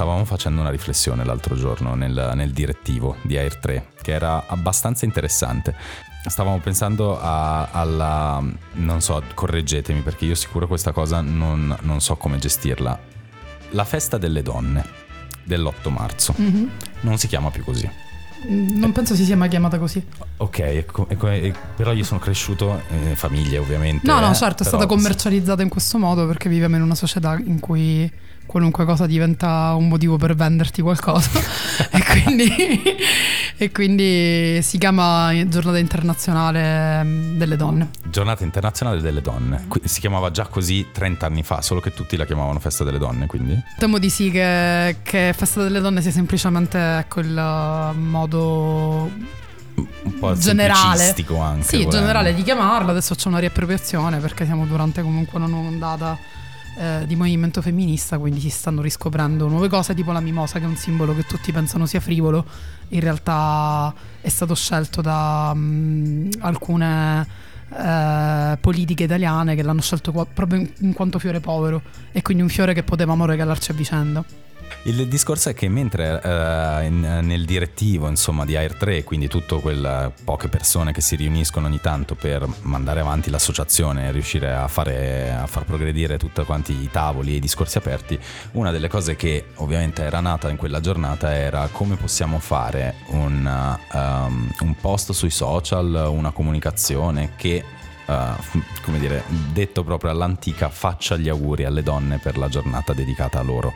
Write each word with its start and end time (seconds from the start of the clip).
stavamo 0.00 0.24
facendo 0.24 0.62
una 0.62 0.70
riflessione 0.70 1.24
l'altro 1.26 1.54
giorno 1.56 1.94
nel, 1.94 2.32
nel 2.34 2.52
direttivo 2.52 3.16
di 3.20 3.36
Air 3.36 3.56
3 3.58 3.88
che 4.00 4.12
era 4.12 4.44
abbastanza 4.46 5.04
interessante. 5.04 5.74
Stavamo 6.24 6.58
pensando 6.58 7.20
a, 7.20 7.68
alla... 7.70 8.42
non 8.76 9.02
so, 9.02 9.22
correggetemi 9.34 10.00
perché 10.00 10.24
io 10.24 10.34
sicuro 10.34 10.66
questa 10.66 10.92
cosa 10.92 11.20
non, 11.20 11.76
non 11.82 12.00
so 12.00 12.16
come 12.16 12.38
gestirla. 12.38 12.98
La 13.72 13.84
festa 13.84 14.16
delle 14.16 14.40
donne 14.40 14.82
dell'8 15.44 15.90
marzo 15.90 16.32
Mhm. 16.34 16.70
non 17.00 17.18
si 17.18 17.26
chiama 17.28 17.50
più 17.50 17.62
così. 17.62 17.86
Mm, 18.50 18.78
Non 18.78 18.92
penso 18.92 19.14
si 19.14 19.24
sia 19.24 19.36
mai 19.36 19.50
chiamata 19.50 19.78
così. 19.78 20.02
Ok, 20.38 20.58
ecco- 20.60 21.06
ecco- 21.10 21.28
eh, 21.28 21.52
però 21.76 21.92
io 21.92 22.04
sono 22.04 22.20
cresciuto 22.20 22.80
in 22.88 23.16
famiglia 23.16 23.60
ovviamente. 23.60 24.06
No, 24.06 24.18
no, 24.18 24.30
eh, 24.30 24.34
certo, 24.34 24.62
è 24.62 24.66
però 24.66 24.78
stata 24.78 24.86
commercializzata 24.86 25.60
in 25.60 25.68
questo 25.68 25.98
modo 25.98 26.26
perché 26.26 26.48
viviamo 26.48 26.76
in 26.76 26.82
una 26.82 26.94
società 26.94 27.36
in 27.36 27.60
cui 27.60 28.10
qualunque 28.46 28.84
cosa 28.84 29.06
diventa 29.06 29.74
un 29.74 29.86
motivo 29.88 30.16
per 30.16 30.34
venderti 30.34 30.82
qualcosa 30.82 31.30
e, 31.90 32.04
quindi, 32.04 32.82
e 33.56 33.70
quindi 33.70 34.60
si 34.62 34.76
chiama 34.78 35.30
Giornata 35.46 35.78
Internazionale 35.78 37.06
delle 37.36 37.56
Donne. 37.56 37.90
Giornata 38.10 38.42
internazionale 38.42 39.00
delle 39.00 39.20
donne. 39.20 39.66
Si 39.84 40.00
chiamava 40.00 40.30
già 40.32 40.46
così 40.46 40.86
30 40.92 41.26
anni 41.26 41.42
fa, 41.44 41.62
solo 41.62 41.80
che 41.80 41.92
tutti 41.92 42.16
la 42.16 42.24
chiamavano 42.24 42.58
festa 42.58 42.82
delle 42.82 42.98
donne, 42.98 43.26
quindi. 43.26 43.56
Temo 43.78 43.98
di 43.98 44.10
sì 44.10 44.30
che, 44.30 44.96
che 45.02 45.32
Festa 45.36 45.62
delle 45.62 45.80
Donne 45.80 46.02
sia 46.02 46.10
semplicemente 46.10 46.78
ecco, 46.98 47.20
il 47.20 47.92
modo 47.94 49.10
Un 49.74 50.18
po' 50.18 50.34
generale. 50.36 51.14
anche. 51.38 51.62
Sì, 51.62 51.76
volendo. 51.76 51.90
generale 51.90 52.34
di 52.34 52.42
chiamarla, 52.42 52.90
adesso 52.90 53.14
c'è 53.14 53.28
una 53.28 53.38
riappropriazione 53.38 54.18
perché 54.18 54.44
siamo 54.44 54.66
durante 54.66 55.02
comunque 55.02 55.38
una 55.38 55.46
nuova 55.46 55.68
ondata 55.68 56.18
eh, 56.80 57.04
di 57.06 57.14
movimento 57.14 57.60
femminista, 57.60 58.18
quindi 58.18 58.40
si 58.40 58.48
stanno 58.48 58.80
riscoprendo 58.80 59.46
nuove 59.48 59.68
cose, 59.68 59.92
tipo 59.92 60.12
la 60.12 60.20
mimosa 60.20 60.58
che 60.58 60.64
è 60.64 60.66
un 60.66 60.76
simbolo 60.76 61.14
che 61.14 61.24
tutti 61.24 61.52
pensano 61.52 61.84
sia 61.84 62.00
frivolo, 62.00 62.42
in 62.88 63.00
realtà 63.00 63.92
è 64.18 64.28
stato 64.30 64.54
scelto 64.54 65.02
da 65.02 65.52
mm, 65.54 66.30
alcune 66.38 67.26
eh, 67.68 68.56
politiche 68.58 69.04
italiane 69.04 69.54
che 69.54 69.62
l'hanno 69.62 69.82
scelto 69.82 70.10
proprio 70.10 70.58
in, 70.58 70.70
in 70.78 70.92
quanto 70.94 71.18
fiore 71.18 71.40
povero 71.40 71.82
e 72.12 72.22
quindi 72.22 72.42
un 72.42 72.48
fiore 72.48 72.72
che 72.72 72.82
potevamo 72.82 73.26
regalarci 73.26 73.72
a 73.72 73.74
vicenda. 73.74 74.24
Il 74.84 75.08
discorso 75.08 75.50
è 75.50 75.54
che 75.54 75.68
mentre 75.68 76.22
eh, 76.22 76.86
in- 76.86 77.18
nel 77.22 77.44
direttivo 77.44 78.08
insomma, 78.08 78.46
di 78.46 78.56
Air 78.56 78.76
3, 78.76 79.04
quindi 79.04 79.28
tutte 79.28 79.60
quelle 79.60 80.10
poche 80.24 80.48
persone 80.48 80.92
che 80.92 81.02
si 81.02 81.16
riuniscono 81.16 81.66
ogni 81.66 81.80
tanto 81.80 82.14
per 82.14 82.48
mandare 82.62 83.00
avanti 83.00 83.28
l'associazione 83.28 84.08
e 84.08 84.12
riuscire 84.12 84.54
a, 84.54 84.68
fare, 84.68 85.32
a 85.32 85.46
far 85.46 85.64
progredire 85.64 86.16
tutti 86.16 86.42
quanti 86.44 86.72
i 86.72 86.88
tavoli 86.90 87.32
e 87.32 87.36
i 87.36 87.40
discorsi 87.40 87.76
aperti, 87.76 88.18
una 88.52 88.70
delle 88.70 88.88
cose 88.88 89.16
che 89.16 89.48
ovviamente 89.56 90.02
era 90.02 90.20
nata 90.20 90.48
in 90.48 90.56
quella 90.56 90.80
giornata 90.80 91.34
era 91.34 91.68
come 91.70 91.96
possiamo 91.96 92.38
fare 92.38 92.94
un, 93.08 93.78
um, 93.92 94.50
un 94.60 94.74
post 94.80 95.12
sui 95.12 95.30
social, 95.30 96.08
una 96.10 96.30
comunicazione 96.30 97.32
che 97.36 97.62
Uh, 98.10 98.60
come 98.82 98.98
dire, 98.98 99.22
detto 99.52 99.84
proprio 99.84 100.10
all'antica, 100.10 100.68
faccia 100.68 101.16
gli 101.16 101.28
auguri 101.28 101.64
alle 101.64 101.84
donne 101.84 102.18
per 102.18 102.36
la 102.36 102.48
giornata 102.48 102.92
dedicata 102.92 103.38
a 103.38 103.42
loro. 103.42 103.74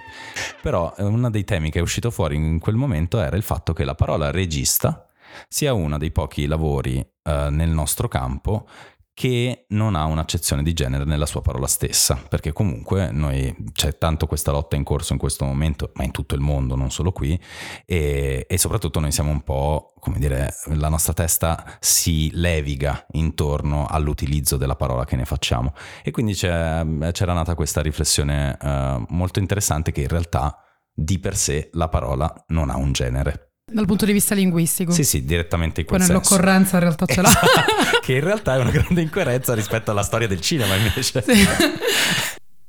Però 0.60 0.92
eh, 0.98 1.04
uno 1.04 1.30
dei 1.30 1.44
temi 1.44 1.70
che 1.70 1.78
è 1.78 1.82
uscito 1.82 2.10
fuori 2.10 2.34
in 2.34 2.58
quel 2.58 2.74
momento 2.74 3.20
era 3.20 3.36
il 3.36 3.44
fatto 3.44 3.72
che 3.72 3.84
la 3.84 3.94
parola 3.94 4.32
regista 4.32 5.06
sia 5.48 5.72
uno 5.72 5.98
dei 5.98 6.10
pochi 6.10 6.46
lavori 6.46 6.98
eh, 6.98 7.48
nel 7.50 7.70
nostro 7.70 8.08
campo 8.08 8.66
che 9.14 9.66
non 9.68 9.94
ha 9.94 10.06
un'accezione 10.06 10.64
di 10.64 10.72
genere 10.72 11.04
nella 11.04 11.24
sua 11.24 11.40
parola 11.40 11.68
stessa, 11.68 12.20
perché 12.28 12.52
comunque 12.52 13.12
noi 13.12 13.54
c'è 13.72 13.96
tanto 13.96 14.26
questa 14.26 14.50
lotta 14.50 14.74
in 14.74 14.82
corso 14.82 15.12
in 15.12 15.20
questo 15.20 15.44
momento, 15.44 15.92
ma 15.94 16.02
in 16.02 16.10
tutto 16.10 16.34
il 16.34 16.40
mondo, 16.40 16.74
non 16.74 16.90
solo 16.90 17.12
qui, 17.12 17.40
e, 17.86 18.44
e 18.48 18.58
soprattutto 18.58 18.98
noi 18.98 19.12
siamo 19.12 19.30
un 19.30 19.42
po', 19.42 19.94
come 20.00 20.18
dire, 20.18 20.52
la 20.74 20.89
nostra 20.89 21.12
testa 21.12 21.77
si 21.78 22.28
leviga 22.34 23.06
intorno 23.12 23.86
all'utilizzo 23.86 24.56
della 24.56 24.77
parola 24.77 25.05
che 25.05 25.14
ne 25.14 25.24
facciamo. 25.24 25.74
E 26.02 26.10
quindi 26.10 26.34
c'era 26.34 26.83
nata 26.83 27.55
questa 27.55 27.83
riflessione 27.83 28.58
eh, 28.60 29.05
molto 29.10 29.39
interessante 29.39 29.92
che 29.92 30.02
in 30.02 30.08
realtà 30.08 30.58
di 30.92 31.20
per 31.20 31.36
sé 31.36 31.70
la 31.74 31.89
parola 31.89 32.44
non 32.48 32.68
ha 32.68 32.77
un 32.77 32.90
genere. 32.90 33.53
Dal 33.74 33.86
punto 33.86 34.05
di 34.05 34.12
vista 34.12 34.35
linguistico. 34.36 34.92
Sì, 34.92 35.02
sì, 35.02 35.24
direttamente 35.24 35.80
in 35.80 35.86
Poi 35.86 35.96
quel 35.98 36.08
senso. 36.08 36.35
nell'occorrenza 36.36 36.77
in 36.77 36.83
realtà 36.83 37.07
ce 37.07 37.20
l'ha. 37.23 37.29
Esatto, 37.29 38.01
che 38.02 38.12
in 38.14 38.20
realtà 38.24 38.55
è 38.55 38.61
una 38.61 38.70
grande 38.70 39.01
incoerenza 39.01 39.52
rispetto 39.55 39.90
alla 39.90 40.02
storia 40.05 40.29
del 40.29 40.40
cinema 40.40 40.74
invece. 40.77 41.23
Sì. 41.27 41.46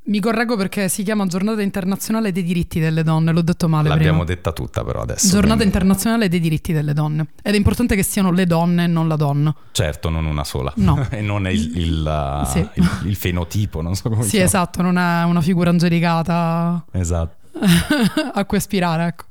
Mi 0.08 0.20
correggo 0.20 0.56
perché 0.56 0.88
si 0.88 1.02
chiama 1.02 1.26
Giornata 1.26 1.64
Internazionale 1.64 2.32
dei 2.32 2.44
diritti 2.44 2.80
delle 2.80 3.02
donne, 3.02 3.32
l'ho 3.32 3.42
detto 3.42 3.68
male 3.68 3.90
L'abbiamo 3.90 4.20
prima. 4.24 4.36
detta 4.36 4.52
tutta 4.52 4.84
però 4.84 5.02
adesso. 5.02 5.28
Giornata 5.30 5.56
quindi- 5.58 5.66
Internazionale 5.66 6.28
dei 6.28 6.40
diritti 6.40 6.74
delle 6.74 6.94
donne. 6.94 7.28
Ed 7.42 7.54
è 7.56 7.58
importante 7.58 7.96
che 7.96 8.04
siano 8.04 8.32
le 8.32 8.46
donne 8.46 8.84
e 8.84 8.88
non 8.88 9.08
la 9.08 9.16
donna. 9.16 9.54
Certo, 9.72 10.10
non 10.10 10.26
una 10.26 10.44
sola. 10.44 10.72
No. 10.78 11.06
e 11.10 11.22
non 11.22 11.48
è 11.48 11.50
il, 11.52 11.76
il, 11.78 12.46
Sì. 12.52 12.60
il- 12.76 13.00
il 13.06 13.16
fenotipo, 13.16 13.82
non 13.82 13.96
so 13.96 14.10
come 14.10 14.24
Sì, 14.24 14.30
chiama. 14.32 14.46
esatto, 14.46 14.82
non 14.84 14.98
è 15.00 15.24
una 15.24 15.42
figura 15.42 15.72
angelicata 15.72 16.86
Esatto. 16.92 17.36
a 18.34 18.46
cui 18.46 18.58
aspirare, 18.58 19.08
ecco. 19.08 19.24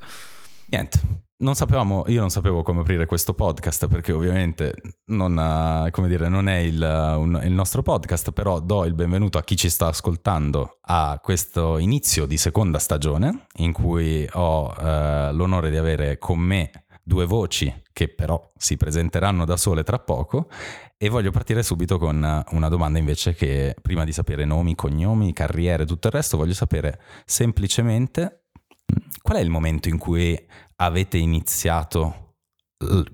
Niente, 0.67 1.01
non 1.45 1.55
sapevamo, 1.55 2.05
io 2.07 2.21
non 2.21 2.31
sapevo 2.31 2.63
come 2.63 2.81
aprire 2.81 3.05
questo 3.05 3.35
podcast 3.35 3.87
perché 3.87 4.13
ovviamente 4.13 4.75
non, 5.09 5.39
eh, 5.39 5.91
come 5.91 6.09
dire, 6.09 6.29
non 6.31 6.49
è 6.49 6.57
il, 6.57 6.83
eh, 6.83 7.15
un- 7.15 7.39
il 7.45 7.53
nostro 7.53 7.83
podcast, 7.83 8.33
però 8.33 8.61
do 8.61 8.87
il 8.87 8.95
benvenuto 8.95 9.37
a 9.37 9.43
chi 9.43 9.55
ci 9.55 9.69
sta 9.69 9.89
ascoltando 9.89 10.79
a 10.81 11.21
questo 11.23 11.77
inizio 11.77 12.25
di 12.25 12.39
seconda 12.39 12.79
stagione 12.79 13.47
in 13.57 13.73
cui 13.73 14.27
ho 14.33 14.75
eh, 14.75 15.33
l'onore 15.33 15.69
di 15.69 15.77
avere 15.77 16.17
con 16.17 16.39
me 16.39 16.71
due 17.03 17.27
voci 17.27 17.83
che 17.93 18.09
però 18.09 18.51
si 18.57 18.79
presenteranno 18.79 19.45
da 19.45 19.59
sole 19.59 19.83
tra 19.83 19.99
poco 19.99 20.49
e 20.97 21.11
voglio 21.11 21.31
partire 21.31 21.63
subito 21.63 21.99
con 21.99 22.25
eh, 22.25 22.43
una 22.57 22.69
domanda 22.71 22.99
invece 22.99 23.35
che 23.35 23.77
prima 23.83 24.05
di 24.05 24.13
sapere 24.13 24.47
nomi, 24.47 24.75
cognomi, 24.75 25.35
carriere 25.35 25.83
e 25.83 25.87
tutto 25.87 26.07
il 26.07 26.15
resto 26.15 26.39
voglio 26.39 26.55
sapere 26.55 26.99
semplicemente 27.27 28.47
mm, 28.91 29.09
qual 29.21 29.37
è 29.37 29.41
il 29.43 29.51
momento 29.51 29.91
in 29.91 29.99
cui 29.99 30.35
avete 30.77 31.17
iniziato 31.17 32.37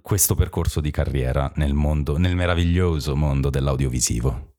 questo 0.03 0.35
percorso 0.35 0.81
di 0.81 0.91
carriera 0.91 1.51
nel 1.57 1.75
mondo, 1.75 2.17
nel 2.19 2.35
meraviglioso 2.35 3.15
mondo 3.15 3.51
dell'audiovisivo? 3.51 4.55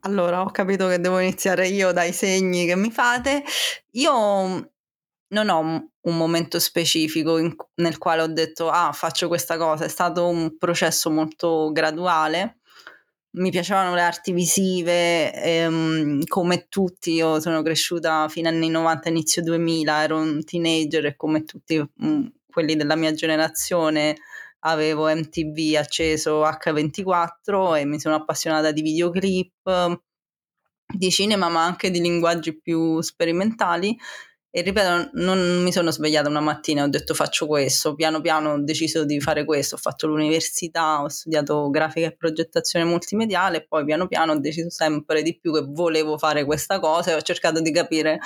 Allora, 0.00 0.40
ho 0.42 0.50
capito 0.50 0.88
che 0.88 0.98
devo 0.98 1.20
iniziare 1.20 1.68
io 1.68 1.92
dai 1.92 2.12
segni 2.12 2.66
che 2.66 2.74
mi 2.74 2.90
fate. 2.90 3.44
Io 3.92 4.12
non 4.12 5.48
ho 5.48 5.58
un- 5.60 5.88
un 6.00 6.16
momento 6.16 6.58
specifico 6.58 7.38
in- 7.38 7.54
nel 7.76 7.98
quale 7.98 8.22
ho 8.22 8.26
detto, 8.26 8.68
ah, 8.68 8.92
faccio 8.92 9.28
questa 9.28 9.56
cosa. 9.56 9.84
È 9.84 9.88
stato 9.88 10.26
un 10.26 10.56
processo 10.58 11.10
molto 11.10 11.70
graduale. 11.72 12.58
Mi 13.34 13.50
piacevano 13.50 13.94
le 13.94 14.02
arti 14.02 14.32
visive, 14.32 15.32
ehm, 15.32 16.24
come 16.26 16.66
tutti, 16.68 17.12
io 17.12 17.40
sono 17.40 17.62
cresciuta 17.62 18.28
fino 18.28 18.48
agli 18.48 18.56
anni 18.56 18.68
90, 18.68 19.08
inizio 19.08 19.42
2000, 19.42 20.02
ero 20.02 20.18
un 20.18 20.44
teenager 20.44 21.06
e 21.06 21.16
come 21.16 21.44
tutti 21.44 21.78
mm, 22.04 22.26
quelli 22.46 22.76
della 22.76 22.94
mia 22.94 23.12
generazione 23.12 24.16
avevo 24.60 25.06
MTV 25.08 25.76
acceso 25.78 26.44
H24 26.44 27.78
e 27.78 27.84
mi 27.86 27.98
sono 27.98 28.16
appassionata 28.16 28.70
di 28.70 28.82
videoclip, 28.82 30.00
di 30.86 31.10
cinema, 31.10 31.48
ma 31.48 31.64
anche 31.64 31.90
di 31.90 32.00
linguaggi 32.00 32.60
più 32.60 33.00
sperimentali. 33.00 33.96
E 34.54 34.60
ripeto, 34.60 35.12
non 35.14 35.62
mi 35.62 35.72
sono 35.72 35.90
svegliata 35.90 36.28
una 36.28 36.40
mattina 36.40 36.82
e 36.82 36.84
ho 36.84 36.88
detto 36.88 37.14
faccio 37.14 37.46
questo, 37.46 37.94
piano 37.94 38.20
piano 38.20 38.50
ho 38.52 38.62
deciso 38.62 39.02
di 39.06 39.18
fare 39.18 39.46
questo, 39.46 39.76
ho 39.76 39.78
fatto 39.78 40.06
l'università, 40.06 41.00
ho 41.00 41.08
studiato 41.08 41.70
grafica 41.70 42.08
e 42.08 42.14
progettazione 42.14 42.84
multimediale 42.84 43.56
e 43.56 43.66
poi 43.66 43.86
piano 43.86 44.06
piano 44.06 44.32
ho 44.32 44.38
deciso 44.38 44.68
sempre 44.68 45.22
di 45.22 45.38
più 45.38 45.54
che 45.54 45.64
volevo 45.66 46.18
fare 46.18 46.44
questa 46.44 46.80
cosa 46.80 47.12
e 47.12 47.14
ho 47.14 47.22
cercato 47.22 47.62
di 47.62 47.72
capire 47.72 48.18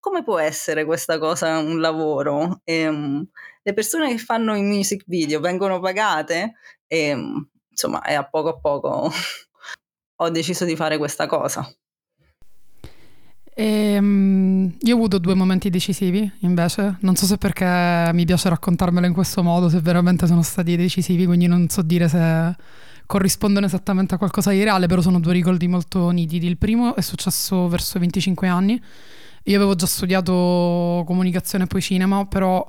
come 0.00 0.22
può 0.22 0.38
essere 0.38 0.86
questa 0.86 1.18
cosa 1.18 1.58
un 1.58 1.78
lavoro. 1.82 2.62
E, 2.64 2.88
um, 2.88 3.22
le 3.62 3.72
persone 3.74 4.08
che 4.08 4.16
fanno 4.16 4.54
i 4.54 4.62
music 4.62 5.04
video 5.06 5.40
vengono 5.40 5.80
pagate 5.80 6.54
e 6.86 7.12
um, 7.12 7.46
insomma 7.68 8.02
e 8.04 8.14
a 8.14 8.26
poco 8.26 8.48
a 8.48 8.58
poco 8.58 9.10
ho 10.16 10.30
deciso 10.30 10.64
di 10.64 10.76
fare 10.76 10.96
questa 10.96 11.26
cosa. 11.26 11.70
Ehm, 13.56 14.74
io 14.80 14.94
ho 14.94 14.96
avuto 14.96 15.18
due 15.18 15.34
momenti 15.34 15.70
decisivi, 15.70 16.30
invece. 16.40 16.96
Non 17.00 17.14
so 17.14 17.26
se 17.26 17.38
perché 17.38 18.10
mi 18.12 18.24
piace 18.24 18.48
raccontarmelo 18.48 19.06
in 19.06 19.12
questo 19.12 19.42
modo, 19.42 19.68
se 19.68 19.80
veramente 19.80 20.26
sono 20.26 20.42
stati 20.42 20.76
decisivi, 20.76 21.24
quindi 21.24 21.46
non 21.46 21.68
so 21.68 21.82
dire 21.82 22.08
se 22.08 22.54
corrispondono 23.06 23.66
esattamente 23.66 24.14
a 24.14 24.18
qualcosa 24.18 24.50
di 24.50 24.62
reale, 24.64 24.86
però 24.86 25.00
sono 25.00 25.20
due 25.20 25.32
ricordi 25.32 25.68
molto 25.68 26.10
nitidi. 26.10 26.46
Il 26.46 26.56
primo 26.58 26.96
è 26.96 27.00
successo 27.00 27.68
verso 27.68 27.96
i 27.96 28.00
25 28.00 28.48
anni. 28.48 28.80
Io 29.44 29.56
avevo 29.56 29.74
già 29.74 29.86
studiato 29.86 31.02
comunicazione 31.06 31.64
e 31.64 31.66
poi 31.66 31.82
cinema, 31.82 32.24
però 32.26 32.68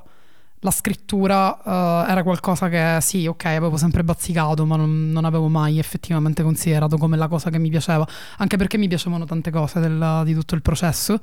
la 0.66 0.72
scrittura 0.72 1.56
eh, 1.62 2.10
era 2.10 2.22
qualcosa 2.24 2.68
che 2.68 2.98
sì, 3.00 3.26
ok, 3.26 3.44
avevo 3.44 3.76
sempre 3.76 4.02
bazzicato, 4.02 4.66
ma 4.66 4.74
non, 4.74 5.10
non 5.10 5.24
avevo 5.24 5.48
mai 5.48 5.78
effettivamente 5.78 6.42
considerato 6.42 6.96
come 6.98 7.16
la 7.16 7.28
cosa 7.28 7.50
che 7.50 7.58
mi 7.58 7.70
piaceva, 7.70 8.06
anche 8.38 8.56
perché 8.56 8.76
mi 8.76 8.88
piacevano 8.88 9.24
tante 9.24 9.50
cose 9.50 9.78
del- 9.78 10.22
di 10.24 10.34
tutto 10.34 10.56
il 10.56 10.62
processo. 10.62 11.18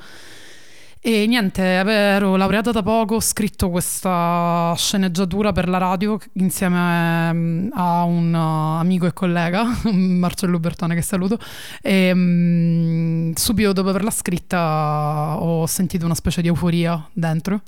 E 1.06 1.28
niente, 1.28 1.62
ero 1.62 2.38
laureata 2.38 2.72
da 2.72 2.81
poco, 2.81 3.16
ho 3.16 3.19
scritto 3.19 3.69
questa 3.69 4.74
sceneggiatura 4.78 5.51
per 5.51 5.68
la 5.68 5.78
radio 5.78 6.18
insieme 6.36 7.34
mm, 7.34 7.68
a 7.74 8.04
un 8.04 8.34
uh, 8.34 8.80
amico 8.80 9.06
e 9.06 9.12
collega, 9.12 9.66
Marcello 9.92 10.60
Bertone 10.60 10.95
che 10.95 11.01
saluto, 11.01 11.38
e 11.81 12.10
um, 12.13 13.34
subito 13.34 13.74
dopo 13.74 13.90
averla 13.90 14.12
scritta 14.12 15.36
ho 15.38 15.66
sentito 15.66 16.06
una 16.06 16.16
specie 16.16 16.42
di 16.42 16.48
euforia 16.48 17.06
dentro 17.12 17.60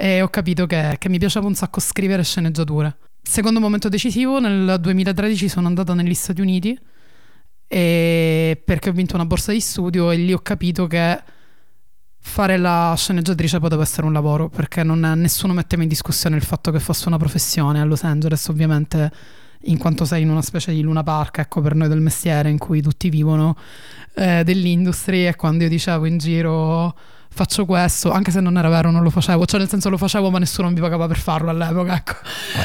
e 0.00 0.22
ho 0.22 0.28
capito 0.28 0.66
che, 0.66 0.94
che 0.96 1.08
mi 1.08 1.18
piaceva 1.18 1.48
un 1.48 1.56
sacco 1.56 1.80
scrivere 1.80 2.22
sceneggiature. 2.22 2.96
Secondo 3.20 3.58
momento 3.58 3.88
decisivo, 3.88 4.38
nel 4.38 4.78
2013 4.80 5.48
sono 5.48 5.66
andata 5.66 5.92
negli 5.92 6.14
Stati 6.14 6.40
Uniti 6.40 6.78
perché 7.66 8.88
ho 8.88 8.92
vinto 8.92 9.16
una 9.16 9.26
borsa 9.26 9.50
di 9.50 9.60
studio 9.60 10.12
e 10.12 10.16
lì 10.16 10.32
ho 10.32 10.38
capito 10.38 10.86
che 10.86 11.20
fare 12.20 12.56
la 12.56 12.94
sceneggiatrice 12.96 13.58
poteva 13.58 13.82
essere 13.82 14.06
un 14.06 14.12
lavoro 14.12 14.48
perché 14.48 14.84
non, 14.84 15.00
nessuno 15.16 15.52
metteva 15.52 15.82
in 15.82 15.88
discussione 15.88 16.36
il 16.36 16.42
fatto 16.42 16.70
che 16.70 16.78
fosse 16.78 17.08
una 17.08 17.18
professione 17.18 17.80
a 17.80 17.84
Los 17.84 18.04
Angeles 18.04 18.46
ovviamente 18.48 19.10
in 19.62 19.78
quanto 19.78 20.04
sei 20.04 20.22
in 20.22 20.30
una 20.30 20.42
specie 20.42 20.72
di 20.72 20.80
luna 20.80 21.02
park 21.02 21.38
ecco 21.38 21.60
per 21.60 21.74
noi 21.74 21.88
del 21.88 22.00
mestiere 22.00 22.48
in 22.48 22.58
cui 22.58 22.80
tutti 22.80 23.10
vivono 23.10 23.56
eh, 24.14 24.44
dell'industria 24.44 25.28
e 25.30 25.36
quando 25.36 25.64
io 25.64 25.68
dicevo 25.68 26.06
in 26.06 26.18
giro 26.18 26.96
faccio 27.30 27.64
questo, 27.64 28.10
anche 28.10 28.30
se 28.30 28.40
non 28.40 28.56
era 28.58 28.68
vero, 28.68 28.90
non 28.90 29.02
lo 29.02 29.10
facevo, 29.10 29.46
cioè 29.46 29.60
nel 29.60 29.68
senso 29.68 29.88
lo 29.88 29.96
facevo 29.96 30.30
ma 30.30 30.38
nessuno 30.38 30.70
mi 30.70 30.80
pagava 30.80 31.06
per 31.06 31.18
farlo 31.18 31.50
all'epoca, 31.50 31.94
ecco. 31.94 32.12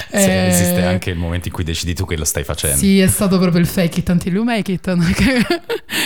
Eh, 0.09 0.19
sì, 0.19 0.29
eh, 0.29 0.47
esiste 0.47 0.85
anche 0.85 1.11
il 1.11 1.17
momento 1.17 1.47
in 1.47 1.53
cui 1.53 1.63
decidi 1.63 1.93
tu 1.93 2.05
che 2.05 2.17
lo 2.17 2.25
stai 2.25 2.43
facendo. 2.43 2.77
Sì, 2.77 2.99
è 2.99 3.07
stato 3.07 3.37
proprio 3.37 3.61
il 3.61 3.67
fake 3.67 3.99
it 3.99 4.09
until 4.09 4.33
you 4.33 4.43
make 4.43 4.71
it, 4.71 4.93
che, 5.13 5.45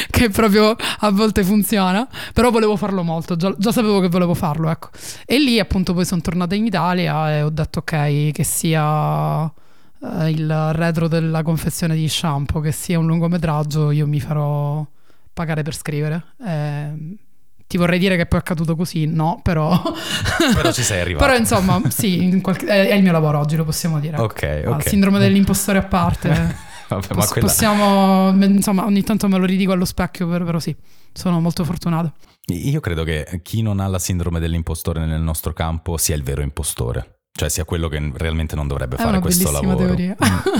che 0.09 0.29
proprio 0.29 0.75
a 0.99 1.11
volte 1.11 1.43
funziona, 1.43 2.07
però 2.33 2.51
volevo 2.51 2.75
farlo 2.75 3.03
molto, 3.03 3.35
già, 3.35 3.53
già, 3.57 3.71
sapevo 3.71 3.99
che 3.99 4.09
volevo 4.09 4.33
farlo, 4.33 4.69
ecco. 4.69 4.89
E 5.25 5.39
lì 5.39 5.59
appunto 5.59 5.93
poi 5.93 6.05
sono 6.05 6.21
tornata 6.21 6.55
in 6.55 6.65
Italia 6.65 7.35
e 7.35 7.41
ho 7.43 7.49
detto 7.49 7.79
ok, 7.79 8.31
che 8.31 8.43
sia 8.43 9.45
eh, 9.45 10.29
il 10.29 10.73
retro 10.73 11.07
della 11.07 11.41
confezione 11.43 11.95
di 11.95 12.07
shampoo, 12.07 12.59
che 12.61 12.71
sia 12.71 12.99
un 12.99 13.05
lungometraggio, 13.07 13.91
io 13.91 14.07
mi 14.07 14.19
farò 14.19 14.85
pagare 15.33 15.61
per 15.61 15.75
scrivere. 15.75 16.23
Eh, 16.45 17.17
ti 17.67 17.77
vorrei 17.77 17.99
dire 17.99 18.15
che 18.15 18.25
poi 18.25 18.39
è 18.39 18.41
accaduto 18.41 18.75
così, 18.75 19.05
no, 19.05 19.39
però... 19.43 19.69
però 20.55 20.71
ci 20.71 20.83
sei 20.83 21.01
arrivato. 21.01 21.25
però 21.25 21.37
insomma, 21.37 21.81
sì, 21.89 22.39
qualche... 22.41 22.65
è, 22.65 22.93
il 22.93 23.03
mio 23.03 23.11
lavoro 23.11 23.39
oggi, 23.39 23.57
lo 23.57 23.65
possiamo 23.65 23.99
dire. 23.99 24.17
Ok, 24.17 24.63
ok. 24.65 24.83
Il 24.83 24.89
sindrome 24.89 25.19
dell'impostore 25.19 25.79
a 25.79 25.83
parte. 25.83 26.29
Vabbè, 26.87 27.07
Poss- 27.07 27.31
quella... 27.31 27.47
Possiamo, 27.47 28.29
insomma, 28.45 28.85
ogni 28.85 29.03
tanto 29.03 29.27
me 29.27 29.37
lo 29.37 29.45
ridico 29.45 29.73
allo 29.73 29.83
specchio, 29.83 30.27
però, 30.27 30.45
però 30.45 30.59
sì, 30.59 30.73
sono 31.11 31.41
molto 31.41 31.65
fortunato. 31.65 32.13
Io 32.45 32.79
credo 32.79 33.03
che 33.03 33.41
chi 33.43 33.61
non 33.61 33.81
ha 33.81 33.87
la 33.87 33.99
sindrome 33.99 34.39
dell'impostore 34.39 35.05
nel 35.05 35.21
nostro 35.21 35.51
campo 35.51 35.97
sia 35.97 36.15
il 36.15 36.23
vero 36.23 36.41
impostore, 36.41 37.23
cioè 37.33 37.49
sia 37.49 37.65
quello 37.65 37.89
che 37.89 38.11
realmente 38.15 38.55
non 38.55 38.67
dovrebbe 38.67 38.95
è 38.95 38.99
fare 38.99 39.19
questo 39.19 39.51
lavoro. 39.51 39.75
Teoria. 39.75 40.15
Mm. 40.15 40.53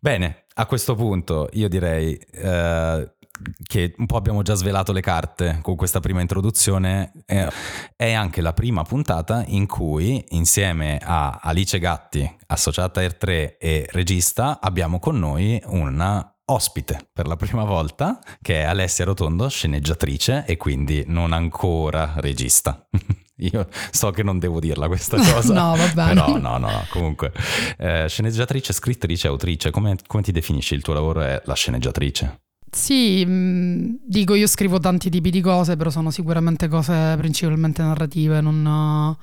Bene, 0.00 0.46
a 0.54 0.66
questo 0.66 0.96
punto 0.96 1.48
io 1.52 1.68
direi 1.68 2.14
eh, 2.14 3.14
che 3.62 3.94
un 3.98 4.06
po' 4.06 4.16
abbiamo 4.16 4.42
già 4.42 4.54
svelato 4.54 4.92
le 4.92 5.00
carte 5.00 5.58
con 5.62 5.76
questa 5.76 6.00
prima 6.00 6.20
introduzione, 6.20 7.12
eh, 7.26 7.48
è 7.96 8.12
anche 8.12 8.40
la 8.40 8.52
prima 8.52 8.82
puntata 8.82 9.44
in 9.46 9.66
cui 9.66 10.24
insieme 10.30 10.98
a 11.02 11.40
Alice 11.42 11.78
Gatti, 11.78 12.36
associata 12.46 13.00
Air 13.00 13.16
3 13.16 13.58
e 13.58 13.86
regista, 13.90 14.60
abbiamo 14.60 14.98
con 14.98 15.18
noi 15.18 15.60
una 15.66 16.28
ospite 16.46 17.08
per 17.12 17.26
la 17.26 17.36
prima 17.36 17.64
volta 17.64 18.18
che 18.40 18.60
è 18.60 18.64
Alessia 18.64 19.04
Rotondo, 19.04 19.48
sceneggiatrice 19.48 20.44
e 20.46 20.56
quindi 20.56 21.04
non 21.06 21.32
ancora 21.32 22.14
regista. 22.16 22.86
Io 23.38 23.66
so 23.90 24.12
che 24.12 24.22
non 24.22 24.38
devo 24.38 24.60
dirla 24.60 24.86
questa 24.86 25.16
cosa. 25.32 25.52
no, 25.52 25.74
va 25.74 25.88
bene. 25.88 26.14
Però 26.14 26.38
no, 26.38 26.56
no, 26.56 26.58
no. 26.58 26.86
Comunque, 26.90 27.32
eh, 27.78 28.06
sceneggiatrice, 28.08 28.72
scrittrice, 28.72 29.26
autrice, 29.26 29.70
come, 29.70 29.96
come 30.06 30.22
ti 30.22 30.30
definisci? 30.30 30.74
Il 30.74 30.82
tuo 30.82 30.94
lavoro 30.94 31.22
è 31.22 31.42
la 31.44 31.54
sceneggiatrice? 31.54 32.42
Sì, 32.74 33.24
mh, 33.24 34.00
dico 34.04 34.34
io 34.34 34.48
scrivo 34.48 34.80
tanti 34.80 35.08
tipi 35.08 35.30
di 35.30 35.40
cose, 35.40 35.76
però 35.76 35.90
sono 35.90 36.10
sicuramente 36.10 36.66
cose 36.66 37.14
principalmente 37.16 37.82
narrative, 37.82 38.40
non, 38.40 39.16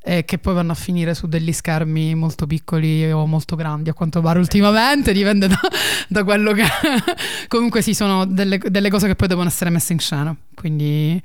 eh, 0.00 0.24
che 0.24 0.38
poi 0.38 0.54
vanno 0.54 0.72
a 0.72 0.76
finire 0.76 1.12
su 1.12 1.26
degli 1.26 1.52
schermi 1.52 2.14
molto 2.14 2.46
piccoli 2.46 3.10
o 3.10 3.26
molto 3.26 3.56
grandi, 3.56 3.90
a 3.90 3.94
quanto 3.94 4.20
pare 4.20 4.38
ultimamente, 4.38 5.12
dipende 5.12 5.48
da, 5.48 5.60
da 6.08 6.22
quello 6.22 6.52
che... 6.52 6.62
Comunque 7.48 7.82
sì, 7.82 7.94
sono 7.94 8.24
delle, 8.26 8.58
delle, 8.58 8.90
cose 8.90 9.08
che 9.08 9.16
poi 9.16 9.26
devono 9.26 9.48
essere 9.48 9.70
messe 9.70 9.92
in 9.92 9.98
scena, 9.98 10.36
quindi 10.54 11.20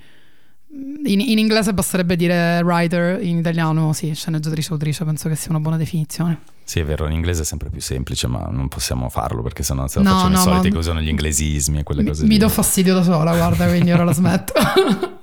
in, 0.72 1.20
in 1.20 1.38
inglese 1.38 1.74
basterebbe 1.74 2.16
dire 2.16 2.62
writer, 2.62 3.22
in 3.24 3.38
italiano 3.38 3.94
sì, 3.94 4.14
sceneggiatrice 4.14 4.72
o 4.72 4.74
autrice, 4.74 5.04
penso 5.04 5.28
che 5.28 5.36
sia 5.36 5.50
una 5.50 5.60
buona 5.60 5.78
definizione. 5.78 6.42
Sì, 6.64 6.80
è 6.80 6.86
vero, 6.86 7.08
in 7.08 7.14
inglese 7.14 7.42
è 7.42 7.46
sempre 7.46 7.70
più 7.70 7.82
semplice, 7.82 8.28
ma 8.28 8.48
non 8.52 8.68
possiamo 8.68 9.10
farlo 9.10 9.42
perché 9.42 9.64
sennò 9.64 9.88
se 9.88 10.02
no, 10.02 10.12
facciamo 10.12 10.30
no, 10.30 10.40
i 10.40 10.44
soliti 10.44 10.70
che 10.70 10.78
usano 10.78 11.02
gli 11.02 11.08
inglesismi 11.08 11.80
e 11.80 11.84
quelle 11.84 12.04
mi, 12.04 12.08
cose 12.10 12.24
mi 12.24 12.30
lì. 12.30 12.38
do 12.38 12.50
fastidio 12.50 12.94
da 12.94 13.02
sola, 13.02 13.36
guarda, 13.36 13.68
quindi 13.68 13.92
ora 13.92 14.04
la 14.04 14.14
smetto. 14.14 14.54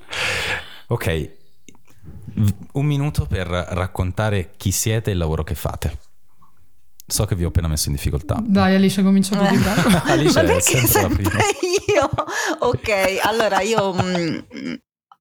ok, 0.88 1.31
un 2.72 2.84
minuto 2.84 3.26
per 3.26 3.46
raccontare 3.46 4.50
chi 4.56 4.72
siete 4.72 5.10
e 5.10 5.12
il 5.12 5.19
lavoro 5.19 5.44
che 5.44 5.54
fate. 5.54 5.98
So 7.06 7.25
che 7.25 7.37
vi 7.37 7.44
ho 7.44 7.48
appena 7.48 7.69
messo 7.69 7.88
in 7.88 7.94
difficoltà. 7.94 8.43
Dai, 8.44 8.75
Alice, 8.75 9.00
comincia 9.00 9.37
tu 9.37 9.56
di 9.56 9.62
Alice 10.10 10.40
è 10.40 10.60
sempre, 10.60 10.88
sempre 10.88 11.22
la 11.22 11.31
prima. 11.31 11.44
Io, 11.94 12.10
ok, 12.58 13.20
allora 13.22 13.60
io 13.60 13.93
mh, 13.93 14.46
mm, 14.58 14.75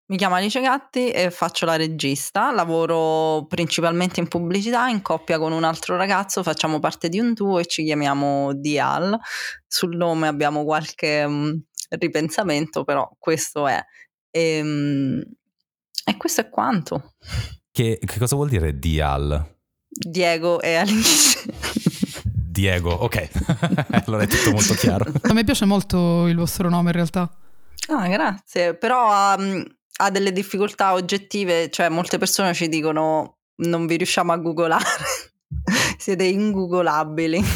mi 0.07 0.18
chiamo 0.18 0.36
Alice 0.36 0.62
Gatti 0.62 1.10
e 1.10 1.31
faccio 1.31 1.66
la 1.66 1.75
regista, 1.75 2.52
lavoro 2.52 3.46
principalmente 3.48 4.19
in 4.19 4.28
pubblicità, 4.28 4.88
in 4.88 5.02
coppia 5.02 5.40
con 5.40 5.52
un 5.52 5.63
altro 5.63 5.98
ragazzo, 5.98 6.44
facciamo 6.44 6.80
parte 6.80 7.10
di 7.10 7.19
un 7.19 7.34
duo 7.34 7.57
e 7.57 7.66
ci 7.66 7.84
chiamiamo 7.84 8.54
Dial. 8.54 9.18
Sul 9.66 9.96
nome 9.96 10.28
abbiamo 10.28 10.63
qualche 10.63 11.24
um, 11.24 11.60
ripensamento, 11.90 12.84
però 12.84 13.10
questo 13.18 13.68
è. 13.68 13.84
E, 14.30 14.62
um, 14.62 15.24
e, 16.06 16.18
questo 16.18 16.42
è 16.42 16.50
quanto. 16.50 17.16
Che, 17.72 18.00
che 18.00 18.19
cosa 18.19 18.36
vuol 18.36 18.50
dire 18.50 18.78
Dial? 18.78 19.54
Diego 19.88 20.62
e 20.62 20.75
Alice. 20.75 21.44
Diego, 22.24 22.92
ok, 22.92 23.30
allora 24.06 24.24
è 24.24 24.28
tutto 24.28 24.51
molto 24.51 24.75
chiaro. 24.75 25.12
A 25.24 25.34
me 25.34 25.44
piace 25.44 25.66
molto 25.66 26.28
il 26.28 26.36
vostro 26.36 26.69
nome 26.69 26.90
in 26.90 26.96
realtà. 26.96 27.30
Ah, 27.88 28.08
grazie. 28.08 28.75
Però 28.75 29.36
um, 29.36 29.66
ha 29.98 30.10
delle 30.10 30.32
difficoltà 30.32 30.94
oggettive, 30.94 31.70
cioè 31.70 31.90
molte 31.90 32.18
persone 32.18 32.54
ci 32.54 32.68
dicono 32.68 33.38
non 33.58 33.86
vi 33.86 33.98
riusciamo 33.98 34.32
a 34.32 34.38
googolare, 34.38 34.84
siete 35.98 36.24
ingoogolabili. 36.25 37.44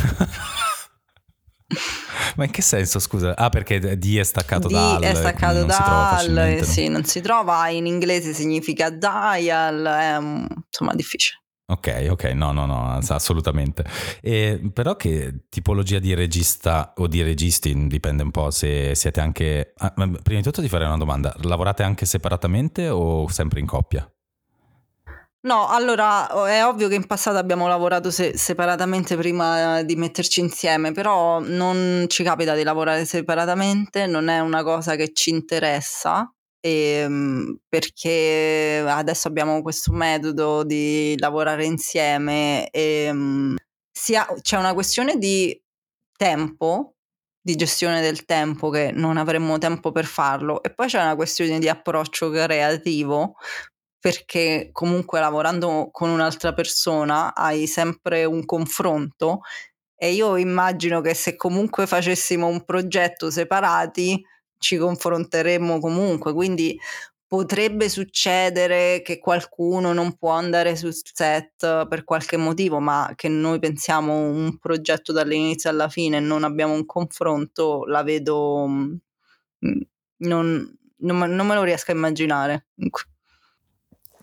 Ma 2.35 2.45
in 2.45 2.51
che 2.51 2.61
senso, 2.61 2.99
scusa? 2.99 3.35
Ah, 3.35 3.49
perché 3.49 3.79
D 3.79 4.17
è 4.17 4.23
staccato 4.23 4.69
D 4.69 4.71
dal. 4.71 5.01
è 5.01 5.13
staccato 5.13 5.65
dal, 5.65 6.37
eh, 6.37 6.63
sì, 6.63 6.87
non 6.87 7.03
si 7.03 7.19
trova, 7.21 7.67
in 7.67 7.85
inglese 7.85 8.33
significa 8.33 8.89
dial, 8.89 9.83
è 9.83 10.17
insomma 10.17 10.95
difficile. 10.95 11.41
Ok, 11.69 12.07
ok, 12.09 12.23
no, 12.33 12.51
no, 12.51 12.65
no, 12.65 12.99
assolutamente. 13.09 13.85
E, 14.21 14.59
però 14.73 14.95
che 14.95 15.45
tipologia 15.49 15.99
di 15.99 16.15
regista 16.15 16.93
o 16.97 17.05
di 17.05 17.21
registi, 17.21 17.87
dipende 17.87 18.23
un 18.23 18.31
po' 18.31 18.49
se 18.49 18.95
siete 18.95 19.19
anche... 19.21 19.73
Ah, 19.77 19.93
prima 19.93 20.39
di 20.39 20.41
tutto 20.41 20.61
ti 20.61 20.67
farei 20.67 20.87
una 20.87 20.97
domanda, 20.97 21.31
lavorate 21.43 21.83
anche 21.83 22.07
separatamente 22.07 22.89
o 22.89 23.27
sempre 23.29 23.59
in 23.59 23.67
coppia? 23.67 24.11
No, 25.41 25.67
allora 25.69 26.27
è 26.47 26.65
ovvio 26.65 26.87
che 26.87 26.95
in 26.95 27.05
passato 27.05 27.37
abbiamo 27.37 27.67
lavorato 27.67 28.09
se- 28.09 28.35
separatamente 28.35 29.15
prima 29.15 29.83
di 29.83 29.95
metterci 29.95 30.39
insieme, 30.39 30.91
però 30.91 31.39
non 31.39 32.05
ci 32.07 32.23
capita 32.23 32.55
di 32.55 32.63
lavorare 32.63 33.05
separatamente, 33.05 34.07
non 34.07 34.27
è 34.27 34.39
una 34.39 34.63
cosa 34.63 34.95
che 34.95 35.13
ci 35.13 35.29
interessa 35.29 36.29
ehm, 36.61 37.59
perché 37.67 38.83
adesso 38.87 39.27
abbiamo 39.27 39.61
questo 39.61 39.91
metodo 39.91 40.63
di 40.63 41.15
lavorare 41.19 41.65
insieme 41.65 42.69
e 42.69 43.03
ehm, 43.05 43.55
sia, 43.91 44.25
c'è 44.41 44.57
una 44.57 44.73
questione 44.73 45.17
di 45.17 45.59
tempo, 46.17 46.95
di 47.41 47.55
gestione 47.55 48.01
del 48.01 48.25
tempo 48.25 48.69
che 48.69 48.91
non 48.91 49.17
avremmo 49.17 49.57
tempo 49.57 49.91
per 49.91 50.05
farlo 50.05 50.61
e 50.63 50.73
poi 50.73 50.87
c'è 50.87 51.01
una 51.01 51.15
questione 51.15 51.59
di 51.59 51.69
approccio 51.69 52.29
creativo 52.29 53.35
perché 53.99 54.69
comunque 54.71 55.19
lavorando 55.19 55.89
con 55.91 56.09
un'altra 56.09 56.53
persona 56.53 57.33
hai 57.35 57.67
sempre 57.67 58.25
un 58.25 58.45
confronto 58.45 59.41
e 59.95 60.11
io 60.13 60.37
immagino 60.37 61.01
che 61.01 61.13
se 61.13 61.35
comunque 61.35 61.87
facessimo 61.87 62.47
un 62.47 62.63
progetto 62.63 63.29
separati 63.29 64.21
ci 64.59 64.77
confronteremo 64.77 65.79
comunque, 65.79 66.33
quindi 66.33 66.77
potrebbe 67.29 67.89
succedere 67.89 69.03
che 69.03 69.19
qualcuno 69.19 69.93
non 69.93 70.17
può 70.17 70.31
andare 70.31 70.75
sul 70.75 70.93
set 70.95 71.87
per 71.87 72.03
qualche 72.03 72.37
motivo, 72.37 72.79
ma 72.79 73.13
che 73.15 73.29
noi 73.29 73.59
pensiamo 73.59 74.13
un 74.13 74.57
progetto 74.57 75.11
dall'inizio 75.11 75.69
alla 75.69 75.89
fine 75.89 76.17
e 76.17 76.21
non 76.21 76.43
abbiamo 76.43 76.73
un 76.73 76.85
confronto, 76.85 77.85
la 77.85 78.01
vedo 78.01 78.67
mm, 78.67 78.95
non, 80.17 80.77
non, 80.97 81.17
non 81.17 81.47
me 81.47 81.53
lo 81.55 81.63
riesco 81.63 81.91
a 81.91 81.95
immaginare. 81.95 82.67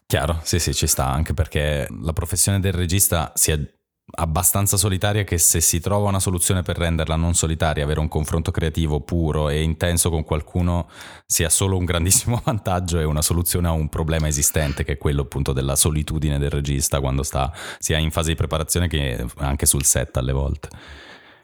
Chiaro, 0.06 0.40
sì, 0.42 0.58
sì, 0.58 0.74
ci 0.74 0.86
sta, 0.86 1.06
anche 1.06 1.34
perché 1.34 1.86
la 2.02 2.12
professione 2.12 2.60
del 2.60 2.72
regista 2.72 3.32
si 3.34 3.52
è 3.52 3.75
abbastanza 4.08 4.76
solitaria 4.76 5.24
che 5.24 5.36
se 5.36 5.60
si 5.60 5.80
trova 5.80 6.08
una 6.08 6.20
soluzione 6.20 6.62
per 6.62 6.78
renderla 6.78 7.16
non 7.16 7.34
solitaria, 7.34 7.82
avere 7.82 8.00
un 8.00 8.08
confronto 8.08 8.52
creativo 8.52 9.00
puro 9.00 9.48
e 9.48 9.62
intenso 9.62 10.10
con 10.10 10.22
qualcuno 10.22 10.88
sia 11.26 11.48
solo 11.48 11.76
un 11.76 11.84
grandissimo 11.84 12.40
vantaggio 12.44 13.00
e 13.00 13.04
una 13.04 13.22
soluzione 13.22 13.66
a 13.66 13.72
un 13.72 13.88
problema 13.88 14.28
esistente 14.28 14.84
che 14.84 14.92
è 14.92 14.98
quello 14.98 15.22
appunto 15.22 15.52
della 15.52 15.74
solitudine 15.74 16.38
del 16.38 16.50
regista 16.50 17.00
quando 17.00 17.22
sta 17.24 17.52
sia 17.78 17.98
in 17.98 18.10
fase 18.10 18.30
di 18.30 18.36
preparazione 18.36 18.86
che 18.88 19.26
anche 19.38 19.66
sul 19.66 19.84
set 19.84 20.16
alle 20.16 20.32
volte. 20.32 20.68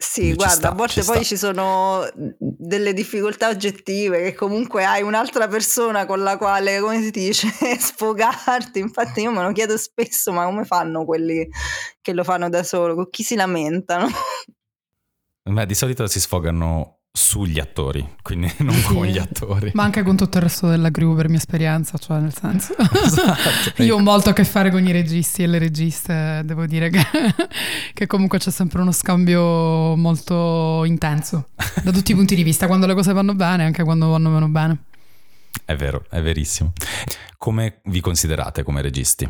Sì, 0.05 0.33
guarda, 0.33 0.53
sta, 0.55 0.69
a 0.71 0.75
volte 0.75 1.01
poi 1.03 1.15
sta. 1.15 1.23
ci 1.23 1.37
sono 1.37 2.05
delle 2.37 2.93
difficoltà 2.93 3.47
oggettive 3.47 4.21
che 4.21 4.33
comunque 4.35 4.83
hai 4.83 5.01
un'altra 5.01 5.47
persona 5.47 6.05
con 6.05 6.21
la 6.21 6.37
quale, 6.37 6.81
come 6.81 7.01
si 7.01 7.09
dice, 7.09 7.47
sfogarti. 7.79 8.79
Infatti 8.79 9.21
io 9.21 9.31
me 9.31 9.41
lo 9.41 9.53
chiedo 9.53 9.77
spesso, 9.77 10.33
ma 10.33 10.43
come 10.45 10.65
fanno 10.65 11.05
quelli 11.05 11.47
che 12.01 12.13
lo 12.13 12.25
fanno 12.25 12.49
da 12.49 12.63
solo? 12.63 12.95
Con 12.95 13.09
chi 13.09 13.23
si 13.23 13.35
lamentano? 13.35 14.07
Beh, 15.43 15.65
di 15.65 15.73
solito 15.73 16.05
si 16.07 16.19
sfogano 16.19 17.02
sugli 17.15 17.59
attori, 17.59 18.15
quindi 18.23 18.51
non 18.59 18.73
sì, 18.73 18.87
con 18.87 19.05
gli 19.05 19.19
attori. 19.19 19.69
Ma 19.75 19.83
anche 19.83 20.01
con 20.01 20.17
tutto 20.17 20.37
il 20.37 20.43
resto 20.43 20.67
della 20.67 20.89
crew 20.89 21.15
per 21.15 21.29
mia 21.29 21.37
esperienza, 21.37 21.99
cioè 21.99 22.17
nel 22.17 22.33
senso... 22.33 22.75
esatto, 22.75 23.39
Io 23.83 23.97
ho 23.97 23.99
molto 23.99 24.29
a 24.29 24.33
che 24.33 24.43
fare 24.43 24.71
con 24.71 24.83
i 24.83 24.91
registi 24.91 25.43
e 25.43 25.47
le 25.47 25.59
registe, 25.59 26.41
devo 26.43 26.65
dire 26.65 26.89
che, 26.89 27.05
che, 27.93 28.07
comunque 28.07 28.39
c'è 28.39 28.49
sempre 28.49 28.81
uno 28.81 28.91
scambio 28.91 29.95
molto 29.95 30.83
intenso, 30.85 31.49
da 31.83 31.91
tutti 31.91 32.13
i 32.13 32.15
punti 32.15 32.33
di 32.33 32.41
vista, 32.41 32.65
quando 32.65 32.87
le 32.87 32.95
cose 32.95 33.13
vanno 33.13 33.35
bene 33.35 33.63
anche 33.63 33.83
quando 33.83 34.09
vanno 34.09 34.29
meno 34.29 34.47
bene. 34.47 34.83
È 35.65 35.75
vero, 35.75 36.05
è 36.09 36.19
verissimo. 36.19 36.73
Come 37.37 37.81
vi 37.85 38.01
considerate 38.01 38.63
come 38.63 38.81
registi? 38.81 39.29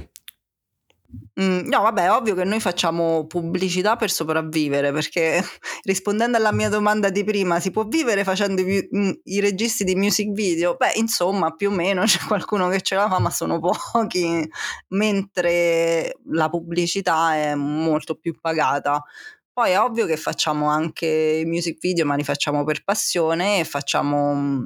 Mm, 1.39 1.67
no, 1.67 1.81
vabbè, 1.81 2.11
ovvio 2.11 2.35
che 2.35 2.43
noi 2.43 2.59
facciamo 2.59 3.25
pubblicità 3.25 3.95
per 3.95 4.11
sopravvivere, 4.11 4.91
perché 4.91 5.43
rispondendo 5.83 6.37
alla 6.37 6.51
mia 6.51 6.69
domanda 6.69 7.09
di 7.09 7.23
prima, 7.23 7.59
si 7.59 7.71
può 7.71 7.85
vivere 7.85 8.23
facendo 8.23 8.61
i, 8.61 8.87
mm, 8.95 9.11
i 9.23 9.39
registi 9.39 9.83
di 9.83 9.95
music 9.95 10.31
video? 10.31 10.75
Beh, 10.75 10.93
insomma, 10.95 11.51
più 11.55 11.69
o 11.69 11.73
meno 11.73 12.03
c'è 12.05 12.19
qualcuno 12.27 12.69
che 12.69 12.81
ce 12.81 12.95
la 12.95 13.07
fa, 13.07 13.19
ma 13.19 13.29
sono 13.29 13.59
pochi, 13.59 14.47
mentre 14.89 16.17
la 16.31 16.49
pubblicità 16.49 17.35
è 17.35 17.55
molto 17.55 18.15
più 18.15 18.35
pagata. 18.39 19.03
Poi 19.51 19.71
è 19.71 19.79
ovvio 19.79 20.05
che 20.07 20.17
facciamo 20.17 20.67
anche 20.67 21.05
i 21.07 21.45
music 21.45 21.77
video, 21.79 22.05
ma 22.05 22.15
li 22.15 22.23
facciamo 22.23 22.63
per 22.63 22.83
passione 22.83 23.59
e 23.59 23.63
facciamo 23.65 24.33
mm, 24.35 24.65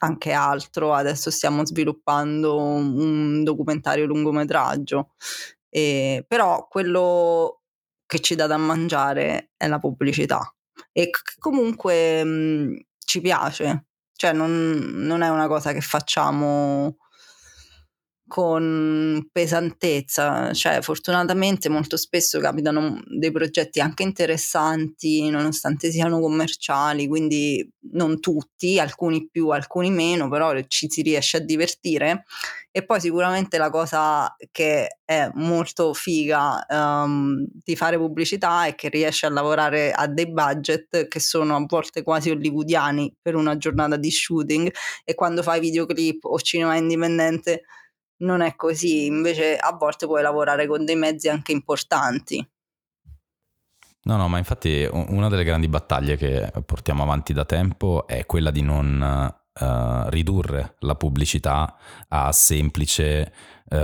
anche 0.00 0.32
altro. 0.32 0.92
Adesso 0.94 1.30
stiamo 1.30 1.64
sviluppando 1.64 2.56
un 2.56 3.42
documentario 3.44 4.06
lungometraggio 4.06 5.10
e, 5.76 6.24
però 6.28 6.68
quello 6.68 7.62
che 8.06 8.20
ci 8.20 8.36
dà 8.36 8.46
da 8.46 8.56
mangiare 8.56 9.50
è 9.56 9.66
la 9.66 9.80
pubblicità 9.80 10.54
e 10.92 11.10
c- 11.10 11.36
comunque 11.40 12.22
mh, 12.22 12.28
mhmm, 12.28 12.76
ci 13.04 13.20
piace, 13.20 13.86
cioè 14.12 14.32
non, 14.32 14.52
non, 14.94 15.22
è 15.22 15.28
una 15.30 15.48
cosa 15.48 15.72
che 15.72 15.80
facciamo 15.80 16.98
con 18.34 19.28
pesantezza, 19.30 20.52
cioè 20.52 20.82
fortunatamente 20.82 21.68
molto 21.68 21.96
spesso 21.96 22.40
capitano 22.40 23.00
dei 23.06 23.30
progetti 23.30 23.78
anche 23.78 24.02
interessanti 24.02 25.30
nonostante 25.30 25.92
siano 25.92 26.18
commerciali, 26.18 27.06
quindi 27.06 27.64
non 27.92 28.18
tutti, 28.18 28.80
alcuni 28.80 29.28
più, 29.30 29.50
alcuni 29.50 29.90
meno, 29.90 30.28
però 30.28 30.52
ci 30.66 30.90
si 30.90 31.02
riesce 31.02 31.36
a 31.36 31.40
divertire. 31.40 32.24
E 32.72 32.84
poi 32.84 33.00
sicuramente 33.00 33.56
la 33.56 33.70
cosa 33.70 34.34
che 34.50 34.98
è 35.04 35.30
molto 35.34 35.94
figa 35.94 36.66
um, 36.68 37.46
di 37.62 37.76
fare 37.76 37.96
pubblicità 37.98 38.66
è 38.66 38.74
che 38.74 38.88
riesce 38.88 39.26
a 39.26 39.30
lavorare 39.30 39.92
a 39.92 40.08
dei 40.08 40.28
budget 40.28 41.06
che 41.06 41.20
sono 41.20 41.54
a 41.54 41.64
volte 41.68 42.02
quasi 42.02 42.30
hollywoodiani 42.30 43.14
per 43.22 43.36
una 43.36 43.56
giornata 43.56 43.94
di 43.94 44.10
shooting 44.10 44.74
e 45.04 45.14
quando 45.14 45.44
fai 45.44 45.60
videoclip 45.60 46.24
o 46.24 46.40
cinema 46.40 46.74
indipendente 46.74 47.62
non 48.18 48.40
è 48.40 48.54
così, 48.56 49.06
invece 49.06 49.56
a 49.56 49.72
volte 49.72 50.06
puoi 50.06 50.22
lavorare 50.22 50.66
con 50.66 50.84
dei 50.84 50.96
mezzi 50.96 51.28
anche 51.28 51.52
importanti. 51.52 52.46
No, 54.06 54.16
no, 54.16 54.28
ma 54.28 54.38
infatti 54.38 54.86
una 54.90 55.28
delle 55.28 55.44
grandi 55.44 55.66
battaglie 55.68 56.16
che 56.16 56.52
portiamo 56.64 57.02
avanti 57.02 57.32
da 57.32 57.46
tempo 57.46 58.06
è 58.06 58.26
quella 58.26 58.50
di 58.50 58.60
non 58.60 59.34
uh, 59.60 60.08
ridurre 60.08 60.76
la 60.80 60.94
pubblicità 60.94 61.76
a 62.08 62.32
semplice 62.32 63.32
uh, 63.70 63.76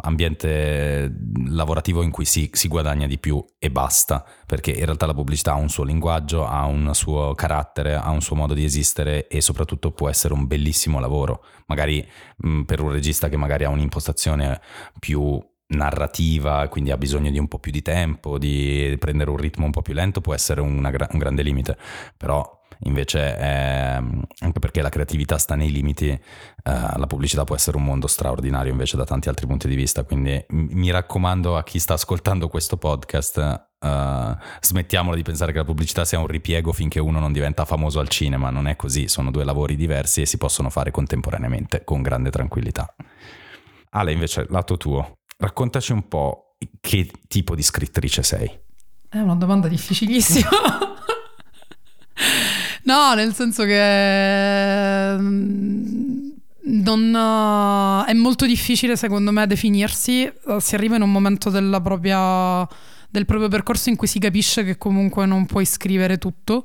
ambiente 0.00 1.12
lavorativo 1.48 2.02
in 2.02 2.10
cui 2.10 2.24
si, 2.24 2.50
si, 2.52 2.68
guadagna 2.68 3.06
di 3.06 3.18
più 3.18 3.44
e 3.58 3.70
basta, 3.70 4.24
perché 4.46 4.70
in 4.70 4.84
realtà 4.84 5.06
la 5.06 5.14
pubblicità 5.14 5.52
ha 5.52 5.56
un 5.56 5.68
suo 5.68 5.84
linguaggio, 5.84 6.46
ha 6.46 6.64
un 6.64 6.94
suo 6.94 7.34
carattere, 7.34 7.94
ha 7.94 8.10
un 8.10 8.20
suo 8.20 8.36
modo 8.36 8.54
di 8.54 8.64
esistere 8.64 9.26
e 9.28 9.40
soprattutto 9.40 9.92
può 9.92 10.08
essere 10.08 10.34
un 10.34 10.46
bellissimo 10.46 11.00
lavoro, 11.00 11.44
magari 11.66 12.06
mh, 12.36 12.62
per 12.62 12.80
un 12.80 12.90
regista 12.90 13.28
che 13.28 13.36
magari 13.36 13.64
ha 13.64 13.70
un'impostazione 13.70 14.60
più 14.98 15.38
narrativa, 15.70 16.66
quindi 16.68 16.90
ha 16.90 16.96
bisogno 16.96 17.30
di 17.30 17.38
un 17.38 17.46
po' 17.46 17.58
più 17.58 17.70
di 17.70 17.82
tempo, 17.82 18.38
di 18.38 18.96
prendere 18.98 19.30
un 19.30 19.36
ritmo 19.36 19.66
un 19.66 19.70
po' 19.70 19.82
più 19.82 19.94
lento, 19.94 20.20
può 20.20 20.34
essere 20.34 20.60
un 20.60 20.80
grande 20.80 21.42
limite, 21.42 21.76
però 22.16 22.59
invece 22.84 23.36
è, 23.36 24.00
anche 24.38 24.58
perché 24.58 24.80
la 24.80 24.88
creatività 24.88 25.36
sta 25.38 25.54
nei 25.54 25.70
limiti, 25.70 26.08
eh, 26.08 26.20
la 26.62 27.06
pubblicità 27.06 27.44
può 27.44 27.54
essere 27.54 27.76
un 27.76 27.84
mondo 27.84 28.06
straordinario 28.06 28.72
invece 28.72 28.96
da 28.96 29.04
tanti 29.04 29.28
altri 29.28 29.46
punti 29.46 29.68
di 29.68 29.74
vista, 29.74 30.04
quindi 30.04 30.42
mi 30.48 30.90
raccomando 30.90 31.56
a 31.56 31.62
chi 31.62 31.78
sta 31.78 31.94
ascoltando 31.94 32.48
questo 32.48 32.76
podcast, 32.76 33.68
Uh, 33.80 34.36
smettiamolo 34.60 35.16
di 35.16 35.22
pensare 35.22 35.52
che 35.52 35.58
la 35.58 35.64
pubblicità 35.64 36.04
sia 36.04 36.18
un 36.18 36.26
ripiego 36.26 36.70
finché 36.70 37.00
uno 37.00 37.18
non 37.18 37.32
diventa 37.32 37.64
famoso 37.64 37.98
al 37.98 38.08
cinema, 38.08 38.50
non 38.50 38.66
è 38.66 38.76
così, 38.76 39.08
sono 39.08 39.30
due 39.30 39.42
lavori 39.42 39.74
diversi 39.74 40.20
e 40.20 40.26
si 40.26 40.36
possono 40.36 40.68
fare 40.68 40.90
contemporaneamente 40.90 41.82
con 41.82 42.02
grande 42.02 42.28
tranquillità. 42.28 42.94
Ale, 43.92 44.12
invece, 44.12 44.44
lato 44.50 44.76
tuo, 44.76 45.20
raccontaci 45.38 45.92
un 45.92 46.08
po' 46.08 46.56
che 46.78 47.10
tipo 47.26 47.54
di 47.54 47.62
scrittrice 47.62 48.22
sei. 48.22 48.54
È 49.08 49.16
una 49.16 49.36
domanda 49.36 49.66
difficilissima. 49.66 50.50
No, 52.82 53.14
nel 53.14 53.34
senso 53.34 53.64
che 53.64 55.16
mm, 55.18 56.30
non, 56.62 58.04
è 58.06 58.12
molto 58.14 58.46
difficile 58.46 58.96
secondo 58.96 59.32
me 59.32 59.46
definirsi, 59.46 60.24
eh, 60.24 60.32
si 60.60 60.74
arriva 60.74 60.96
in 60.96 61.02
un 61.02 61.12
momento 61.12 61.50
propria, 61.82 62.66
del 63.08 63.26
proprio 63.26 63.48
percorso 63.48 63.90
in 63.90 63.96
cui 63.96 64.06
si 64.06 64.18
capisce 64.18 64.64
che 64.64 64.78
comunque 64.78 65.26
non 65.26 65.46
puoi 65.46 65.64
scrivere 65.64 66.18
tutto, 66.18 66.64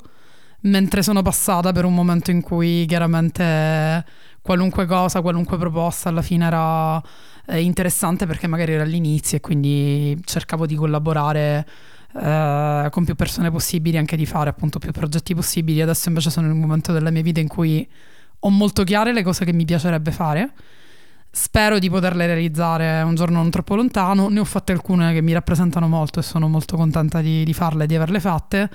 mentre 0.61 1.03
sono 1.03 1.21
passata 1.21 1.71
per 1.71 1.85
un 1.85 1.93
momento 1.93 2.31
in 2.31 2.41
cui 2.41 2.85
chiaramente 2.87 4.05
qualunque 4.41 4.85
cosa, 4.85 5.21
qualunque 5.21 5.57
proposta 5.57 6.09
alla 6.09 6.21
fine 6.21 6.45
era 6.45 7.01
eh, 7.47 7.61
interessante 7.61 8.25
perché 8.25 8.47
magari 8.47 8.73
era 8.73 8.83
all'inizio 8.83 9.37
e 9.37 9.41
quindi 9.41 10.19
cercavo 10.23 10.65
di 10.65 10.75
collaborare 10.75 11.65
eh, 12.17 12.87
con 12.91 13.03
più 13.03 13.15
persone 13.15 13.51
possibili, 13.51 13.97
anche 13.97 14.15
di 14.15 14.25
fare 14.25 14.49
appunto 14.49 14.79
più 14.79 14.91
progetti 14.91 15.35
possibili. 15.35 15.81
Adesso 15.81 16.09
invece 16.09 16.29
sono 16.29 16.47
in 16.47 16.53
un 16.53 16.59
momento 16.59 16.91
della 16.93 17.11
mia 17.11 17.21
vita 17.21 17.39
in 17.39 17.47
cui 17.47 17.87
ho 18.39 18.49
molto 18.49 18.83
chiare 18.83 19.11
le 19.11 19.23
cose 19.23 19.43
che 19.45 19.53
mi 19.53 19.65
piacerebbe 19.65 20.11
fare. 20.11 20.51
Spero 21.29 21.79
di 21.79 21.89
poterle 21.89 22.25
realizzare 22.27 23.01
un 23.01 23.15
giorno 23.15 23.37
non 23.37 23.49
troppo 23.49 23.75
lontano. 23.75 24.29
Ne 24.29 24.39
ho 24.39 24.45
fatte 24.45 24.71
alcune 24.71 25.11
che 25.13 25.21
mi 25.21 25.33
rappresentano 25.33 25.87
molto 25.87 26.19
e 26.19 26.23
sono 26.23 26.47
molto 26.47 26.77
contenta 26.77 27.19
di, 27.19 27.43
di 27.43 27.53
farle 27.53 27.85
di 27.85 27.95
averle 27.95 28.21
fatte. 28.21 28.69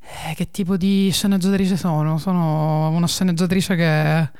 Eh, 0.00 0.34
che 0.34 0.50
tipo 0.50 0.76
di 0.76 1.10
sceneggiatrice 1.12 1.76
sono? 1.76 2.18
Sono 2.18 2.90
una 2.90 3.06
sceneggiatrice 3.06 3.76
che 3.76 4.30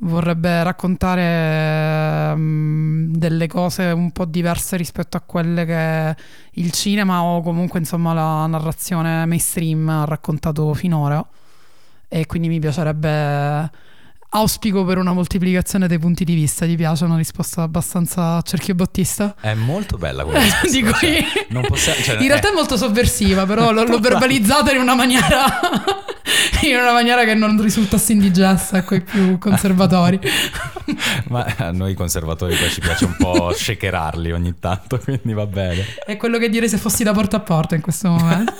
vorrebbe 0.00 0.62
raccontare 0.62 2.32
um, 2.34 3.10
delle 3.10 3.46
cose 3.46 3.84
un 3.90 4.12
po' 4.12 4.24
diverse 4.24 4.76
rispetto 4.76 5.16
a 5.16 5.20
quelle 5.20 5.64
che 5.64 6.16
il 6.52 6.70
cinema 6.72 7.22
o 7.22 7.42
comunque 7.42 7.78
insomma 7.78 8.12
la 8.12 8.46
narrazione 8.46 9.26
mainstream 9.26 9.88
ha 9.88 10.04
raccontato 10.04 10.72
finora. 10.74 11.26
E 12.10 12.26
quindi 12.26 12.48
mi 12.48 12.58
piacerebbe 12.58 13.70
auspico 14.30 14.84
per 14.84 14.98
una 14.98 15.12
moltiplicazione 15.12 15.88
dei 15.88 15.98
punti 15.98 16.24
di 16.24 16.34
vista 16.34 16.66
ti 16.66 16.76
piace 16.76 17.04
una 17.04 17.16
risposta 17.16 17.62
abbastanza 17.62 18.40
cerchio 18.42 18.74
bottista? 18.74 19.34
è 19.40 19.54
molto 19.54 19.96
bella 19.96 20.24
quella 20.24 20.40
risposta 20.42 20.68
Dico 20.68 20.92
cioè, 20.92 21.24
possiamo, 21.66 22.02
cioè, 22.02 22.20
in 22.20 22.26
realtà 22.28 22.50
è 22.50 22.54
molto 22.54 22.76
sovversiva 22.76 23.46
però 23.46 23.72
l'ho, 23.72 23.84
l'ho 23.84 23.98
verbalizzata 23.98 24.72
in 24.72 24.80
una 24.80 24.94
maniera 24.94 25.46
in 26.62 26.76
una 26.76 26.92
maniera 26.92 27.24
che 27.24 27.34
non 27.34 27.60
risultasse 27.60 28.12
indigesta 28.12 28.78
a 28.78 28.84
quei 28.84 29.00
più 29.00 29.38
conservatori. 29.38 30.20
Ma 31.28 31.44
a 31.56 31.70
noi 31.70 31.94
conservatori 31.94 32.54
poi 32.56 32.70
ci 32.70 32.80
piace 32.80 33.04
un 33.04 33.16
po' 33.16 33.52
shakerarli 33.52 34.32
ogni 34.32 34.54
tanto, 34.58 34.98
quindi 34.98 35.32
va 35.32 35.46
bene. 35.46 35.84
È 36.04 36.16
quello 36.16 36.38
che 36.38 36.48
dire 36.48 36.68
se 36.68 36.78
fossi 36.78 37.04
da 37.04 37.12
porta 37.12 37.36
a 37.36 37.40
porta 37.40 37.74
in 37.74 37.80
questo 37.80 38.10
momento. 38.10 38.52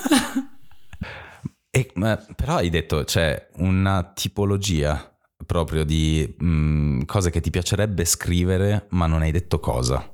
e, 1.71 1.91
però 2.37 2.57
hai 2.57 2.71
detto 2.71 3.05
c'è 3.05 3.49
una 3.57 4.13
tipologia 4.15 5.13
proprio 5.49 5.83
di 5.83 6.35
mh, 6.37 7.05
cose 7.07 7.31
che 7.31 7.41
ti 7.41 7.49
piacerebbe 7.49 8.05
scrivere, 8.05 8.85
ma 8.91 9.07
non 9.07 9.23
hai 9.23 9.31
detto 9.31 9.59
cosa. 9.59 10.07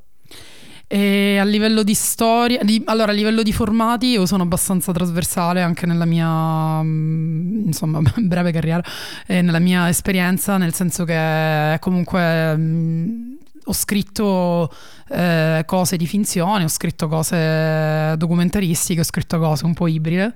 E 0.86 1.38
a 1.38 1.44
livello 1.44 1.82
di 1.82 1.92
storia, 1.92 2.62
di, 2.62 2.80
allora 2.84 3.10
a 3.10 3.14
livello 3.14 3.42
di 3.42 3.52
formati 3.52 4.10
io 4.10 4.26
sono 4.26 4.44
abbastanza 4.44 4.92
trasversale 4.92 5.60
anche 5.60 5.86
nella 5.86 6.04
mia 6.04 6.80
mm, 6.80 7.66
insomma 7.66 8.00
breve 8.22 8.52
carriera 8.52 8.80
e 9.26 9.42
nella 9.42 9.58
mia 9.58 9.88
esperienza, 9.88 10.56
nel 10.56 10.72
senso 10.72 11.04
che 11.04 11.78
comunque 11.80 12.56
mh, 12.56 12.62
mm, 12.62 13.32
ho 13.64 13.72
scritto 13.72 14.72
eh, 15.08 15.64
cose 15.66 15.96
di 15.96 16.06
finzione, 16.06 16.62
ho 16.62 16.68
scritto 16.68 17.08
cose 17.08 18.14
documentaristiche, 18.16 19.00
ho 19.00 19.04
scritto 19.04 19.40
cose 19.40 19.64
un 19.64 19.74
po' 19.74 19.88
ibride. 19.88 20.32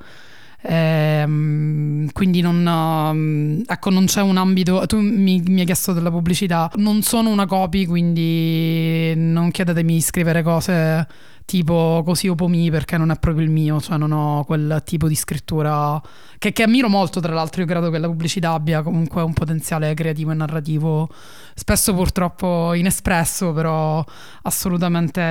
Ehm, 0.62 2.11
quindi 2.12 2.41
non, 2.41 2.67
um, 2.67 3.62
ecco, 3.67 3.91
non 3.91 4.07
c'è 4.07 4.23
un 4.23 4.37
ambito. 4.37 4.85
Tu 4.87 4.99
mi, 4.99 5.41
mi, 5.47 5.61
hai 5.61 5.67
chiesto 5.67 5.93
della 5.93 6.11
pubblicità. 6.11 6.71
Non 6.77 7.03
sono 7.03 7.31
una 7.31 7.47
copy, 7.47 7.87
quindi 7.87 9.15
non 9.17 9.50
chiedetemi 9.50 9.95
di 9.95 10.00
scrivere 10.00 10.43
cose 10.43 11.07
tipo 11.49 12.02
così 12.05 12.28
o 12.28 12.35
pomi 12.35 12.71
perché 12.71 12.99
non 12.99 13.11
è 13.11 13.19
proprio 13.19 13.43
il 13.43 13.50
mio, 13.50 13.81
cioè 13.81 13.97
non 13.97 14.12
ho 14.12 14.45
quel 14.45 14.83
tipo 14.85 15.09
di 15.09 15.14
scrittura 15.14 15.99
che, 16.37 16.52
che, 16.52 16.62
ammiro 16.62 16.90
molto 16.90 17.21
tra 17.21 17.33
l'altro, 17.33 17.62
io 17.62 17.67
credo 17.67 17.88
che 17.88 17.97
la 17.97 18.07
pubblicità 18.07 18.52
abbia 18.52 18.83
comunque 18.83 19.23
un 19.23 19.33
potenziale 19.33 19.95
creativo 19.95 20.31
e 20.31 20.35
narrativo, 20.35 21.09
spesso 21.55 21.95
purtroppo 21.95 22.75
inespresso, 22.75 23.55
però 23.55 24.05
assolutamente 24.43 25.23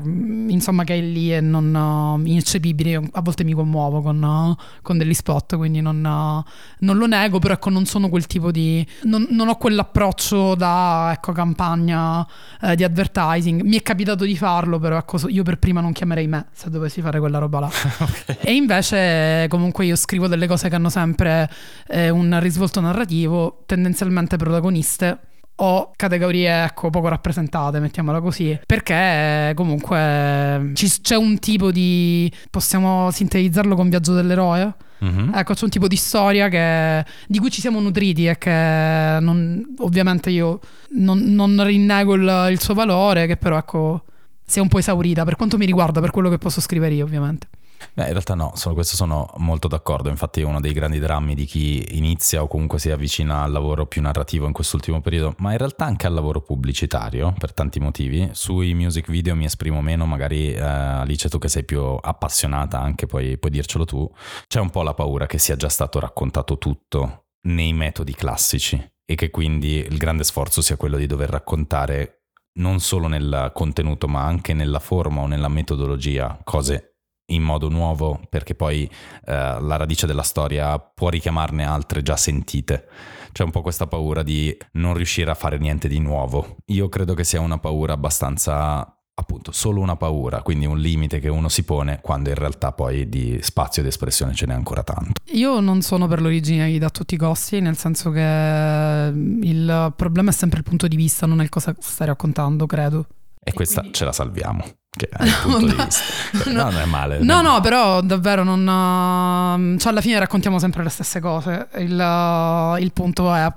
mm, 0.00 0.50
insomma 0.50 0.82
che 0.82 0.98
è 0.98 1.00
lì 1.00 1.32
e 1.32 1.40
non 1.40 1.72
uh, 1.72 2.26
ineccepibile, 2.26 3.08
a 3.12 3.20
volte 3.22 3.44
mi 3.44 3.52
commuovo 3.52 4.02
con, 4.02 4.20
uh, 4.20 4.54
con 4.82 4.98
degli 4.98 5.14
spot, 5.14 5.56
quindi 5.56 5.80
non, 5.80 6.00
non, 6.00 6.96
lo 6.96 7.06
nego, 7.06 7.38
però 7.38 7.54
ecco 7.54 7.70
non 7.70 7.86
sono 7.86 8.08
quel 8.08 8.26
tipo 8.26 8.50
di... 8.50 8.84
non, 9.04 9.24
non 9.30 9.48
ho 9.48 9.56
quell'approccio 9.56 10.56
da 10.56 11.10
ecco, 11.12 11.30
campagna 11.30 12.26
eh, 12.60 12.74
di 12.74 12.82
advertising, 12.82 13.62
mi 13.62 13.76
è 13.76 13.82
capitato 13.82 14.24
di 14.24 14.36
farlo 14.36 14.80
però 14.80 14.95
ecco, 14.96 15.28
io 15.28 15.42
per 15.42 15.58
prima 15.58 15.80
non 15.80 15.92
chiamerei 15.92 16.26
me 16.26 16.46
se 16.52 16.70
dovessi 16.70 17.00
fare 17.00 17.18
quella 17.18 17.38
roba 17.38 17.60
là. 17.60 17.70
okay. 18.00 18.36
E 18.40 18.54
invece 18.54 19.46
comunque 19.48 19.84
io 19.84 19.96
scrivo 19.96 20.26
delle 20.26 20.46
cose 20.46 20.68
che 20.68 20.74
hanno 20.74 20.90
sempre 20.90 21.50
eh, 21.88 22.10
un 22.10 22.38
risvolto 22.40 22.80
narrativo, 22.80 23.62
tendenzialmente 23.66 24.36
protagoniste 24.36 25.18
o 25.56 25.92
categorie 25.96 26.64
ecco, 26.64 26.90
poco 26.90 27.08
rappresentate, 27.08 27.80
mettiamola 27.80 28.20
così, 28.20 28.58
perché 28.66 29.52
comunque 29.54 30.72
ci, 30.74 31.00
c'è 31.00 31.16
un 31.16 31.38
tipo 31.38 31.70
di... 31.70 32.30
possiamo 32.50 33.10
sintetizzarlo 33.10 33.74
con 33.74 33.88
Viaggio 33.88 34.12
dell'eroe? 34.12 34.74
Mm-hmm. 35.04 35.34
Ecco, 35.34 35.54
c'è 35.54 35.64
un 35.64 35.70
tipo 35.70 35.88
di 35.88 35.96
storia 35.96 36.48
che, 36.48 37.04
di 37.26 37.38
cui 37.38 37.50
ci 37.50 37.60
siamo 37.60 37.80
nutriti 37.80 38.26
e 38.26 38.38
che 38.38 39.18
non, 39.20 39.74
ovviamente 39.78 40.30
io 40.30 40.60
non, 40.90 41.18
non 41.18 41.62
rinnego 41.64 42.14
il, 42.14 42.48
il, 42.50 42.60
suo 42.60 42.74
valore, 42.74 43.26
che 43.26 43.36
però 43.36 43.58
ecco 43.58 44.04
si 44.46 44.58
è 44.58 44.62
un 44.62 44.68
po' 44.68 44.78
esaurita 44.78 45.24
per 45.24 45.36
quanto 45.36 45.58
mi 45.58 45.66
riguarda, 45.66 46.00
per 46.00 46.10
quello 46.10 46.30
che 46.30 46.38
posso 46.38 46.60
scrivere 46.60 46.94
io 46.94 47.04
ovviamente. 47.04 47.48
Beh, 47.92 48.04
in 48.04 48.12
realtà 48.12 48.34
no, 48.34 48.52
su 48.54 48.72
questo 48.72 48.96
sono 48.96 49.30
molto 49.36 49.68
d'accordo, 49.68 50.08
infatti 50.08 50.40
è 50.40 50.44
uno 50.44 50.60
dei 50.60 50.72
grandi 50.72 50.98
drammi 50.98 51.34
di 51.34 51.44
chi 51.44 51.96
inizia 51.96 52.42
o 52.42 52.46
comunque 52.46 52.78
si 52.78 52.90
avvicina 52.90 53.42
al 53.42 53.52
lavoro 53.52 53.86
più 53.86 54.00
narrativo 54.02 54.46
in 54.46 54.52
quest'ultimo 54.52 55.00
periodo, 55.00 55.34
ma 55.38 55.52
in 55.52 55.58
realtà 55.58 55.84
anche 55.84 56.06
al 56.06 56.14
lavoro 56.14 56.40
pubblicitario, 56.40 57.34
per 57.38 57.52
tanti 57.52 57.80
motivi. 57.80 58.28
Sui 58.32 58.74
music 58.74 59.10
video 59.10 59.34
mi 59.34 59.44
esprimo 59.44 59.80
meno, 59.82 60.06
magari 60.06 60.52
eh, 60.52 60.60
Alice 60.60 61.28
tu 61.28 61.38
che 61.38 61.48
sei 61.48 61.64
più 61.64 61.80
appassionata 61.80 62.80
anche, 62.80 63.06
puoi, 63.06 63.38
puoi 63.38 63.50
dircelo 63.50 63.84
tu, 63.84 64.10
c'è 64.46 64.60
un 64.60 64.70
po' 64.70 64.82
la 64.82 64.94
paura 64.94 65.26
che 65.26 65.38
sia 65.38 65.56
già 65.56 65.68
stato 65.68 65.98
raccontato 65.98 66.58
tutto 66.58 67.26
nei 67.46 67.72
metodi 67.72 68.14
classici 68.14 68.92
e 69.08 69.14
che 69.14 69.30
quindi 69.30 69.76
il 69.76 69.98
grande 69.98 70.24
sforzo 70.24 70.60
sia 70.60 70.76
quello 70.76 70.96
di 70.96 71.06
dover 71.06 71.30
raccontare 71.30 72.15
non 72.56 72.80
solo 72.80 73.06
nel 73.06 73.50
contenuto 73.54 74.08
ma 74.08 74.24
anche 74.24 74.52
nella 74.52 74.78
forma 74.80 75.22
o 75.22 75.26
nella 75.26 75.48
metodologia 75.48 76.38
cose 76.44 76.96
in 77.30 77.42
modo 77.42 77.68
nuovo 77.68 78.20
perché 78.28 78.54
poi 78.54 78.84
eh, 78.84 79.32
la 79.60 79.76
radice 79.76 80.06
della 80.06 80.22
storia 80.22 80.78
può 80.78 81.08
richiamarne 81.08 81.64
altre 81.64 82.02
già 82.02 82.16
sentite. 82.16 82.88
C'è 83.32 83.42
un 83.42 83.50
po' 83.50 83.62
questa 83.62 83.86
paura 83.86 84.22
di 84.22 84.56
non 84.72 84.94
riuscire 84.94 85.30
a 85.30 85.34
fare 85.34 85.58
niente 85.58 85.88
di 85.88 85.98
nuovo. 85.98 86.56
Io 86.66 86.88
credo 86.88 87.14
che 87.14 87.24
sia 87.24 87.40
una 87.40 87.58
paura 87.58 87.92
abbastanza 87.92 88.95
appunto 89.18 89.50
solo 89.50 89.80
una 89.80 89.96
paura, 89.96 90.42
quindi 90.42 90.66
un 90.66 90.78
limite 90.78 91.20
che 91.20 91.28
uno 91.28 91.48
si 91.48 91.62
pone 91.62 92.00
quando 92.02 92.28
in 92.28 92.34
realtà 92.34 92.72
poi 92.72 93.08
di 93.08 93.38
spazio 93.40 93.80
ed 93.80 93.88
espressione 93.88 94.34
ce 94.34 94.44
n'è 94.44 94.52
ancora 94.52 94.82
tanto. 94.82 95.22
Io 95.32 95.60
non 95.60 95.80
sono 95.80 96.06
per 96.06 96.20
l'originalità 96.20 96.86
a 96.86 96.90
tutti 96.90 97.14
i 97.14 97.16
costi, 97.16 97.60
nel 97.60 97.78
senso 97.78 98.10
che 98.10 98.20
il 98.20 99.92
problema 99.96 100.30
è 100.30 100.32
sempre 100.32 100.58
il 100.58 100.64
punto 100.64 100.86
di 100.86 100.96
vista, 100.96 101.24
non 101.24 101.40
è 101.40 101.44
il 101.44 101.48
cosa 101.48 101.74
stai 101.78 102.08
raccontando, 102.08 102.66
credo. 102.66 103.06
E, 103.42 103.50
e 103.50 103.52
questa 103.54 103.80
quindi... 103.80 103.96
ce 103.96 104.04
la 104.04 104.12
salviamo. 104.12 104.64
Che 104.90 105.08
è 105.08 105.24
il 105.24 105.34
punto 105.42 105.60
no, 105.60 105.66
di 105.66 105.82
vista. 105.82 106.50
No, 106.50 106.70
non 106.70 106.78
è 106.78 106.84
male. 106.84 107.18
No, 107.20 107.40
no, 107.40 107.60
però 107.62 108.02
davvero 108.02 108.44
non. 108.44 109.78
Cioè, 109.78 109.92
alla 109.92 110.00
fine 110.02 110.18
raccontiamo 110.18 110.58
sempre 110.58 110.82
le 110.82 110.90
stesse 110.90 111.20
cose. 111.20 111.68
Il, 111.76 112.76
il 112.80 112.92
punto 112.92 113.32
è 113.32 113.50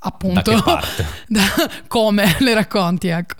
appunto. 0.00 0.50
Da 0.50 0.82
da 1.26 1.42
come 1.88 2.36
le 2.40 2.54
racconti 2.54 3.08
ecco. 3.08 3.34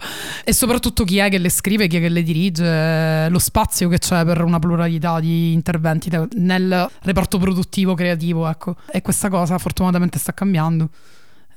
e 0.44 0.52
soprattutto 0.52 1.04
chi 1.04 1.18
è 1.18 1.28
che 1.28 1.38
le 1.38 1.50
scrive 1.50 1.86
chi 1.86 1.96
è 1.96 2.00
che 2.00 2.08
le 2.08 2.22
dirige 2.22 3.28
lo 3.28 3.38
spazio 3.38 3.88
che 3.88 3.98
c'è 3.98 4.24
per 4.24 4.42
una 4.42 4.58
pluralità 4.58 5.20
di 5.20 5.52
interventi 5.52 6.10
nel 6.34 6.90
reparto 7.02 7.38
produttivo 7.38 7.94
creativo 7.94 8.48
ecco. 8.48 8.76
E 8.90 9.02
questa 9.02 9.28
cosa 9.28 9.58
fortunatamente 9.58 10.18
sta 10.18 10.32
cambiando 10.32 10.88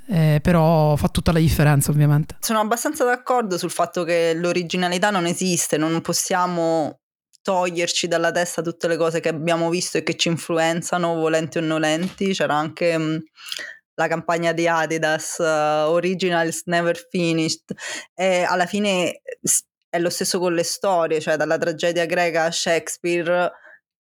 eh, 0.07 0.39
però 0.41 0.95
fa 0.95 1.07
tutta 1.07 1.31
la 1.31 1.39
differenza 1.39 1.91
ovviamente. 1.91 2.35
Sono 2.39 2.59
abbastanza 2.59 3.03
d'accordo 3.03 3.57
sul 3.57 3.71
fatto 3.71 4.03
che 4.03 4.33
l'originalità 4.33 5.09
non 5.09 5.25
esiste 5.25 5.77
non 5.77 6.01
possiamo 6.01 6.99
toglierci 7.41 8.07
dalla 8.07 8.31
testa 8.31 8.61
tutte 8.61 8.87
le 8.87 8.95
cose 8.97 9.19
che 9.19 9.29
abbiamo 9.29 9.69
visto 9.69 9.97
e 9.97 10.03
che 10.03 10.15
ci 10.15 10.29
influenzano 10.29 11.13
volenti 11.15 11.57
o 11.57 11.61
nolenti. 11.61 12.33
C'era 12.33 12.55
anche 12.55 12.97
mh, 12.97 13.23
la 13.95 14.07
campagna 14.07 14.51
di 14.53 14.67
Adidas, 14.67 15.37
uh, 15.39 15.89
Originals 15.89 16.63
Never 16.65 16.97
Finished, 17.09 17.73
e 18.13 18.43
alla 18.43 18.65
fine 18.65 19.21
è 19.89 19.99
lo 19.99 20.09
stesso 20.09 20.39
con 20.39 20.53
le 20.53 20.63
storie, 20.63 21.19
cioè 21.19 21.35
dalla 21.35 21.57
tragedia 21.57 22.05
greca 22.05 22.45
a 22.45 22.51
Shakespeare 22.51 23.51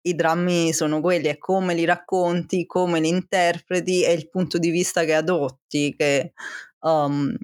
i 0.02 0.14
drammi 0.14 0.72
sono 0.72 1.00
quelli, 1.00 1.28
è 1.28 1.38
come 1.38 1.74
li 1.74 1.84
racconti, 1.84 2.64
come 2.64 3.00
li 3.00 3.08
interpreti 3.08 4.04
e 4.04 4.12
il 4.12 4.30
punto 4.30 4.58
di 4.58 4.70
vista 4.70 5.04
che 5.04 5.14
adotti 5.14 5.94
che 5.96 6.32
um, 6.80 7.34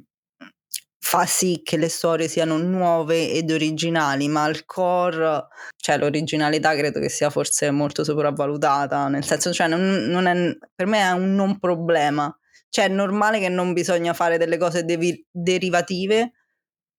fa 1.09 1.25
sì 1.25 1.61
che 1.63 1.77
le 1.77 1.89
storie 1.89 2.27
siano 2.27 2.57
nuove 2.57 3.31
ed 3.31 3.53
originali, 3.53 4.27
ma 4.27 4.43
al 4.43 4.65
core, 4.65 5.47
cioè 5.77 5.99
l'originalità 5.99 6.75
credo 6.75 6.99
che 6.99 7.09
sia 7.09 7.31
forse 7.31 7.71
molto 7.71 8.03
sopravvalutata, 8.03 9.07
nel 9.07 9.23
senso, 9.23 9.53
cioè 9.53 9.69
non, 9.69 9.81
non 10.09 10.27
è, 10.27 10.35
per 10.75 10.87
me 10.87 10.99
è 10.99 11.13
un 11.13 11.37
non 11.37 11.61
problema. 11.61 12.37
Cioè 12.69 12.87
è 12.87 12.89
normale 12.89 13.39
che 13.39 13.49
non 13.49 13.73
bisogna 13.73 14.15
fare 14.15 14.37
delle 14.37 14.59
cose 14.59 14.85
devi- 14.85 15.25
derivative 15.31 16.33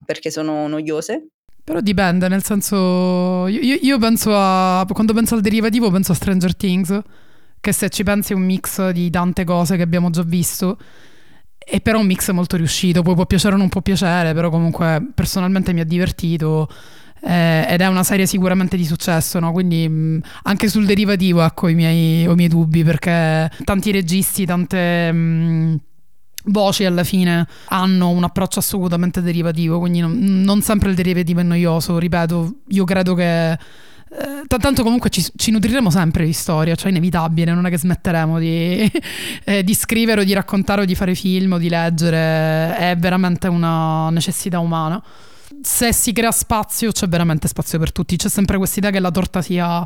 perché 0.06 0.32
sono 0.32 0.70
noiose. 0.70 1.32
Però 1.62 1.82
dipende, 1.82 2.30
nel 2.30 2.46
senso, 2.46 3.46
io, 3.48 3.78
io 3.82 4.00
penso 4.00 4.32
a, 4.34 4.88
quando 4.90 5.12
penso 5.12 5.36
al 5.36 5.42
derivativo 5.42 5.92
penso 5.92 6.14
a 6.14 6.16
Stranger 6.16 6.56
Things, 6.56 6.98
che 7.60 7.74
se 7.74 7.90
ci 7.90 8.04
pensi 8.04 8.32
è 8.32 8.36
un 8.38 8.44
mix 8.44 8.90
di 8.92 9.10
tante 9.10 9.44
cose 9.44 9.76
che 9.76 9.84
abbiamo 9.84 10.10
già 10.12 10.24
visto 10.24 10.78
è 11.70 11.82
però 11.82 12.00
un 12.00 12.06
mix 12.06 12.32
molto 12.32 12.56
riuscito, 12.56 13.02
poi 13.02 13.14
può 13.14 13.26
piacere 13.26 13.56
o 13.56 13.58
non 13.58 13.68
può 13.68 13.82
piacere, 13.82 14.34
però 14.34 14.50
comunque 14.50 15.06
personalmente 15.14 15.74
mi 15.74 15.82
ha 15.82 15.86
divertito 15.86 16.70
eh, 17.22 17.66
ed 17.68 17.82
è 17.82 17.88
una 17.88 18.04
serie 18.04 18.26
sicuramente 18.26 18.78
di 18.78 18.86
successo, 18.86 19.38
no? 19.40 19.52
quindi 19.52 19.88
mh, 19.88 20.22
anche 20.44 20.70
sul 20.70 20.86
derivativo 20.86 21.44
ecco 21.44 21.68
i 21.68 21.76
miei, 21.76 22.26
ho 22.26 22.32
i 22.32 22.36
miei 22.36 22.48
dubbi 22.48 22.84
perché 22.84 23.52
tanti 23.66 23.92
registi, 23.92 24.46
tante... 24.46 25.12
Mh, 25.12 25.80
voci 26.50 26.86
alla 26.86 27.04
fine 27.04 27.46
hanno 27.66 28.10
un 28.10 28.24
approccio 28.24 28.60
assolutamente 28.60 29.22
derivativo, 29.22 29.80
quindi 29.80 30.00
non, 30.00 30.18
non 30.18 30.62
sempre 30.62 30.90
il 30.90 30.96
derivativo 30.96 31.42
è 31.42 31.44
noioso, 31.44 31.98
ripeto, 31.98 32.60
io 32.70 32.86
credo 32.86 33.14
che 33.16 33.58
eh, 34.10 34.58
tanto 34.60 34.84
comunque 34.84 35.10
ci, 35.10 35.26
ci, 35.36 35.52
nutriremo 35.52 35.90
sempre 35.90 36.26
di 36.26 36.34
storia, 36.34 36.76
cioè 36.76 36.92
inevitabile, 36.92 37.54
non 37.54 37.66
è 37.66 37.70
che 37.70 37.78
smetteremo 37.78 38.40
di, 38.40 38.90
eh, 39.44 39.64
di, 39.64 39.74
scrivere 39.74 40.22
o 40.22 40.24
di 40.24 40.34
raccontare 40.34 40.82
o 40.82 40.86
di 40.86 40.96
fare 40.96 41.16
film 41.16 41.54
o 41.54 41.58
di 41.58 41.70
leggere, 41.70 42.76
è 42.78 42.96
veramente 42.98 43.48
una 43.48 44.10
necessità 44.10 44.60
umana 44.60 45.02
se 45.62 45.94
si 45.94 46.12
crea 46.12 46.32
spazio 46.32 46.92
c'è 46.92 47.08
veramente 47.08 47.48
spazio 47.48 47.80
per 47.80 47.92
tutti. 47.92 48.16
C'è 48.18 48.30
sempre 48.30 48.58
questa 48.58 48.80
idea 48.80 48.92
che 48.92 49.00
la 49.00 49.12
torta 49.12 49.42
sia 49.42 49.86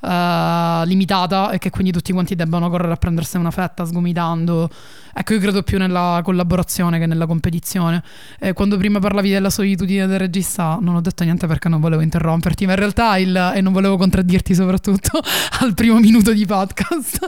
uh, 0.00 0.84
limitata 0.84 1.50
e 1.50 1.58
che 1.58 1.70
quindi 1.70 1.92
tutti 1.92 2.12
quanti 2.12 2.34
debbano 2.34 2.68
correre 2.70 2.92
a 2.92 2.96
prendersene 2.96 3.40
una 3.40 3.50
fetta 3.50 3.84
sgomitando. 3.84 4.68
Ecco, 5.12 5.34
io 5.34 5.40
credo 5.40 5.62
più 5.62 5.78
nella 5.78 6.20
collaborazione 6.22 6.98
che 6.98 7.06
nella 7.06 7.26
competizione. 7.26 8.02
Eh, 8.38 8.52
quando 8.52 8.76
prima 8.76 8.98
parlavi 9.00 9.30
della 9.30 9.50
solitudine 9.50 10.06
del 10.06 10.18
regista, 10.18 10.78
non 10.80 10.94
ho 10.94 11.00
detto 11.00 11.24
niente 11.24 11.46
perché 11.46 11.68
non 11.68 11.80
volevo 11.80 12.02
interromperti, 12.02 12.64
ma 12.66 12.72
in 12.72 12.78
realtà 12.78 13.16
il, 13.16 13.52
e 13.54 13.60
non 13.60 13.72
volevo 13.72 13.96
contraddirti 13.96 14.54
soprattutto 14.54 15.20
al 15.60 15.74
primo 15.74 15.98
minuto 15.98 16.32
di 16.32 16.46
podcast. 16.46 17.26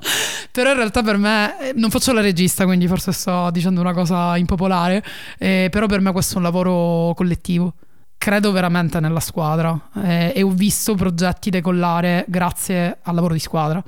Però 0.50 0.70
in 0.70 0.76
realtà 0.76 1.02
per 1.02 1.16
me 1.16 1.60
eh, 1.60 1.72
non 1.74 1.90
faccio 1.90 2.12
la 2.12 2.20
regista, 2.20 2.64
quindi 2.64 2.86
forse 2.86 3.12
sto 3.12 3.50
dicendo 3.50 3.80
una 3.80 3.92
cosa 3.92 4.36
impopolare, 4.36 5.04
eh, 5.38 5.68
però 5.70 5.86
per 5.86 6.00
me 6.00 6.12
questo 6.12 6.34
è 6.34 6.36
un 6.36 6.44
lavoro 6.44 7.14
collettivo 7.14 7.74
credo 8.22 8.52
veramente 8.52 9.00
nella 9.00 9.18
squadra 9.18 9.76
eh, 9.96 10.32
e 10.32 10.42
ho 10.44 10.50
visto 10.50 10.94
progetti 10.94 11.50
decollare 11.50 12.24
grazie 12.28 12.98
al 13.02 13.16
lavoro 13.16 13.34
di 13.34 13.40
squadra 13.40 13.82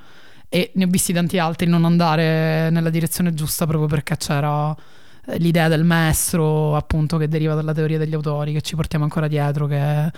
e 0.49 0.73
ne 0.75 0.85
ho 0.85 0.87
visti 0.89 1.13
tanti 1.13 1.39
altri 1.39 1.69
non 1.69 1.85
andare 1.85 2.69
nella 2.71 2.91
direzione 2.91 3.33
giusta 3.33 3.65
proprio 3.65 3.87
perché 3.87 4.17
c'era 4.17 4.75
l'idea 5.37 5.69
del 5.69 5.85
maestro 5.85 6.77
appunto 6.77 7.17
che 7.17 7.29
deriva 7.29 7.55
dalla 7.55 7.73
teoria 7.73 7.99
degli 7.99 8.15
autori 8.15 8.53
che 8.53 8.61
ci 8.61 8.75
portiamo 8.75 9.05
ancora 9.05 9.27
dietro 9.27 9.67
che, 9.67 10.07
eh, 10.07 10.11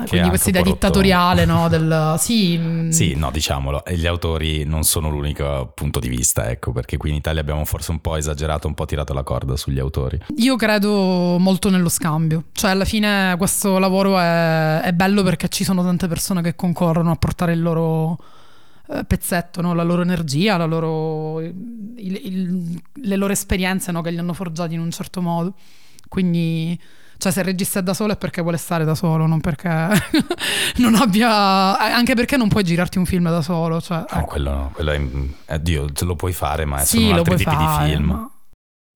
che 0.00 0.06
quindi 0.08 0.28
questa 0.28 0.48
idea 0.48 0.62
dittatoriale 0.62 1.44
no, 1.44 1.68
del 1.70 2.16
sì 2.18 2.88
sì 2.90 3.14
no 3.14 3.30
diciamolo 3.30 3.82
gli 3.88 4.06
autori 4.06 4.64
non 4.64 4.82
sono 4.82 5.08
l'unico 5.10 5.70
punto 5.74 6.00
di 6.00 6.08
vista 6.08 6.50
ecco 6.50 6.72
perché 6.72 6.96
qui 6.96 7.10
in 7.10 7.16
Italia 7.16 7.40
abbiamo 7.40 7.64
forse 7.64 7.92
un 7.92 8.00
po' 8.00 8.16
esagerato 8.16 8.66
un 8.66 8.74
po' 8.74 8.84
tirato 8.84 9.12
la 9.12 9.22
corda 9.22 9.56
sugli 9.56 9.78
autori. 9.78 10.18
Io 10.36 10.56
credo 10.56 11.36
molto 11.38 11.70
nello 11.70 11.88
scambio 11.88 12.44
cioè 12.52 12.70
alla 12.70 12.84
fine 12.84 13.34
questo 13.38 13.78
lavoro 13.78 14.18
è, 14.18 14.80
è 14.80 14.92
bello 14.92 15.22
perché 15.22 15.48
ci 15.48 15.64
sono 15.64 15.82
tante 15.82 16.08
persone 16.08 16.42
che 16.42 16.56
concorrono 16.56 17.10
a 17.10 17.16
portare 17.16 17.52
il 17.52 17.62
loro 17.62 18.18
eh, 18.90 19.04
pezzetto, 19.04 19.60
no? 19.60 19.74
la 19.74 19.82
loro 19.82 20.02
energia, 20.02 20.56
la 20.56 20.64
loro, 20.64 21.40
il, 21.40 21.54
il, 21.96 22.82
le 22.94 23.16
loro 23.16 23.32
esperienze 23.32 23.92
no? 23.92 24.00
che 24.00 24.10
li 24.10 24.18
hanno 24.18 24.32
forgiati 24.32 24.74
in 24.74 24.80
un 24.80 24.90
certo 24.90 25.20
modo. 25.20 25.54
Quindi, 26.08 26.78
cioè, 27.18 27.30
se 27.30 27.40
il 27.40 27.44
regista 27.44 27.80
è 27.80 27.82
da 27.82 27.92
solo 27.92 28.12
è 28.12 28.16
perché 28.16 28.40
vuole 28.40 28.56
stare 28.56 28.84
da 28.84 28.94
solo, 28.94 29.26
non 29.26 29.40
perché 29.40 29.68
non 30.78 30.94
abbia. 30.94 31.78
Anche 31.78 32.14
perché 32.14 32.36
non 32.36 32.48
puoi 32.48 32.64
girarti 32.64 32.98
un 32.98 33.04
film 33.04 33.28
da 33.28 33.42
solo. 33.42 33.80
Cioè, 33.80 33.98
no, 33.98 34.06
ecco. 34.08 34.26
quello, 34.26 34.70
quello 34.72 34.92
è. 34.92 35.00
Eh, 35.46 35.62
Dio, 35.62 35.86
lo 36.00 36.16
puoi 36.16 36.32
fare, 36.32 36.64
ma 36.64 36.78
sì, 36.78 37.00
sono 37.00 37.16
altri 37.16 37.36
tipi 37.36 37.50
fare, 37.50 37.86
di 37.86 37.92
film. 37.92 38.06
Ma... 38.06 38.30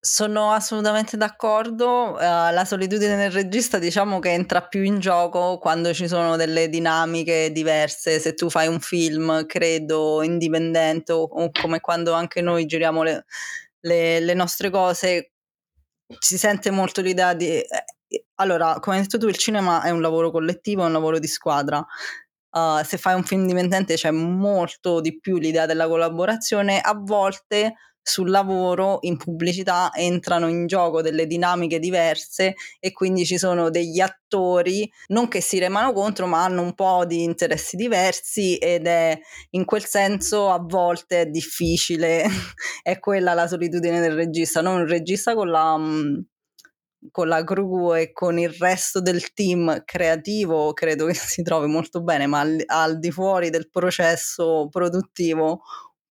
Sono 0.05 0.51
assolutamente 0.51 1.17
d'accordo. 1.17 2.15
Uh, 2.15 2.19
la 2.19 2.65
solitudine 2.67 3.15
del 3.15 3.31
regista, 3.31 3.79
diciamo 3.79 4.19
che 4.19 4.31
entra 4.31 4.61
più 4.67 4.83
in 4.83 4.99
gioco 4.99 5.59
quando 5.59 5.95
ci 5.95 6.09
sono 6.09 6.35
delle 6.35 6.69
dinamiche 6.69 7.53
diverse. 7.53 8.19
Se 8.19 8.35
tu 8.35 8.51
fai 8.51 8.67
un 8.67 8.81
film, 8.81 9.47
credo, 9.47 10.25
indipendente, 10.25 11.13
o, 11.13 11.29
come 11.53 11.79
quando 11.79 12.15
anche 12.15 12.41
noi 12.41 12.67
giriamo 12.67 13.05
le, 13.05 13.27
le, 13.83 14.19
le, 14.19 14.35
nostre 14.35 14.71
cose, 14.71 15.35
si 16.19 16.37
sente 16.37 16.73
molto 16.73 17.01
l'idea 17.01 17.33
di. 17.35 17.47
Eh, 17.47 17.67
allora, 18.41 18.79
come 18.81 18.97
hai 18.97 19.03
detto 19.03 19.19
tu, 19.19 19.29
il 19.29 19.37
cinema 19.37 19.83
è 19.83 19.91
un 19.91 20.01
lavoro 20.01 20.33
collettivo, 20.33 20.83
è 20.83 20.87
un 20.87 20.93
lavoro 20.93 21.21
di 21.21 21.29
squadra. 21.29 21.79
Uh, 22.51 22.83
se 22.85 22.99
fai 22.99 23.15
un 23.15 23.23
film 23.23 23.43
indipendente 23.43 23.95
c'è 23.95 24.11
molto 24.11 25.01
di 25.01 25.21
più 25.21 25.39
l'idea 25.39 25.67
della 25.67 25.87
collaborazione. 25.87 26.81
A 26.81 26.95
volte 27.01 27.75
sul 28.03 28.31
lavoro 28.31 28.99
in 29.03 29.17
pubblicità 29.17 29.91
entrano 29.95 30.49
in 30.49 30.67
gioco 30.67 31.03
delle 31.03 31.27
dinamiche 31.27 31.79
diverse 31.79 32.55
e 32.81 32.93
quindi 32.93 33.25
ci 33.25 33.39
sono 33.39 33.71
degli 33.71 34.01
attori 34.01 34.91
non 35.09 35.29
che 35.29 35.41
si 35.41 35.59
remano 35.59 35.93
contro 35.93 36.27
ma 36.27 36.43
hanno 36.43 36.63
un 36.63 36.75
po' 36.75 37.05
di 37.07 37.23
interessi 37.23 37.77
diversi 37.77 38.57
ed 38.57 38.87
è 38.87 39.19
in 39.51 39.65
quel 39.65 39.85
senso 39.85 40.51
a 40.51 40.59
volte 40.59 41.23
è 41.23 41.27
difficile. 41.27 42.25
È 42.83 42.99
quella 42.99 43.35
la 43.35 43.47
solitudine 43.47 44.01
del 44.01 44.15
regista 44.15 44.61
non 44.61 44.81
un 44.81 44.87
regista 44.87 45.35
con 45.35 45.49
la 45.49 45.77
mm, 45.79 46.19
con 47.11 47.29
la 47.29 47.43
crew 47.43 47.95
e 47.95 48.13
con 48.13 48.39
il 48.39 48.51
resto 48.51 49.01
del 49.01 49.33
team 49.33 49.83
creativo 49.85 50.73
credo 50.73 51.07
che 51.07 51.15
si 51.15 51.43
trovi 51.43 51.67
molto 51.67 52.03
bene 52.03 52.27
ma 52.27 52.41
al, 52.41 52.63
al 52.67 52.99
di 52.99 53.11
fuori 53.11 53.51
del 53.51 53.69
processo 53.71 54.69
produttivo 54.71 55.63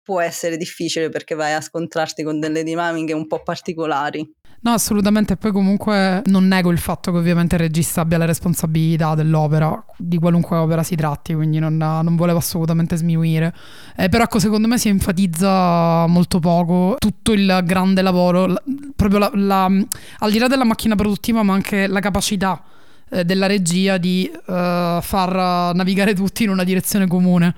può 0.08 0.22
essere 0.22 0.56
difficile 0.56 1.10
perché 1.10 1.34
vai 1.34 1.52
a 1.52 1.60
scontrarti 1.60 2.22
con 2.22 2.40
delle 2.40 2.62
dinamiche 2.62 3.12
un 3.12 3.26
po' 3.26 3.42
particolari. 3.42 4.26
No, 4.60 4.70
assolutamente. 4.72 5.36
Poi 5.36 5.52
comunque 5.52 6.22
non 6.24 6.46
nego 6.46 6.70
il 6.70 6.78
fatto 6.78 7.12
che 7.12 7.18
ovviamente 7.18 7.56
il 7.56 7.60
regista 7.60 8.00
abbia 8.00 8.16
la 8.16 8.24
responsabilità 8.24 9.14
dell'opera, 9.14 9.84
di 9.98 10.18
qualunque 10.18 10.56
opera 10.56 10.82
si 10.82 10.96
tratti, 10.96 11.34
quindi 11.34 11.58
non, 11.58 11.76
non 11.76 12.16
volevo 12.16 12.38
assolutamente 12.38 12.96
sminuire. 12.96 13.54
Eh, 13.98 14.08
però 14.08 14.24
ecco, 14.24 14.38
secondo 14.38 14.66
me 14.66 14.78
si 14.78 14.88
enfatizza 14.88 16.06
molto 16.06 16.38
poco 16.38 16.96
tutto 16.98 17.32
il 17.32 17.60
grande 17.66 18.00
lavoro, 18.00 18.46
la, 18.46 18.62
proprio 18.96 19.18
la, 19.18 19.30
la, 19.34 19.64
al 19.64 20.30
di 20.30 20.38
là 20.38 20.46
della 20.46 20.64
macchina 20.64 20.94
produttiva, 20.94 21.42
ma 21.42 21.52
anche 21.52 21.86
la 21.86 22.00
capacità 22.00 22.62
eh, 23.10 23.26
della 23.26 23.46
regia 23.46 23.98
di 23.98 24.24
eh, 24.24 24.98
far 25.02 25.74
navigare 25.74 26.14
tutti 26.14 26.44
in 26.44 26.48
una 26.48 26.64
direzione 26.64 27.06
comune 27.06 27.54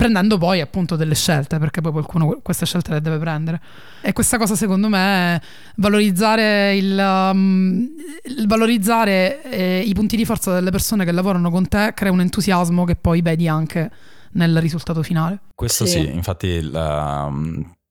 prendendo 0.00 0.38
poi 0.38 0.62
appunto 0.62 0.96
delle 0.96 1.14
scelte, 1.14 1.58
perché 1.58 1.82
poi 1.82 1.92
qualcuno 1.92 2.38
queste 2.40 2.64
scelte 2.64 2.92
le 2.92 3.02
deve 3.02 3.18
prendere. 3.18 3.60
E 4.00 4.14
questa 4.14 4.38
cosa 4.38 4.54
secondo 4.54 4.88
me, 4.88 5.38
valorizzare, 5.76 6.74
il, 6.74 6.98
um, 6.98 7.86
il 8.24 8.46
valorizzare 8.46 9.42
eh, 9.42 9.80
i 9.80 9.92
punti 9.92 10.16
di 10.16 10.24
forza 10.24 10.54
delle 10.54 10.70
persone 10.70 11.04
che 11.04 11.12
lavorano 11.12 11.50
con 11.50 11.68
te 11.68 11.92
crea 11.94 12.10
un 12.10 12.20
entusiasmo 12.20 12.84
che 12.84 12.96
poi 12.96 13.20
vedi 13.20 13.46
anche 13.46 13.90
nel 14.32 14.58
risultato 14.58 15.02
finale. 15.02 15.40
Questo 15.54 15.84
sì, 15.84 16.00
sì 16.00 16.10
infatti 16.14 16.62
la, 16.62 17.30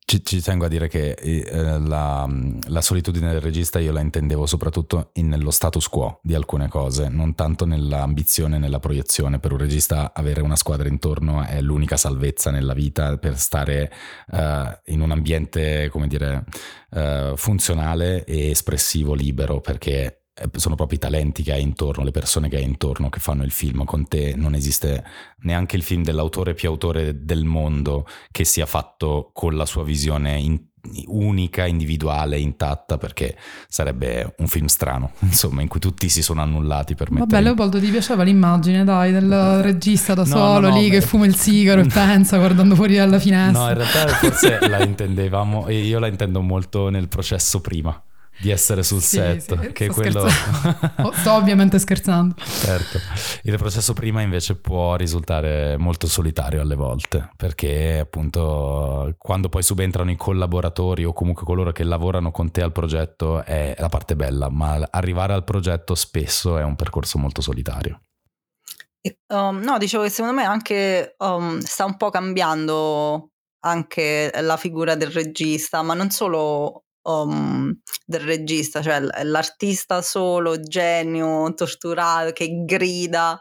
ci, 0.10 0.26
ci, 0.26 0.42
tengo 0.42 0.66
a 0.66 0.68
dire 0.68 0.88
che 0.88 1.12
eh, 1.12 1.80
la, 1.80 2.28
la, 2.68 2.82
solitudine 2.82 3.30
del 3.32 3.42
regista 3.42 3.78
io 3.78 3.92
la 3.92 4.00
intendevo 4.00 4.48
soprattutto 4.48 5.12
in, 5.14 5.28
nello 5.28 5.52
status 5.52 5.88
quo 5.88 6.20
di 6.24 6.34
alcune 6.34 6.68
cose, 6.68 7.10
non 7.10 7.36
tanto 7.36 7.66
nell'ambizione, 7.66 8.58
nella 8.58 8.80
proiezione. 8.80 9.38
Per 9.38 9.52
un 9.52 9.60
regista 9.60 10.12
avere 10.12 10.42
una 10.42 10.56
squadra 10.56 10.88
intorno 10.88 11.44
è 11.44 11.62
l'unica 11.62 11.96
salvezza 11.96 12.50
nella 12.50 12.74
vita 12.74 13.18
per 13.18 13.38
stare 13.38 13.92
uh, 14.32 14.38
in 14.86 15.02
un 15.02 15.12
ambiente, 15.12 15.90
come 15.90 16.08
dire, 16.08 16.44
uh, 16.90 17.36
funzionale 17.36 18.24
e 18.24 18.50
espressivo, 18.50 19.14
libero, 19.14 19.62
perché 19.62 20.06
eh, 20.06 20.19
sono 20.54 20.76
proprio 20.76 20.98
i 20.98 21.02
talenti 21.02 21.44
che 21.44 21.54
hai 21.54 21.62
intorno, 21.62 22.04
le 22.04 22.12
persone 22.12 22.50
che 22.50 22.58
hai 22.58 22.64
intorno 22.64 23.10
che 23.10 23.20
fanno 23.20 23.44
il 23.44 23.52
film 23.52 23.84
con 23.84 24.08
te. 24.08 24.34
Non 24.36 24.54
esiste 24.54 25.04
neanche 25.42 25.76
il 25.76 25.84
film 25.84 26.04
dell'autore 26.04 26.54
più 26.54 26.70
autore 26.70 27.26
del 27.26 27.44
mondo 27.44 28.06
che 28.32 28.46
sia 28.46 28.66
fatto 28.66 29.32
con 29.34 29.56
la 29.56 29.66
sua 29.66 29.84
visione 29.84 30.38
in, 30.38 30.60
unica, 31.08 31.66
individuale, 31.66 32.40
intatta, 32.40 32.98
perché 32.98 33.38
sarebbe 33.68 34.34
un 34.38 34.48
film 34.48 34.66
strano, 34.68 35.12
insomma, 35.22 35.62
in 35.62 35.68
cui 35.68 35.80
tutti 35.80 36.10
si 36.10 36.22
sono 36.22 36.42
annullati 36.42 36.96
per 36.96 37.12
mettere... 37.12 37.30
Vabbè, 37.30 37.44
Leopoldo, 37.44 37.80
ti 37.80 37.90
piaceva 37.90 38.24
l'immagine, 38.24 38.84
dai, 38.84 39.12
del 39.12 39.62
regista 39.62 40.14
da 40.14 40.24
no, 40.24 40.28
solo 40.28 40.60
no, 40.60 40.70
no, 40.70 40.80
lì 40.80 40.90
che 40.90 41.02
fuma 41.02 41.26
il 41.26 41.36
sigaro 41.38 41.82
e 41.82 41.88
pensa 41.88 42.38
guardando 42.38 42.76
fuori 42.76 42.96
dalla 42.96 43.20
finestra. 43.20 43.64
No, 43.64 43.70
in 43.70 43.78
realtà 43.78 44.08
forse 44.08 44.60
la 44.68 44.84
intendevamo, 44.84 45.70
io 45.70 46.00
la 46.00 46.08
intendo 46.08 46.42
molto 46.42 46.90
nel 46.90 47.08
processo 47.08 47.62
prima 47.62 48.02
di 48.40 48.50
essere 48.52 48.84
sul 48.84 49.02
sì, 49.02 49.18
set, 49.18 49.60
sì, 49.60 49.72
che 49.72 49.86
è 49.86 49.90
quello... 49.90 50.28
Sto 51.14 51.34
ovviamente 51.34 51.78
scherzando. 51.78 52.36
certo. 52.38 53.00
Il 53.44 53.58
processo 53.58 53.94
prima 53.94 54.22
invece 54.22 54.56
può 54.56 54.96
risultare 54.96 55.78
molto 55.78 56.08
solitario 56.08 56.62
alle 56.62 56.76
volte, 56.76 57.30
perché 57.36 58.00
appunto 58.00 59.14
quando 59.18 59.50
poi 59.50 59.64
subentrano 59.64 60.12
i 60.12 60.16
collaboratori 60.16 61.04
o 61.04 61.14
comunque 61.14 61.44
coloro 61.44 61.72
che 61.72 61.84
lavorano 61.84 62.32
con 62.32 62.52
te 62.52 62.62
al 62.62 62.72
progetto 62.72 63.44
è 63.44 63.76
la 63.78 63.90
parte 63.90 64.16
bella, 64.16 64.50
ma 64.50 64.88
arrivare 64.90 65.34
al 65.34 65.44
progetto 65.44 65.96
spesso 65.96 66.58
è 66.58 66.64
un 66.64 66.76
percorso 66.76 67.18
molto 67.18 67.42
solitario. 67.42 68.02
Um, 69.28 69.60
no, 69.60 69.78
dicevo 69.78 70.04
che 70.04 70.10
secondo 70.10 70.36
me 70.36 70.46
anche 70.46 71.16
um, 71.20 71.60
sta 71.60 71.86
un 71.86 71.96
po' 71.96 72.10
cambiando 72.10 73.32
anche 73.62 74.32
la 74.42 74.58
figura 74.58 74.96
del 74.96 75.10
regista, 75.12 75.82
ma 75.82 75.94
non 75.94 76.10
solo 76.10 76.86
um, 77.04 77.74
del 78.06 78.22
regista, 78.22 78.82
cioè 78.82 79.00
l'artista 79.24 80.02
solo, 80.02 80.60
genio, 80.60 81.54
torturato, 81.54 82.32
che 82.32 82.64
grida. 82.66 83.40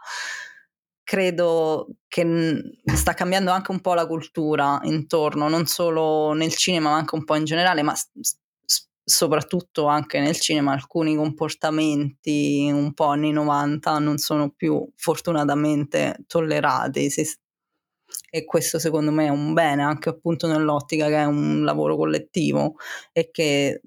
Credo 1.02 1.88
che 2.06 2.62
sta 2.94 3.14
cambiando 3.14 3.50
anche 3.50 3.70
un 3.70 3.80
po' 3.80 3.94
la 3.94 4.06
cultura 4.06 4.78
intorno, 4.82 5.48
non 5.48 5.66
solo 5.66 6.32
nel 6.34 6.54
cinema, 6.54 6.90
ma 6.90 6.96
anche 6.96 7.14
un 7.14 7.24
po' 7.24 7.34
in 7.34 7.44
generale, 7.44 7.82
ma 7.82 7.94
soprattutto 9.08 9.86
anche 9.86 10.20
nel 10.20 10.38
cinema 10.38 10.72
alcuni 10.72 11.16
comportamenti 11.16 12.70
un 12.70 12.92
po' 12.92 13.06
anni 13.06 13.32
90 13.32 13.98
non 14.00 14.18
sono 14.18 14.50
più 14.50 14.86
fortunatamente 14.96 16.24
tollerati, 16.26 17.08
si, 17.08 17.24
e 18.30 18.44
questo 18.44 18.78
secondo 18.78 19.10
me 19.10 19.26
è 19.26 19.30
un 19.30 19.52
bene 19.54 19.82
anche 19.82 20.08
appunto 20.08 20.46
nell'ottica 20.46 21.06
che 21.06 21.16
è 21.16 21.24
un 21.24 21.64
lavoro 21.64 21.96
collettivo 21.96 22.74
e 23.12 23.30
che 23.30 23.80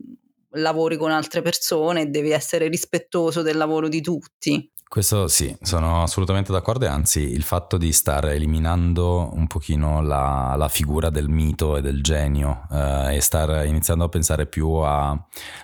lavori 0.56 0.98
con 0.98 1.12
altre 1.12 1.42
persone 1.42 2.02
e 2.02 2.06
devi 2.08 2.32
essere 2.32 2.68
rispettoso 2.68 3.42
del 3.42 3.58
lavoro 3.58 3.88
di 3.88 4.02
tutti. 4.02 4.70
Questo 4.92 5.30
sì, 5.30 5.56
sono 5.62 6.04
assolutamente 6.04 6.52
d'accordo 6.52 6.84
e 6.84 6.90
anzi 6.90 7.22
il 7.22 7.44
fatto 7.44 7.78
di 7.78 7.94
stare 7.94 8.34
eliminando 8.34 9.30
un 9.32 9.48
pochino 9.48 10.02
la, 10.02 10.54
la 10.58 10.68
figura 10.68 11.10
del 11.10 11.30
mito 11.30 11.78
e 11.78 11.82
del 11.82 12.04
genio 12.04 12.68
eh, 12.70 13.16
e 13.16 13.22
star 13.22 13.66
iniziando 13.66 14.04
a 14.04 14.10
pensare 14.10 14.48
più 14.48 14.68
a... 14.68 15.18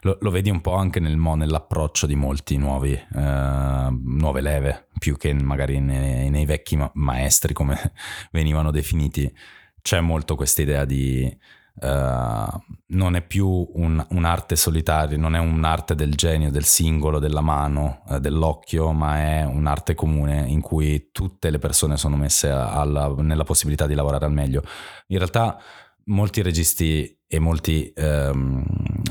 Lo, 0.04 0.18
lo 0.22 0.32
vedi 0.32 0.50
un 0.50 0.62
po' 0.62 0.76
anche 0.76 1.02
nel, 1.02 1.18
nell'approccio 1.18 2.06
di 2.06 2.16
molti 2.16 2.56
nuovi, 2.56 2.94
eh, 2.94 3.90
nuove 3.92 4.40
leve, 4.40 4.88
più 4.98 5.18
che 5.18 5.34
magari 5.34 5.82
nei, 5.82 6.30
nei 6.30 6.46
vecchi 6.46 6.78
ma- 6.78 6.90
maestri 6.94 7.52
come 7.52 7.78
venivano 8.32 8.72
definiti. 8.72 9.30
C'è 9.82 10.00
molto 10.00 10.38
questa 10.38 10.62
idea 10.62 10.86
di 10.86 11.38
Uh, 11.80 12.60
non 12.88 13.16
è 13.16 13.22
più 13.22 13.48
un, 13.48 14.04
un'arte 14.10 14.56
solitaria, 14.56 15.16
non 15.16 15.36
è 15.36 15.40
un'arte 15.40 15.94
del 15.94 16.16
genio, 16.16 16.50
del 16.50 16.63
singolo, 16.63 17.20
della 17.20 17.42
mano, 17.42 18.02
uh, 18.08 18.18
dell'occhio, 18.18 18.94
ma 18.94 19.20
è 19.20 19.44
un'arte 19.44 19.94
comune 19.94 20.46
in 20.48 20.62
cui 20.62 21.10
tutte 21.12 21.52
le 21.52 21.60
persone 21.60 21.96
sono 21.98 22.16
messe 22.16 22.50
alla, 22.50 23.13
nella 23.18 23.44
possibilità 23.44 23.86
di 23.86 23.94
lavorare 23.94 24.26
al 24.26 24.32
meglio. 24.32 24.63
In 25.08 25.18
realtà 25.18 25.60
molti 26.06 26.42
registi 26.42 27.16
e 27.28 27.40
molti 27.40 27.94
um, 27.98 28.63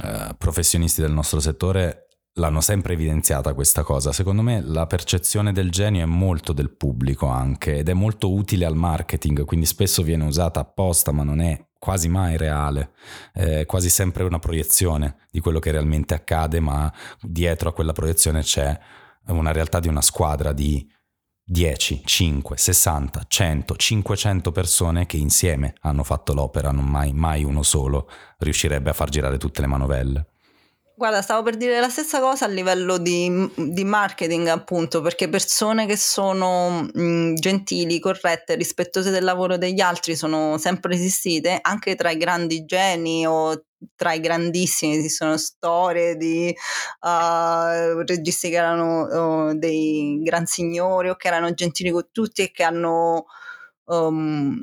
uh, 0.03 0.35
professionisti 0.37 1.01
del 1.01 1.13
nostro 1.13 1.39
settore 1.39 2.09
l'hanno 2.39 2.61
sempre 2.61 2.95
evidenziata 2.95 3.55
questa 3.55 3.83
cosa. 3.83 4.13
Secondo 4.13 4.43
me 4.43 4.61
la 4.61 4.87
percezione 4.87 5.53
del 5.53 5.71
genio 5.71 6.03
è 6.03 6.07
molto 6.07 6.53
del 6.53 6.71
pubblico 6.71 7.27
anche 7.27 7.79
ed 7.79 7.89
è 7.89 7.95
molto 7.95 8.33
utile 8.33 8.65
al 8.65 8.77
marketing, 8.77 9.45
quindi 9.45 9.67
spesso 9.67 10.03
viene 10.03 10.25
usata 10.25 10.61
apposta, 10.61 11.13
ma 11.13 11.23
non 11.23 11.41
è 11.41 11.66
quasi 11.87 12.09
mai 12.09 12.37
reale, 12.37 12.95
è 13.33 13.65
quasi 13.65 13.91
sempre 13.91 14.25
una 14.25 14.41
proiezione 14.41 15.19
di 15.31 15.39
quello 15.39 15.61
che 15.61 15.71
realmente 15.71 16.15
accade, 16.15 16.59
ma 16.59 16.93
dietro 17.21 17.69
a 17.69 17.73
quella 17.73 17.93
proiezione 17.93 18.43
c'è 18.43 18.77
una 19.27 19.53
realtà 19.53 19.79
di 19.79 19.87
una 19.87 20.03
squadra 20.03 20.51
di 20.51 20.85
10, 21.45 22.03
5, 22.05 22.57
60, 22.57 23.25
100, 23.29 23.77
500 23.77 24.51
persone 24.51 25.07
che 25.07 25.17
insieme 25.17 25.75
hanno 25.83 26.03
fatto 26.03 26.35
l'opera, 26.35 26.73
non 26.73 26.87
mai, 26.87 27.13
mai 27.13 27.45
uno 27.45 27.63
solo 27.63 28.11
riuscirebbe 28.39 28.91
a 28.91 28.93
far 28.93 29.09
girare 29.09 29.39
tutte 29.39 29.61
le 29.61 29.69
manovelle. 29.69 30.27
Guarda, 30.99 31.21
stavo 31.21 31.43
per 31.43 31.59
dire 31.59 31.79
la 31.79 31.91
stessa 31.91 32.21
cosa 32.21 32.47
a 32.47 32.49
livello 32.49 32.97
di, 32.97 33.31
di 33.55 33.85
marketing, 33.85 34.47
appunto, 34.47 35.03
perché 35.03 35.29
persone 35.29 35.85
che 35.85 35.95
sono 35.95 36.89
mh, 36.91 37.35
gentili, 37.35 37.99
corrette, 37.99 38.55
rispettose 38.55 39.11
del 39.11 39.23
lavoro 39.23 39.59
degli 39.59 39.81
altri 39.81 40.17
sono 40.17 40.57
sempre 40.57 40.95
esistite, 40.95 41.59
anche 41.61 41.97
tra 41.97 42.11
i 42.11 42.17
grandi 42.17 42.65
geni 42.65 43.27
o 43.27 43.67
tra 43.95 44.15
i 44.15 44.21
grandissimi. 44.21 44.97
Esistono 44.97 45.37
storie 45.37 46.17
di 46.17 46.57
uh, 47.01 48.01
registi 48.07 48.49
che 48.49 48.57
erano 48.57 49.49
uh, 49.51 49.55
dei 49.55 50.19
gran 50.23 50.47
signori 50.47 51.11
o 51.11 51.17
che 51.17 51.29
erano 51.29 51.53
gentili 51.53 51.91
con 51.91 52.09
tutti 52.11 52.41
e 52.41 52.51
che 52.51 52.63
hanno 52.63 53.27
um, 53.85 54.59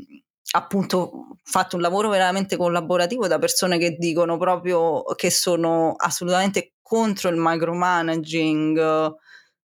appunto 0.56 1.38
fatto 1.44 1.76
un 1.76 1.82
lavoro 1.82 2.10
veramente 2.10 2.58
collaborativo 2.58 3.28
da 3.28 3.40
persone 3.40 3.78
che 3.78 3.96
dicono 3.98 4.38
proprio 4.38 5.04
che 5.16 5.32
sono 5.32 5.94
assolutamente 5.98 6.74
contro 6.82 7.30
il 7.30 7.38
micromanaging 7.38 8.78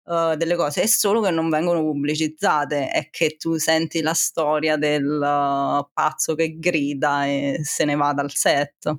uh, 0.04 0.34
delle 0.34 0.56
cose, 0.56 0.82
è 0.82 0.86
solo 0.86 1.20
che 1.20 1.30
non 1.30 1.50
vengono 1.50 1.80
pubblicizzate 1.80 2.92
e 2.92 3.08
che 3.10 3.36
tu 3.36 3.56
senti 3.56 4.00
la 4.00 4.14
storia 4.14 4.76
del 4.76 5.04
uh, 5.04 5.86
pazzo 5.92 6.34
che 6.34 6.58
grida 6.58 7.26
e 7.26 7.60
se 7.62 7.84
ne 7.84 7.94
va 7.94 8.12
dal 8.14 8.32
set. 8.32 8.90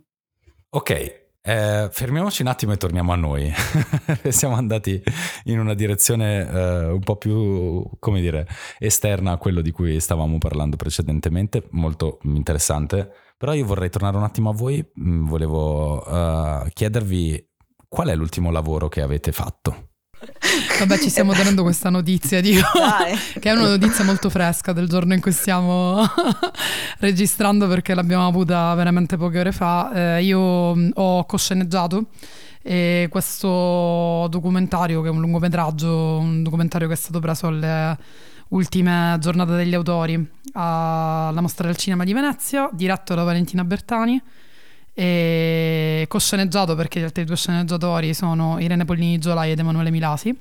Ok, 0.69 1.18
eh, 1.41 1.87
fermiamoci 1.91 2.41
un 2.41 2.49
attimo 2.49 2.73
e 2.73 2.77
torniamo 2.77 3.13
a 3.13 3.15
noi. 3.15 3.51
Siamo 4.29 4.55
andati 4.55 5.01
in 5.45 5.59
una 5.59 5.73
direzione 5.73 6.49
eh, 6.49 6.85
un 6.87 6.99
po' 6.99 7.15
più, 7.15 7.83
come 7.99 8.21
dire, 8.21 8.47
esterna 8.77 9.31
a 9.31 9.37
quello 9.37 9.61
di 9.61 9.71
cui 9.71 9.99
stavamo 9.99 10.37
parlando 10.37 10.75
precedentemente, 10.75 11.67
molto 11.71 12.19
interessante. 12.23 13.11
Però 13.37 13.53
io 13.53 13.65
vorrei 13.65 13.89
tornare 13.89 14.17
un 14.17 14.23
attimo 14.23 14.49
a 14.49 14.53
voi, 14.53 14.85
mm, 14.99 15.25
volevo 15.25 16.05
uh, 16.05 16.67
chiedervi 16.73 17.47
qual 17.87 18.09
è 18.09 18.15
l'ultimo 18.15 18.51
lavoro 18.51 18.89
che 18.89 19.01
avete 19.01 19.31
fatto. 19.31 19.91
Vabbè, 20.79 20.97
ci 20.97 21.09
stiamo 21.09 21.33
tenendo 21.33 21.61
questa 21.61 21.89
notizia, 21.89 22.39
dico, 22.39 22.65
che 23.37 23.49
è 23.49 23.51
una 23.51 23.67
notizia 23.67 24.05
molto 24.05 24.29
fresca 24.29 24.71
del 24.71 24.87
giorno 24.87 25.13
in 25.13 25.19
cui 25.19 25.33
stiamo 25.33 26.01
registrando 26.99 27.67
perché 27.67 27.93
l'abbiamo 27.93 28.25
avuta 28.25 28.73
veramente 28.75 29.17
poche 29.17 29.39
ore 29.39 29.51
fa. 29.51 29.91
Eh, 29.93 30.23
io 30.23 30.73
mm, 30.73 30.91
ho 30.93 31.25
cosceneggiato 31.25 32.05
e 32.61 33.07
questo 33.09 34.27
documentario, 34.29 35.01
che 35.01 35.09
è 35.09 35.11
un 35.11 35.19
lungometraggio, 35.19 36.17
un 36.19 36.43
documentario 36.43 36.87
che 36.87 36.93
è 36.93 36.97
stato 36.97 37.19
preso 37.19 37.47
alle 37.47 37.97
ultime 38.49 39.17
giornate 39.19 39.55
degli 39.55 39.75
autori 39.75 40.27
alla 40.53 41.41
Mostra 41.41 41.67
del 41.67 41.75
Cinema 41.75 42.05
di 42.05 42.13
Venezia, 42.13 42.69
diretto 42.71 43.15
da 43.15 43.23
Valentina 43.23 43.65
Bertani 43.65 44.21
e 44.93 46.05
co-sceneggiato 46.07 46.75
perché 46.75 46.99
gli 47.01 47.03
altri 47.03 47.25
due 47.25 47.35
sceneggiatori 47.35 48.13
sono 48.13 48.59
Irene 48.59 48.85
Pollini 48.85 49.17
Giolai 49.17 49.51
ed 49.51 49.59
Emanuele 49.59 49.91
Milasi 49.91 50.37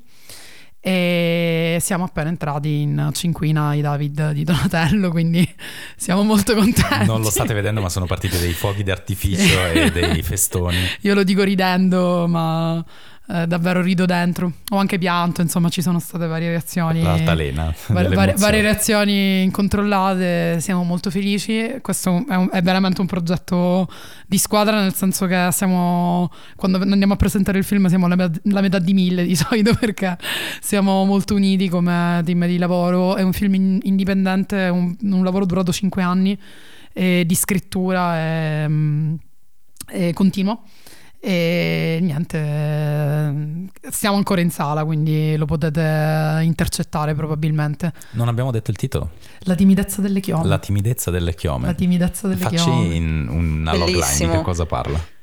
e 0.80 1.78
siamo 1.80 2.04
appena 2.04 2.28
entrati 2.28 2.80
in 2.80 3.10
Cinquina 3.12 3.74
i 3.74 3.80
David 3.80 4.30
di 4.30 4.44
Donatello 4.44 5.10
quindi 5.10 5.46
siamo 5.96 6.22
molto 6.22 6.54
contenti. 6.54 7.06
Non 7.06 7.20
lo 7.20 7.30
state 7.30 7.54
vedendo 7.54 7.80
ma 7.80 7.88
sono 7.88 8.06
partiti 8.06 8.38
dei 8.38 8.52
fuochi 8.52 8.82
d'artificio 8.84 9.66
e 9.72 9.90
dei 9.90 10.22
festoni. 10.22 10.78
Io 11.00 11.14
lo 11.14 11.24
dico 11.24 11.42
ridendo 11.42 12.26
ma 12.28 12.84
eh, 13.30 13.46
davvero 13.46 13.82
rido 13.82 14.06
dentro. 14.06 14.52
Ho 14.70 14.78
anche 14.78 14.96
pianto, 14.96 15.42
insomma, 15.42 15.68
ci 15.68 15.82
sono 15.82 15.98
state 15.98 16.26
varie 16.26 16.48
reazioni. 16.48 17.02
L'altalena. 17.02 17.74
Var- 17.88 18.14
var- 18.14 18.38
varie 18.38 18.62
reazioni 18.62 19.42
incontrollate. 19.42 20.60
Siamo 20.60 20.82
molto 20.82 21.10
felici. 21.10 21.76
Questo 21.82 22.24
è, 22.26 22.34
un, 22.34 22.48
è, 22.50 22.62
veramente 22.62 23.02
un 23.02 23.06
progetto 23.06 23.86
di 24.26 24.38
squadra, 24.38 24.80
nel 24.80 24.94
senso 24.94 25.26
che 25.26 25.50
siamo. 25.52 26.30
Quando 26.56 26.78
andiamo 26.78 27.12
a 27.12 27.16
presentare 27.16 27.58
il 27.58 27.64
film, 27.64 27.86
siamo 27.88 28.08
la, 28.08 28.16
met- 28.16 28.40
la 28.44 28.62
metà 28.62 28.78
di 28.78 28.94
mille 28.94 29.26
di 29.26 29.36
solito 29.36 29.74
perché 29.74 30.16
siamo 30.60 31.04
molto 31.04 31.34
uniti 31.34 31.68
come 31.68 32.22
team 32.24 32.46
di 32.46 32.56
lavoro. 32.56 33.16
È 33.16 33.22
un 33.22 33.34
film 33.34 33.54
in- 33.54 33.80
indipendente, 33.82 34.68
un, 34.68 34.96
un 35.02 35.22
lavoro 35.22 35.44
durato 35.44 35.70
cinque 35.70 36.02
anni 36.02 36.38
di 36.98 37.34
scrittura 37.36 38.18
e, 38.18 38.68
mm, 38.68 39.14
e 39.90 40.12
continuo. 40.14 40.62
E 41.20 41.98
niente, 42.00 43.70
siamo 43.90 44.16
ancora 44.16 44.40
in 44.40 44.50
sala, 44.50 44.84
quindi 44.84 45.36
lo 45.36 45.46
potete 45.46 46.40
intercettare 46.42 47.14
probabilmente. 47.14 47.92
Non 48.12 48.28
abbiamo 48.28 48.52
detto 48.52 48.70
il 48.70 48.76
titolo? 48.76 49.10
La 49.40 49.56
timidezza 49.56 50.00
delle 50.00 50.20
chiome. 50.20 50.46
La 50.46 50.58
timidezza 50.58 51.10
delle 51.10 51.34
chiome. 51.34 51.66
La 51.66 51.74
timidezza 51.74 52.28
delle 52.28 52.40
Facci 52.40 52.56
chiome. 52.56 52.94
in 52.94 53.26
una 53.28 53.74
logline 53.74 54.16
di 54.16 54.28
che 54.28 54.42
cosa 54.42 54.64
parla. 54.64 55.16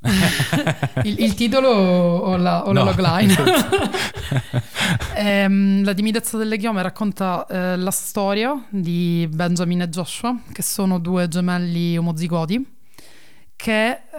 il, 1.02 1.22
il, 1.22 1.34
titolo 1.34 1.70
o 1.70 2.36
la, 2.36 2.64
o 2.64 2.72
no. 2.72 2.84
la 2.84 2.92
logline? 2.92 3.34
ehm, 5.16 5.84
la 5.84 5.92
timidezza 5.92 6.38
delle 6.38 6.56
chiome 6.56 6.82
racconta 6.82 7.44
eh, 7.46 7.76
la 7.76 7.90
storia 7.90 8.64
di 8.70 9.28
Benjamin 9.28 9.82
e 9.82 9.88
Joshua, 9.88 10.38
che 10.52 10.62
sono 10.62 11.00
due 11.00 11.26
gemelli 11.26 11.98
omozigoti 11.98 12.76
che 13.58 14.02
uh, 14.12 14.18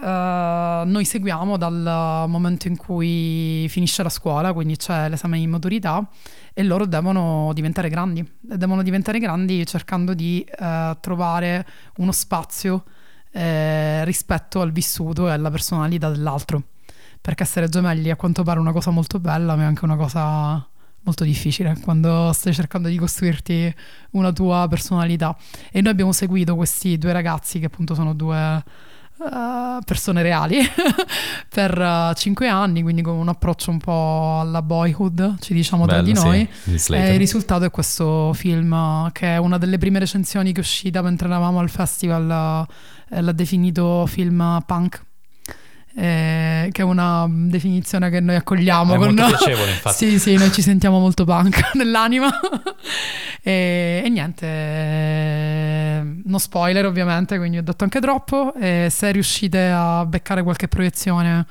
noi 0.86 1.06
seguiamo 1.06 1.56
dal 1.56 2.26
momento 2.28 2.68
in 2.68 2.76
cui 2.76 3.66
finisce 3.70 4.02
la 4.02 4.10
scuola, 4.10 4.52
quindi 4.52 4.76
c'è 4.76 5.08
l'esame 5.08 5.38
di 5.38 5.46
maturità 5.46 6.06
e 6.52 6.62
loro 6.62 6.84
devono 6.84 7.50
diventare 7.54 7.88
grandi. 7.88 8.22
Devono 8.38 8.82
diventare 8.82 9.18
grandi 9.18 9.64
cercando 9.64 10.12
di 10.12 10.46
uh, 10.46 10.94
trovare 11.00 11.66
uno 11.96 12.12
spazio 12.12 12.84
eh, 13.32 14.04
rispetto 14.04 14.60
al 14.60 14.72
vissuto 14.72 15.26
e 15.26 15.30
alla 15.32 15.50
personalità 15.50 16.10
dell'altro. 16.10 16.62
Perché 17.18 17.42
essere 17.42 17.70
gemelli 17.70 18.10
a 18.10 18.16
quanto 18.16 18.42
pare 18.42 18.58
è 18.58 18.60
una 18.60 18.72
cosa 18.72 18.90
molto 18.90 19.20
bella, 19.20 19.56
ma 19.56 19.62
è 19.62 19.64
anche 19.64 19.86
una 19.86 19.96
cosa 19.96 20.68
molto 21.02 21.24
difficile 21.24 21.78
quando 21.80 22.30
stai 22.34 22.52
cercando 22.52 22.88
di 22.88 22.98
costruirti 22.98 23.74
una 24.10 24.32
tua 24.32 24.66
personalità. 24.68 25.34
E 25.72 25.80
noi 25.80 25.92
abbiamo 25.92 26.12
seguito 26.12 26.56
questi 26.56 26.98
due 26.98 27.12
ragazzi 27.12 27.58
che 27.58 27.66
appunto 27.66 27.94
sono 27.94 28.12
due 28.12 28.62
Uh, 29.22 29.82
persone 29.84 30.22
reali 30.22 30.60
per 31.50 31.78
uh, 31.78 32.14
cinque 32.14 32.48
anni, 32.48 32.80
quindi 32.80 33.02
con 33.02 33.16
un 33.16 33.28
approccio 33.28 33.70
un 33.70 33.76
po' 33.76 34.38
alla 34.40 34.62
boyhood, 34.62 35.36
ci 35.40 35.52
diciamo 35.52 35.84
Bello, 35.84 36.02
tra 36.02 36.06
di 36.06 36.12
noi. 36.14 36.48
Sì, 36.78 36.94
e 36.94 37.12
il 37.12 37.18
risultato 37.18 37.66
è 37.66 37.70
questo 37.70 38.32
film 38.32 38.72
uh, 38.72 39.12
che 39.12 39.34
è 39.34 39.36
una 39.36 39.58
delle 39.58 39.76
prime 39.76 39.98
recensioni 39.98 40.52
che 40.52 40.60
è 40.60 40.62
uscita 40.62 41.02
mentre 41.02 41.26
eravamo 41.28 41.58
al 41.58 41.68
festival, 41.68 42.26
l'ha 42.26 43.32
definito 43.32 44.06
film 44.06 44.62
punk 44.64 45.02
eh, 45.94 46.68
che 46.70 46.82
è 46.82 46.84
una 46.84 47.26
definizione 47.28 48.10
che 48.10 48.20
noi 48.20 48.36
accogliamo. 48.36 48.94
È 48.94 48.96
con 48.96 49.14
molto 49.14 49.26
piacevole, 49.36 49.70
infatti. 49.70 50.10
sì, 50.10 50.18
sì, 50.18 50.36
noi 50.36 50.52
ci 50.52 50.62
sentiamo 50.62 50.98
molto 50.98 51.24
punk 51.24 51.74
nell'anima. 51.74 52.28
e, 53.42 54.02
e, 54.04 54.08
niente, 54.08 54.46
eh, 54.46 56.02
no 56.24 56.38
spoiler 56.38 56.86
ovviamente, 56.86 57.38
quindi 57.38 57.58
ho 57.58 57.62
detto 57.62 57.84
anche 57.84 58.00
troppo. 58.00 58.54
E 58.54 58.88
se 58.90 59.10
riuscite 59.10 59.68
a 59.68 60.04
beccare 60.06 60.42
qualche 60.42 60.68
proiezione 60.68 61.46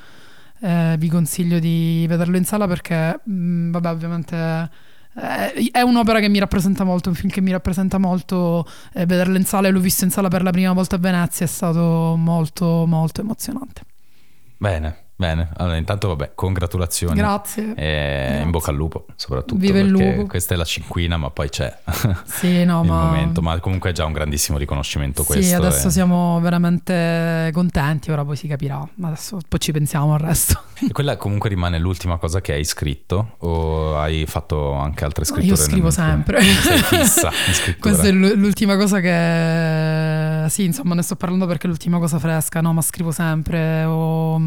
eh, 0.61 0.95
vi 0.97 1.09
consiglio 1.09 1.59
di 1.59 2.05
vederlo 2.07 2.37
in 2.37 2.45
sala 2.45 2.67
perché, 2.67 3.19
mh, 3.23 3.33
mm, 3.33 3.71
vabbè, 3.71 3.89
ovviamente 3.89 4.69
eh, 5.15 5.69
è 5.71 5.81
un'opera 5.81 6.19
che 6.19 6.29
mi 6.29 6.39
rappresenta 6.39 6.83
molto, 6.83 7.09
un 7.09 7.15
film 7.15 7.29
che 7.29 7.41
mi 7.41 7.51
rappresenta 7.51 7.97
molto. 7.97 8.65
Eh, 8.93 9.05
vederlo 9.05 9.37
in 9.37 9.45
sala 9.45 9.67
e 9.67 9.71
l'ho 9.71 9.79
visto 9.79 10.05
in 10.05 10.11
sala 10.11 10.27
per 10.29 10.43
la 10.43 10.51
prima 10.51 10.71
volta 10.73 10.95
a 10.95 10.99
Venezia 10.99 11.45
è 11.45 11.49
stato 11.49 12.15
molto, 12.17 12.85
molto 12.85 13.21
emozionante. 13.21 13.81
Bene. 14.59 15.07
Bene, 15.19 15.49
allora 15.57 15.75
intanto 15.75 16.07
vabbè, 16.07 16.31
congratulazioni. 16.33 17.15
Grazie. 17.15 17.73
E 17.75 18.25
Grazie. 18.25 18.41
in 18.41 18.51
bocca 18.51 18.69
al 18.69 18.77
lupo, 18.77 19.05
soprattutto. 19.17 19.59
Vive 19.59 19.81
il 19.81 19.89
lupo. 19.89 20.27
Questa 20.27 20.53
è 20.53 20.57
la 20.57 20.63
cinquina, 20.63 21.17
ma 21.17 21.29
poi 21.29 21.49
c'è 21.49 21.77
sì, 22.23 22.63
no, 22.63 22.83
il 22.83 22.87
ma... 22.87 23.03
momento. 23.03 23.41
Ma 23.41 23.59
comunque 23.59 23.89
è 23.89 23.93
già 23.93 24.05
un 24.05 24.13
grandissimo 24.13 24.57
riconoscimento 24.57 25.23
sì, 25.23 25.27
questo. 25.33 25.55
adesso 25.57 25.89
e... 25.89 25.91
siamo 25.91 26.39
veramente 26.39 27.49
contenti, 27.51 28.11
ora 28.11 28.23
poi 28.23 28.37
si 28.37 28.47
capirà. 28.47 28.87
Ma 28.95 29.07
adesso 29.07 29.39
poi 29.45 29.59
ci 29.59 29.73
pensiamo 29.73 30.13
al 30.13 30.19
resto. 30.19 30.57
E 30.87 30.93
quella 30.93 31.17
comunque 31.17 31.49
rimane 31.49 31.79
l'ultima 31.79 32.15
cosa 32.15 32.39
che 32.39 32.53
hai 32.53 32.63
scritto 32.63 33.35
o 33.39 33.97
hai 33.97 34.25
fatto 34.25 34.71
anche 34.71 35.03
altre 35.03 35.25
scritture? 35.25 35.49
Io 35.49 35.57
scrivo 35.57 35.91
sempre. 35.91 36.41
Sei 36.41 36.77
fissa. 36.77 37.29
Questa 37.77 38.07
è 38.07 38.11
l'ultima 38.11 38.77
cosa 38.77 39.01
che... 39.01 40.38
Sì, 40.47 40.63
insomma, 40.63 40.95
ne 40.95 41.01
sto 41.01 41.15
parlando 41.15 41.45
perché 41.45 41.65
è 41.65 41.69
l'ultima 41.69 41.99
cosa 41.99 42.19
fresca, 42.19 42.61
no? 42.61 42.73
Ma 42.73 42.81
scrivo 42.81 43.11
sempre 43.11 43.83
o... 43.83 44.39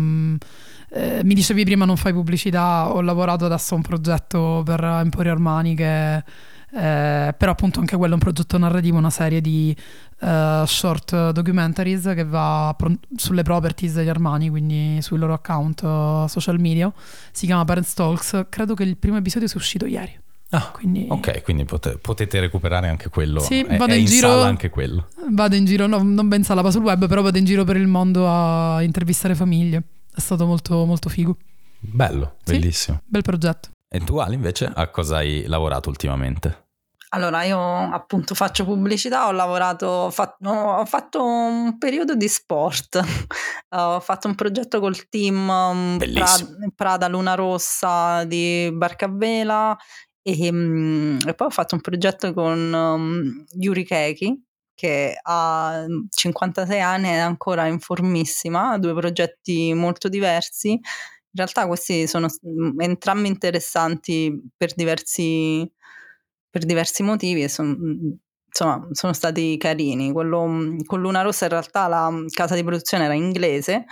Eh, 0.95 1.23
mi 1.25 1.35
dicevi 1.35 1.65
prima 1.65 1.85
non 1.87 1.97
fai 1.97 2.13
pubblicità, 2.13 2.93
ho 2.93 3.01
lavorato 3.01 3.47
adesso 3.47 3.75
a 3.75 3.77
un 3.77 3.83
progetto 3.83 4.63
per 4.65 4.85
Emporio 4.85 5.33
Armani 5.33 5.75
che 5.75 6.23
eh, 6.75 7.35
però 7.37 7.53
appunto 7.53 7.81
anche 7.81 7.97
quello 7.97 8.13
è 8.13 8.15
un 8.15 8.21
progetto 8.21 8.57
narrativo, 8.57 8.97
una 8.97 9.11
serie 9.11 9.43
di 9.43 9.77
uh, 10.21 10.65
short 10.65 11.33
documentaries 11.33 12.13
che 12.15 12.25
va 12.25 12.75
pro- 12.77 12.97
sulle 13.15 13.43
properties 13.43 13.93
degli 13.95 14.09
Armani, 14.09 14.49
quindi 14.49 14.99
sui 15.03 15.19
loro 15.19 15.35
account 15.35 15.83
uh, 15.83 16.27
social 16.29 16.59
media. 16.59 16.91
Si 17.31 17.45
chiama 17.45 17.65
Parents 17.67 17.93
Talks, 17.93 18.47
credo 18.49 18.75
che 18.75 18.85
il 18.85 18.97
primo 18.97 19.19
episodio 19.19 19.49
sia 19.49 19.59
uscito 19.59 19.85
ieri. 19.85 20.19
Ah, 20.55 20.71
quindi... 20.71 21.07
ok, 21.09 21.43
quindi 21.43 21.65
pot- 21.65 21.97
potete 21.97 22.39
recuperare 22.39 22.89
anche 22.89 23.09
quello. 23.09 23.41
Sì, 23.41 23.63
è, 23.63 23.77
vado 23.79 23.93
è 23.93 23.97
in, 23.97 24.03
in 24.03 24.07
giro. 24.07 24.43
anche 24.43 24.69
quello. 24.69 25.09
Vado 25.31 25.55
in 25.55 25.65
giro, 25.65 25.87
no, 25.87 26.03
non 26.03 26.29
ben 26.29 26.45
sala, 26.45 26.61
ma 26.61 26.71
sul 26.71 26.83
web, 26.83 27.07
però 27.09 27.23
vado 27.23 27.39
in 27.39 27.47
giro 27.47 27.65
per 27.65 27.77
il 27.77 27.87
mondo 27.87 28.29
a 28.29 28.83
intervistare 28.83 29.35
famiglie. 29.35 29.83
È 30.15 30.21
stato 30.21 30.45
molto, 30.45 30.85
molto 30.85 31.09
figo. 31.09 31.37
Bello, 31.79 32.37
sì, 32.45 32.53
bellissimo. 32.53 33.01
Bel 33.07 33.23
progetto. 33.23 33.71
E 33.89 34.01
tu 34.01 34.19
Ali 34.19 34.35
invece 34.35 34.71
a 34.73 34.89
cosa 34.89 35.17
hai 35.17 35.45
lavorato 35.47 35.89
ultimamente? 35.89 36.67
Allora, 37.15 37.43
io 37.45 37.59
appunto 37.59 38.35
faccio 38.35 38.65
pubblicità, 38.65 39.27
ho 39.29 39.33
lavorato, 39.33 39.87
ho 39.87 40.11
fatto, 40.11 40.49
ho 40.49 40.85
fatto 40.85 41.23
un 41.23 41.77
periodo 41.79 42.15
di 42.15 42.29
sport, 42.29 43.01
ho 43.75 44.01
fatto 44.01 44.29
un 44.29 44.35
progetto 44.35 44.81
col 44.81 45.09
team 45.09 45.49
um, 45.49 45.99
Prada, 45.99 46.47
Prada, 46.75 47.09
Luna 47.09 47.35
Rossa 47.35 48.25
di 48.25 48.71
Barca 48.73 49.09
Vela 49.09 49.77
e, 50.23 50.49
um, 50.51 51.19
e, 51.27 51.35
poi 51.35 51.47
ho 51.49 51.51
fatto 51.51 51.75
un 51.75 51.81
progetto 51.81 52.33
con 52.33 52.73
um, 52.73 53.45
Yuri 53.59 53.85
Keki 53.85 54.45
che 54.75 55.19
ha 55.21 55.85
56 56.09 56.77
mhmm, 56.77 56.85
anni 56.85 57.09
è 57.09 57.17
ancora 57.19 57.67
informissima, 57.67 58.79
due 58.79 58.95
progetti 58.95 59.73
molto 59.75 60.09
diversi. 60.09 60.71
In 60.71 60.81
realtà 61.35 61.67
questi 61.67 62.07
sono 62.07 62.29
mhmm, 62.41 62.81
entrambi 62.81 63.29
interessanti 63.29 64.41
per 64.57 64.75
diversi, 64.75 65.71
per 66.51 66.65
diversi 66.65 67.03
motivi 67.03 67.43
e 67.43 67.49
son, 67.49 68.19
insomma 68.47 68.89
sono 68.93 69.13
stati 69.13 69.57
carini. 69.57 70.13
Quello 70.13 70.77
con 70.85 71.01
Luna 71.01 71.23
Rossa 71.23 71.45
in 71.45 71.51
realtà 71.51 71.89
la 71.89 72.11
casa 72.31 72.55
di 72.55 72.65
produzione 72.65 73.05
era 73.05 73.15
inglese, 73.15 73.85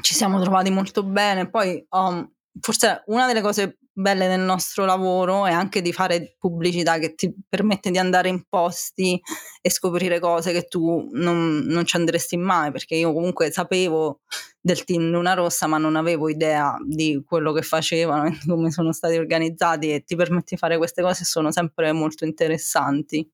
ci 0.00 0.14
siamo 0.14 0.40
trovati 0.40 0.70
molto 0.70 1.02
bene, 1.04 1.48
poi 1.50 1.84
um, 1.90 2.30
forse 2.60 3.02
una 3.06 3.26
delle 3.26 3.40
cose 3.40 3.78
belle 4.00 4.26
del 4.26 4.40
nostro 4.40 4.84
lavoro 4.84 5.46
è 5.46 5.52
anche 5.52 5.82
di 5.82 5.92
fare 5.92 6.36
pubblicità 6.38 6.98
che 6.98 7.14
ti 7.14 7.32
permette 7.48 7.90
di 7.90 7.98
andare 7.98 8.28
in 8.28 8.42
posti 8.48 9.20
e 9.60 9.70
scoprire 9.70 10.18
cose 10.18 10.52
che 10.52 10.66
tu 10.66 11.08
non, 11.12 11.58
non 11.66 11.84
ci 11.84 11.96
andresti 11.96 12.36
mai, 12.36 12.72
perché 12.72 12.96
io 12.96 13.12
comunque 13.12 13.50
sapevo 13.50 14.20
del 14.60 14.84
team 14.84 15.10
Luna 15.10 15.34
Rossa, 15.34 15.66
ma 15.66 15.78
non 15.78 15.96
avevo 15.96 16.28
idea 16.28 16.76
di 16.84 17.22
quello 17.24 17.52
che 17.52 17.62
facevano 17.62 18.26
e 18.26 18.38
come 18.46 18.70
sono 18.70 18.92
stati 18.92 19.16
organizzati 19.16 19.92
e 19.92 20.02
ti 20.02 20.16
permette 20.16 20.54
di 20.54 20.56
fare 20.56 20.76
queste 20.76 21.02
cose 21.02 21.24
sono 21.24 21.52
sempre 21.52 21.92
molto 21.92 22.24
interessanti. 22.24 23.28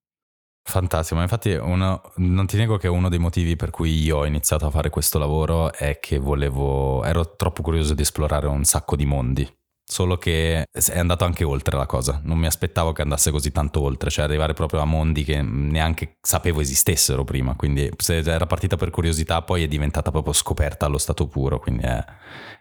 Fantastico, 0.68 1.20
infatti 1.20 1.52
uno, 1.52 2.12
non 2.16 2.46
ti 2.46 2.56
nego 2.56 2.76
che 2.76 2.88
uno 2.88 3.08
dei 3.08 3.20
motivi 3.20 3.54
per 3.54 3.70
cui 3.70 4.02
io 4.02 4.18
ho 4.18 4.26
iniziato 4.26 4.66
a 4.66 4.70
fare 4.70 4.90
questo 4.90 5.16
lavoro 5.16 5.72
è 5.72 6.00
che 6.00 6.18
volevo, 6.18 7.04
ero 7.04 7.36
troppo 7.36 7.62
curioso 7.62 7.94
di 7.94 8.02
esplorare 8.02 8.48
un 8.48 8.64
sacco 8.64 8.96
di 8.96 9.06
mondi 9.06 9.48
Solo 9.88 10.16
che 10.16 10.66
è 10.72 10.98
andato 10.98 11.24
anche 11.24 11.44
oltre 11.44 11.76
la 11.76 11.86
cosa, 11.86 12.20
non 12.24 12.38
mi 12.38 12.46
aspettavo 12.46 12.90
che 12.90 13.02
andasse 13.02 13.30
così 13.30 13.52
tanto 13.52 13.82
oltre, 13.82 14.10
cioè 14.10 14.24
arrivare 14.24 14.52
proprio 14.52 14.80
a 14.80 14.84
mondi 14.84 15.22
che 15.22 15.40
neanche 15.42 16.16
sapevo 16.20 16.60
esistessero 16.60 17.22
prima, 17.22 17.54
quindi 17.54 17.88
era 18.08 18.46
partita 18.46 18.76
per 18.76 18.90
curiosità 18.90 19.42
poi 19.42 19.62
è 19.62 19.68
diventata 19.68 20.10
proprio 20.10 20.32
scoperta 20.32 20.86
allo 20.86 20.98
stato 20.98 21.28
puro, 21.28 21.60
quindi 21.60 21.84
è, 21.84 22.04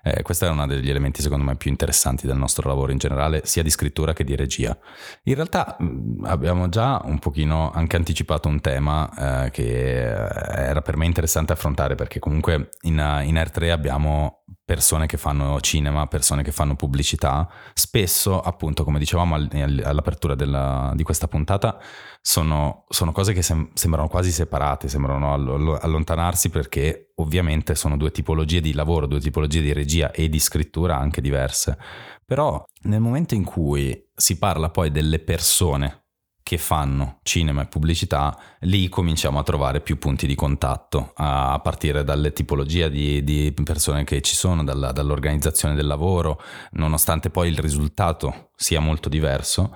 è, 0.04 0.22
questo 0.22 0.46
è 0.46 0.50
uno 0.50 0.68
degli 0.68 0.88
elementi 0.88 1.24
secondo 1.24 1.44
me 1.44 1.56
più 1.56 1.72
interessanti 1.72 2.28
del 2.28 2.38
nostro 2.38 2.68
lavoro 2.70 2.92
in 2.92 3.00
generale, 3.00 3.42
sia 3.44 3.64
di 3.64 3.72
scrittura 3.72 4.14
che 4.14 4.24
di 4.24 4.36
regia. 4.36 4.78
In 5.24 5.34
realtà 5.34 5.78
abbiamo 6.26 6.70
già 6.70 7.02
un 7.06 7.18
pochino 7.18 7.72
anche 7.72 7.96
anticipato 7.96 8.48
un 8.48 8.62
tema 8.62 9.46
eh, 9.46 9.50
che 9.50 10.00
era 10.04 10.84
per 10.84 10.96
me 10.96 11.08
interessante 11.08 11.54
affrontare 11.54 11.96
perché 11.96 12.20
comunque 12.20 12.70
in, 12.82 13.22
in 13.24 13.34
R3 13.34 13.72
abbiamo 13.72 14.44
persone 14.66 15.06
che 15.06 15.18
fanno 15.18 15.62
cinema, 15.62 16.08
persone 16.08 16.42
che 16.42 16.52
fanno 16.52 16.76
pubblicità, 16.76 17.48
spesso 17.74 18.42
appunto 18.42 18.84
come 18.84 18.98
dicevamo 18.98 19.36
all'apertura 19.36 20.34
della, 20.34 20.92
di 20.96 21.04
questa 21.04 21.28
puntata 21.28 21.80
sono, 22.20 22.86
sono 22.90 23.12
cose 23.12 23.32
che 23.34 23.44
sem- 23.44 23.70
sembrano 23.74 24.08
quasi 24.08 24.32
separate, 24.32 24.88
sembrano 24.88 25.34
allontanarsi 25.34 26.50
perché 26.50 27.12
ovviamente 27.18 27.76
sono 27.76 27.96
due 27.96 28.10
tipologie 28.10 28.60
di 28.60 28.74
lavoro, 28.74 29.06
due 29.06 29.20
tipologie 29.20 29.62
di 29.62 29.72
regia 29.72 30.10
e 30.10 30.28
di 30.30 30.40
scrittura 30.40 30.98
anche 30.98 31.22
diverse. 31.22 31.78
Però 32.26 32.64
nel 32.84 33.02
momento 33.02 33.36
in 33.36 33.44
cui 33.44 34.10
si 34.16 34.40
parla 34.40 34.72
poi 34.72 34.90
delle 34.90 35.20
persone 35.20 36.05
che 36.46 36.60
fanno 36.60 37.22
cinema 37.24 37.64
e 37.64 37.66
pubblicità, 37.66 38.38
lì 38.60 38.88
cominciamo 38.88 39.40
a 39.40 39.44
trovare 39.44 39.82
più 39.82 39.98
punti 39.98 40.28
di 40.28 40.36
contatto, 40.36 41.12
a 41.16 41.60
partire 41.60 42.04
dalle 42.04 42.34
tipologie 42.34 42.92
di, 42.92 43.24
di 43.24 43.52
persone 43.64 44.04
che 44.04 44.22
ci 44.22 44.36
sono, 44.36 44.64
dalla, 44.64 44.92
dall'organizzazione 44.92 45.74
del 45.74 45.88
lavoro, 45.88 46.40
nonostante 46.74 47.32
poi 47.32 47.50
il 47.50 47.58
risultato 47.58 48.52
sia 48.56 48.80
molto 48.80 49.10
diverso. 49.10 49.76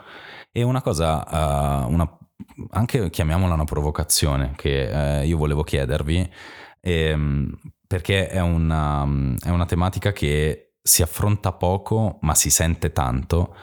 E 0.51 0.61
una 0.61 0.83
cosa, 0.83 1.85
uh, 1.87 1.91
una, 1.91 2.07
anche 2.69 3.09
chiamiamola 3.09 3.55
una 3.55 3.63
provocazione, 3.63 4.53
che 4.55 4.91
uh, 5.23 5.25
io 5.25 5.37
volevo 5.37 5.63
chiedervi, 5.63 6.31
ehm, 6.81 7.51
perché 7.87 8.27
è 8.27 8.41
una, 8.41 9.07
è 9.43 9.49
una 9.49 9.65
tematica 9.65 10.11
che 10.11 10.73
si 10.83 11.01
affronta 11.01 11.51
poco, 11.51 12.19
ma 12.21 12.35
si 12.35 12.51
sente 12.51 12.91
tanto 12.91 13.55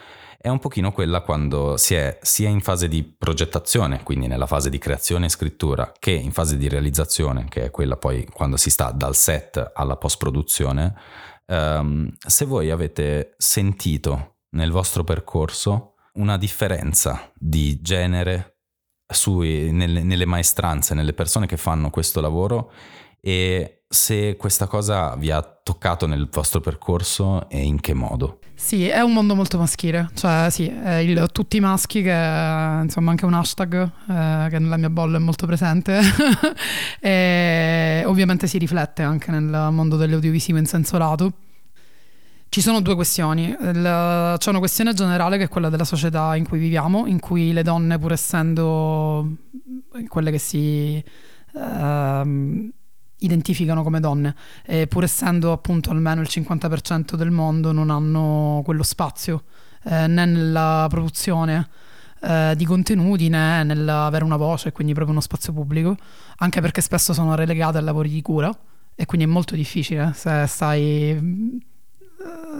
è 0.47 0.49
un 0.49 0.61
pochino 0.61 0.93
quella 0.93 1.23
quando 1.23 1.77
si 1.77 1.97
è 1.97 2.21
sia 2.23 2.49
in 2.49 2.61
fase 2.61 2.87
di 2.87 3.03
progettazione, 3.03 4.05
quindi 4.05 4.29
nella 4.29 4.47
fase 4.47 4.71
di 4.71 4.79
creazione 4.79 5.27
e 5.27 5.29
scrittura, 5.29 5.93
che 5.99 6.13
in 6.13 6.31
fase 6.31 6.57
di 6.57 6.69
realizzazione, 6.69 7.47
che 7.49 7.65
è 7.65 7.71
quella 7.73 7.97
poi 7.97 8.25
quando 8.33 8.57
si 8.57 8.71
sta 8.71 8.93
dal 8.93 9.17
set 9.17 9.73
alla 9.75 9.97
post-produzione. 9.97 10.95
Um, 11.47 12.13
se 12.25 12.45
voi 12.45 12.71
avete 12.71 13.35
sentito 13.39 14.37
nel 14.51 14.71
vostro 14.71 15.03
percorso 15.03 15.95
una 16.13 16.37
differenza 16.39 17.29
di 17.35 17.81
genere 17.81 18.59
sui, 19.05 19.73
nelle, 19.73 20.05
nelle 20.05 20.27
maestranze, 20.27 20.95
nelle 20.95 21.13
persone 21.13 21.47
che 21.47 21.57
fanno 21.57 21.91
questo 21.91 22.21
lavoro 22.21 22.71
e 23.21 23.83
se 23.89 24.37
questa 24.37 24.69
cosa 24.69 25.17
vi 25.17 25.33
ha 25.33 25.43
toccato 25.43 26.07
nel 26.07 26.29
vostro 26.31 26.61
percorso 26.61 27.49
e 27.49 27.65
in 27.65 27.81
che 27.81 27.95
modo. 27.95 28.39
Sì, 28.59 28.89
è 28.89 29.01
un 29.01 29.13
mondo 29.13 29.35
molto 29.35 29.59
maschile, 29.59 30.09
cioè 30.15 30.49
sì, 30.51 30.65
il, 30.65 31.29
tutti 31.31 31.61
maschi 31.61 32.01
che 32.01 32.81
insomma 32.83 33.11
anche 33.11 33.27
un 33.27 33.35
hashtag 33.35 33.91
eh, 34.09 34.49
che 34.49 34.59
nella 34.59 34.79
mia 34.79 34.89
bolla 34.89 35.19
è 35.19 35.21
molto 35.21 35.47
presente. 35.47 36.01
E 36.99 38.03
ovviamente 38.07 38.47
si 38.47 38.59
riflette 38.59 39.03
anche 39.03 39.31
nel 39.31 39.69
mondo 39.71 39.97
dell'audiovisivo 39.97 40.59
in 40.59 40.65
senso 40.65 40.97
lato. 40.97 41.33
Ci 42.49 42.61
sono 42.63 42.81
due 42.81 42.95
questioni, 42.95 43.51
il, 43.51 44.35
c'è 44.39 44.49
una 44.49 44.59
questione 44.59 44.95
generale 44.95 45.37
che 45.37 45.45
è 45.45 45.49
quella 45.49 45.69
della 45.69 45.85
società 45.85 46.35
in 46.35 46.49
cui 46.49 46.59
viviamo, 46.59 47.07
in 47.07 47.21
cui 47.21 47.53
le 47.53 47.63
donne 47.63 47.99
pur 47.99 48.13
essendo 48.13 49.37
quelle 50.09 50.31
che 50.31 50.39
si... 50.39 51.05
Uh, 51.53 52.71
identificano 53.19 53.83
come 53.83 54.01
donne, 54.01 54.35
e 54.65 54.87
pur 54.87 55.05
essendo 55.05 55.53
appunto 55.53 55.91
almeno 55.91 56.21
il 56.21 56.29
50% 56.31 57.15
del 57.15 57.31
mondo 57.31 57.73
non 57.73 57.91
hanno 57.91 58.63
quello 58.65 58.83
spazio 58.83 59.45
eh, 59.85 60.07
né 60.07 60.25
nella 60.25 60.87
produzione 60.89 61.69
eh, 62.21 62.55
di 62.57 62.65
contenuti 62.65 63.29
né 63.29 63.63
nell'avere 63.63 64.25
una 64.25 64.37
voce, 64.37 64.73
quindi 64.73 64.93
proprio 64.93 65.15
uno 65.15 65.23
spazio 65.23 65.53
pubblico, 65.53 65.97
anche 66.39 66.61
perché 66.61 66.81
spesso 66.81 67.13
sono 67.13 67.35
relegate 67.35 67.79
a 67.79 67.81
lavori 67.81 68.09
di 68.09 68.23
cura 68.23 68.57
e 68.95 69.07
quindi 69.07 69.27
è 69.27 69.31
molto 69.31 69.55
difficile 69.55 70.13
se 70.15 70.47
stai 70.47 71.75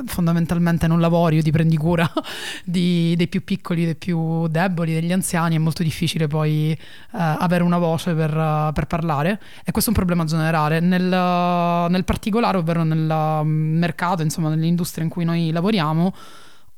fondamentalmente 0.07 0.87
non 0.87 1.01
lavori 1.01 1.39
o 1.39 1.43
ti 1.43 1.51
prendi 1.51 1.77
cura 1.77 2.11
di, 2.65 3.15
dei 3.17 3.29
più 3.29 3.45
piccoli, 3.45 3.85
dei 3.85 3.95
più 3.95 4.47
deboli, 4.49 4.93
degli 4.93 5.13
anziani, 5.13 5.57
è 5.57 5.59
molto 5.59 5.83
difficile 5.83 6.27
poi 6.27 6.73
eh, 6.73 6.79
avere 7.11 7.63
una 7.63 7.79
voce 7.79 8.15
per, 8.15 8.31
per, 8.75 8.87
parlare 8.87 9.41
e 9.65 9.73
questo 9.73 9.91
è 9.91 9.93
un 9.93 9.99
problema 9.99 10.25
generale. 10.25 10.81
Nel, 10.81 11.03
nel 11.03 12.05
particolare, 12.05 12.59
ovvero 12.59 12.83
nel 12.83 13.45
mercato, 13.45 14.23
insomma 14.23 14.51
nell'industria 14.51 15.05
in 15.05 15.11
cui 15.11 15.25
noi 15.25 15.51
lavoriamo, 15.51 16.15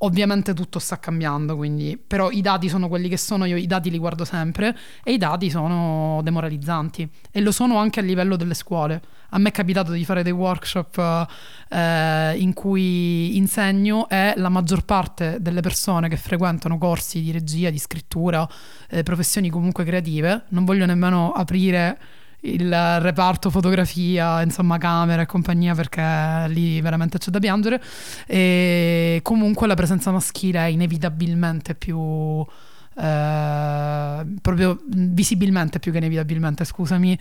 Ovviamente 0.03 0.55
tutto 0.55 0.78
sta 0.78 1.01
cambiando, 1.01 1.57
quindi, 1.57 1.99
però 1.99 2.30
i 2.30 2.40
dati 2.40 2.68
sono 2.68 2.86
quelli 2.86 3.09
che 3.09 3.16
sono, 3.16 3.46
io 3.46 3.57
i 3.57 3.66
dati 3.66 3.90
li 3.90 3.99
guardo 3.99 4.24
sempre 4.24 4.76
e 5.03 5.12
i 5.12 5.18
dati 5.18 5.51
sono 5.51 6.20
demoralizzanti 6.22 7.09
e 7.32 7.40
lo 7.40 7.51
sono 7.51 7.78
anche 7.78 7.99
a 7.99 8.05
livello 8.05 8.36
delle 8.36 8.55
scuole. 8.55 9.03
A 9.30 9.38
me 9.38 9.49
è 9.49 9.53
capitato 9.53 9.90
di 9.90 10.05
fare 10.05 10.22
dei 10.22 10.30
workshop 10.30 11.26
eh, 11.68 12.34
in 12.38 12.53
cui 12.55 13.36
insegno 13.36 14.09
e 14.09 14.34
la 14.36 14.49
maggior 14.49 14.84
parte 14.84 15.38
delle 15.40 15.62
persone 15.62 16.09
che 16.09 16.16
frequentano 16.16 16.78
corsi 16.78 17.20
di 17.20 17.32
regia, 17.32 17.70
di 17.70 17.78
scrittura, 17.78 18.49
eh, 18.88 19.03
professioni 19.03 19.51
comunque 19.51 19.84
creative, 19.84 20.44
non 20.51 20.64
voglio 20.64 20.86
nemmeno 20.86 21.32
aprire 21.32 21.99
il 22.41 23.01
reparto 23.01 23.51
fotografia, 23.51 24.43
insomma 24.43 24.78
camera 24.78 25.22
e 25.22 25.26
compagnia 25.26 25.74
perché 25.74 26.47
lì 26.49 26.80
veramente 26.80 27.18
c'è 27.18 27.30
da 27.30 27.39
piangere. 27.39 27.82
E 28.26 29.20
comunque 29.22 29.66
la 29.66 29.74
presenza 29.74 30.11
maschile 30.11 30.61
è 30.61 30.68
inevitabilmente 30.68 31.74
più 31.74 32.45
eh, 33.01 34.26
proprio 34.41 34.80
visibilmente 34.86 35.78
più 35.78 35.93
che 35.93 35.99
inevitabilmente 35.99 36.64
scusami 36.64 37.18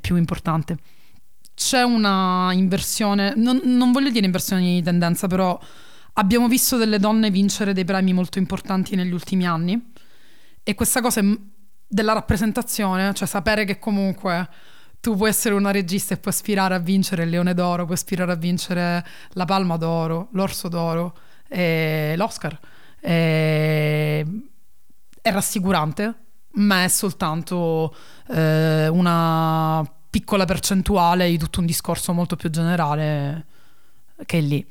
più 0.00 0.16
importante. 0.16 0.76
C'è 1.54 1.82
una 1.82 2.50
inversione 2.52 3.34
non, 3.36 3.60
non 3.64 3.92
voglio 3.92 4.10
dire 4.10 4.24
inversione 4.24 4.62
di 4.62 4.82
tendenza 4.82 5.26
però 5.26 5.58
abbiamo 6.14 6.48
visto 6.48 6.76
delle 6.76 6.98
donne 6.98 7.30
vincere 7.30 7.72
dei 7.72 7.84
premi 7.84 8.12
molto 8.12 8.38
importanti 8.38 8.96
negli 8.96 9.12
ultimi 9.12 9.46
anni. 9.46 9.90
E 10.64 10.74
questa 10.74 11.00
cosa 11.00 11.20
è 11.20 11.24
della 11.92 12.14
rappresentazione, 12.14 13.12
cioè 13.12 13.28
sapere 13.28 13.66
che 13.66 13.78
comunque 13.78 14.48
tu 14.98 15.14
puoi 15.14 15.28
essere 15.28 15.54
una 15.54 15.70
regista 15.70 16.14
e 16.14 16.16
puoi 16.16 16.32
aspirare 16.32 16.74
a 16.74 16.78
vincere 16.78 17.24
il 17.24 17.28
Leone 17.28 17.52
d'Oro, 17.52 17.84
puoi 17.84 17.96
aspirare 17.96 18.32
a 18.32 18.36
vincere 18.36 19.04
la 19.32 19.44
Palma 19.44 19.76
d'Oro, 19.76 20.28
l'Orso 20.32 20.68
d'Oro 20.68 21.14
e 21.48 22.14
l'Oscar. 22.16 22.58
E... 22.98 24.26
È 25.20 25.30
rassicurante, 25.30 26.14
ma 26.52 26.84
è 26.84 26.88
soltanto 26.88 27.94
eh, 28.28 28.88
una 28.88 29.84
piccola 30.08 30.46
percentuale 30.46 31.28
di 31.28 31.36
tutto 31.36 31.60
un 31.60 31.66
discorso 31.66 32.14
molto 32.14 32.36
più 32.36 32.48
generale 32.48 33.46
che 34.24 34.38
è 34.38 34.40
lì. 34.40 34.66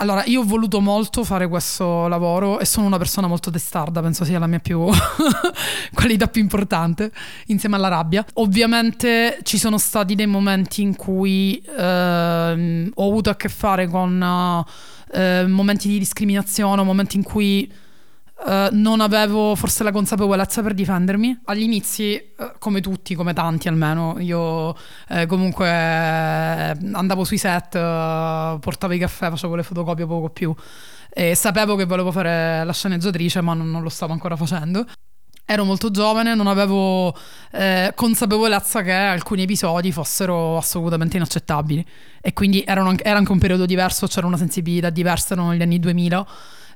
Allora, 0.00 0.24
io 0.24 0.40
ho 0.40 0.44
voluto 0.44 0.80
molto 0.80 1.24
fare 1.24 1.46
questo 1.46 2.08
lavoro 2.08 2.58
e 2.58 2.64
sono 2.64 2.86
una 2.86 2.96
persona 2.96 3.26
molto 3.26 3.50
testarda, 3.50 4.00
penso 4.00 4.24
sia 4.24 4.38
la 4.38 4.46
mia 4.46 4.58
più 4.58 4.86
qualità 5.92 6.26
più 6.26 6.40
importante, 6.40 7.12
insieme 7.48 7.76
alla 7.76 7.88
rabbia. 7.88 8.24
Ovviamente 8.34 9.40
ci 9.42 9.58
sono 9.58 9.76
stati 9.76 10.14
dei 10.14 10.26
momenti 10.26 10.80
in 10.80 10.96
cui 10.96 11.62
eh, 11.62 12.90
ho 12.94 13.06
avuto 13.06 13.28
a 13.28 13.36
che 13.36 13.50
fare 13.50 13.88
con 13.88 14.64
eh, 15.12 15.46
momenti 15.46 15.88
di 15.88 15.98
discriminazione, 15.98 16.82
momenti 16.82 17.16
in 17.16 17.22
cui 17.22 17.70
Uh, 18.42 18.68
non 18.72 19.02
avevo 19.02 19.54
forse 19.54 19.82
la 19.82 19.92
consapevolezza 19.92 20.62
per 20.62 20.72
difendermi. 20.72 21.40
Agli 21.44 21.62
inizi, 21.62 22.32
uh, 22.38 22.52
come 22.58 22.80
tutti, 22.80 23.14
come 23.14 23.34
tanti 23.34 23.68
almeno, 23.68 24.16
io 24.18 24.70
uh, 24.70 25.26
comunque 25.26 25.68
andavo 25.68 27.24
sui 27.24 27.36
set, 27.36 27.72
portavo 27.72 28.94
i 28.94 28.98
caffè, 28.98 29.28
facevo 29.28 29.56
le 29.56 29.62
fotocopie 29.62 30.06
poco 30.06 30.30
più 30.30 30.54
e 31.12 31.34
sapevo 31.34 31.74
che 31.74 31.84
volevo 31.84 32.12
fare 32.12 32.64
la 32.64 32.72
sceneggiatrice, 32.72 33.40
ma 33.40 33.54
non, 33.54 33.70
non 33.70 33.82
lo 33.82 33.88
stavo 33.88 34.12
ancora 34.12 34.36
facendo. 34.36 34.86
Ero 35.44 35.64
molto 35.64 35.90
giovane, 35.90 36.36
non 36.36 36.46
avevo 36.46 37.12
eh, 37.50 37.92
consapevolezza 37.96 38.82
che 38.82 38.92
alcuni 38.92 39.42
episodi 39.42 39.90
fossero 39.90 40.56
assolutamente 40.56 41.16
inaccettabili 41.16 41.84
e 42.20 42.32
quindi 42.32 42.62
era 42.64 42.84
anche 42.84 43.32
un 43.32 43.38
periodo 43.38 43.66
diverso, 43.66 44.06
c'era 44.06 44.28
una 44.28 44.36
sensibilità 44.36 44.90
diversa, 44.90 45.34
erano 45.34 45.52
gli 45.54 45.62
anni 45.62 45.80
2000 45.80 46.26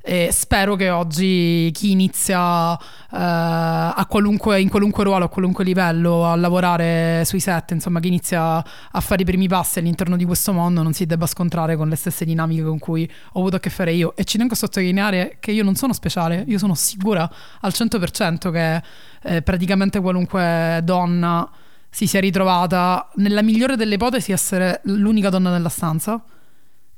e 0.07 0.29
spero 0.33 0.77
che 0.77 0.91
oggi 0.91 1.71
chi 1.73 1.93
inizia 1.93 2.77
eh, 2.77 4.07
qualunque, 4.07 4.61
in 4.61 4.69
qualunque 4.69 5.03
ruolo, 5.03 5.25
a 5.25 5.29
qualunque 5.31 5.65
livello, 5.65 6.27
a 6.27 6.37
lavorare 6.37 7.23
sui 7.25 7.41
set, 7.41 7.71
insomma, 7.71 8.01
chi 8.01 8.09
inizia 8.09 8.57
a 8.59 9.01
fare 9.01 9.23
i 9.23 9.25
primi 9.25 9.49
passi 9.49 9.79
all'interno 9.79 10.19
di 10.19 10.27
questo 10.27 10.53
mondo 10.53 10.83
non 10.83 10.93
si 10.93 11.07
debba 11.07 11.25
scontrare 11.25 11.75
con 11.77 11.89
le 11.89 11.97
stesse 11.97 12.27
dinamiche 12.27 12.63
con 12.63 12.79
cui 12.79 13.11
ho 13.33 13.39
avuto 13.41 13.57
a 13.57 13.61
che 13.61 13.71
fare 13.71 13.95
io. 13.95 14.15
E 14.15 14.25
ci 14.25 14.37
tengo 14.37 14.53
a 14.53 14.57
sottolineare 14.57 15.39
che 15.41 15.53
io 15.53 15.65
non 15.65 15.75
sono 15.75 15.95
speciale, 15.95 16.45
io 16.47 16.59
sono 16.59 16.75
sicura 16.75 17.27
al 17.61 17.73
100% 17.75 18.53
che 18.53 18.83
eh, 19.23 19.41
praticamente 19.41 20.01
qualunque 20.01 20.81
donna 20.85 21.51
si 21.89 22.07
sia 22.07 22.21
ritrovata, 22.21 23.09
nella 23.15 23.41
migliore 23.41 23.77
delle 23.77 23.95
ipotesi, 23.95 24.33
essere 24.33 24.83
l'unica 24.85 25.31
donna 25.31 25.51
nella 25.51 25.71
stanza, 25.71 26.23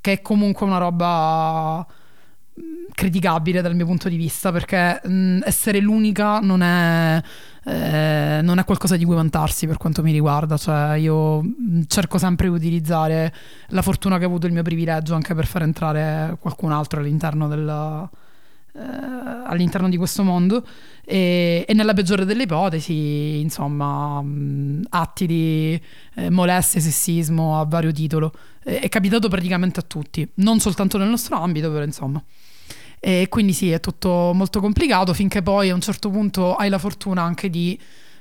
che 0.00 0.12
è 0.12 0.20
comunque 0.22 0.66
una 0.66 0.78
roba 0.78 1.86
criticabile 2.94 3.60
dal 3.60 3.74
mio 3.74 3.84
punto 3.84 4.08
di 4.08 4.16
vista 4.16 4.50
perché 4.50 5.00
mh, 5.04 5.40
essere 5.44 5.80
l'unica 5.80 6.38
non 6.40 6.62
è, 6.62 7.22
eh, 7.64 8.40
non 8.42 8.58
è, 8.58 8.64
qualcosa 8.64 8.96
di 8.96 9.04
cui 9.04 9.14
vantarsi 9.14 9.66
per 9.66 9.76
quanto 9.76 10.02
mi 10.02 10.12
riguarda, 10.12 10.56
cioè 10.56 10.94
io 10.94 11.42
cerco 11.86 12.18
sempre 12.18 12.48
di 12.48 12.54
utilizzare 12.54 13.32
la 13.68 13.82
fortuna 13.82 14.18
che 14.18 14.24
ho 14.24 14.28
avuto 14.28 14.46
il 14.46 14.52
mio 14.52 14.62
privilegio 14.62 15.14
anche 15.14 15.34
per 15.34 15.46
far 15.46 15.62
entrare 15.62 16.36
qualcun 16.40 16.72
altro 16.72 17.00
all'interno, 17.00 17.48
del, 17.48 18.08
eh, 18.76 19.42
all'interno 19.46 19.88
di 19.88 19.96
questo 19.96 20.22
mondo 20.22 20.66
e, 21.04 21.64
e, 21.66 21.72
nella 21.72 21.94
peggiore 21.94 22.24
delle 22.26 22.42
ipotesi 22.42 23.40
insomma 23.40 24.22
atti 24.90 25.26
di 25.26 25.80
eh, 26.16 26.30
molestia 26.30 26.80
e 26.80 26.82
sessismo 26.82 27.58
a 27.58 27.64
vario 27.64 27.92
titolo. 27.92 28.32
È 28.62 28.88
capitato 28.88 29.28
praticamente 29.28 29.80
a 29.80 29.84
tutti 29.84 30.28
non 30.36 30.60
soltanto 30.60 30.98
nel 30.98 31.08
nostro 31.08 31.36
ambito 31.36 31.70
però 31.70 31.84
insomma. 31.84 32.22
E 33.00 33.26
quindi 33.28 33.52
sì, 33.52 33.70
è 33.70 33.80
tutto 33.80 34.32
molto 34.34 34.60
complicato 34.60 35.14
finché 35.14 35.42
poi 35.42 35.70
a 35.70 35.74
un 35.74 35.80
certo 35.80 36.10
punto 36.10 36.54
hai 36.54 36.68
la 36.68 36.78
fortuna 36.78 37.22
anche 37.22 37.48
di 37.48 37.78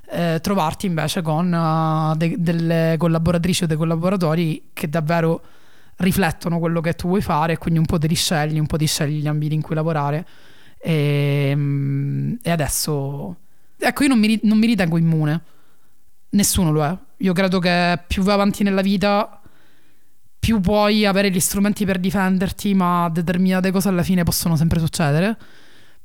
eh, 0.09 0.39
trovarti 0.41 0.85
invece 0.85 1.21
con 1.21 1.51
uh, 1.51 2.15
de- 2.15 2.35
delle 2.37 2.95
collaboratrici 2.97 3.63
o 3.63 3.67
dei 3.67 3.77
collaboratori 3.77 4.69
che 4.73 4.87
davvero 4.87 5.41
riflettono 5.97 6.59
quello 6.59 6.81
che 6.81 6.93
tu 6.93 7.07
vuoi 7.07 7.21
fare 7.21 7.57
quindi 7.57 7.79
un 7.79 7.85
po' 7.85 7.97
te 7.97 8.07
li 8.07 8.15
scegli, 8.15 8.59
un 8.59 8.65
po' 8.65 8.77
ti 8.77 8.85
scegli 8.85 9.21
gli 9.21 9.27
ambiti 9.27 9.53
in 9.53 9.61
cui 9.61 9.75
lavorare. 9.75 10.25
E, 10.77 11.53
mm, 11.55 12.33
e 12.41 12.51
adesso, 12.51 13.35
ecco, 13.77 14.03
io 14.03 14.09
non 14.09 14.19
mi, 14.19 14.39
non 14.43 14.57
mi 14.57 14.67
ritengo 14.67 14.97
immune, 14.97 15.41
nessuno 16.31 16.71
lo 16.71 16.83
è. 16.83 16.97
Io 17.17 17.33
credo 17.33 17.59
che 17.59 17.99
più 18.07 18.23
vai 18.23 18.33
avanti 18.33 18.63
nella 18.63 18.81
vita 18.81 19.39
più 20.37 20.59
puoi 20.59 21.05
avere 21.05 21.31
gli 21.31 21.39
strumenti 21.39 21.85
per 21.85 21.97
difenderti, 21.97 22.75
ma 22.75 23.09
determinate 23.11 23.71
cose 23.71 23.87
alla 23.89 24.03
fine 24.03 24.23
possono 24.23 24.55
sempre 24.55 24.79
succedere. 24.79 25.35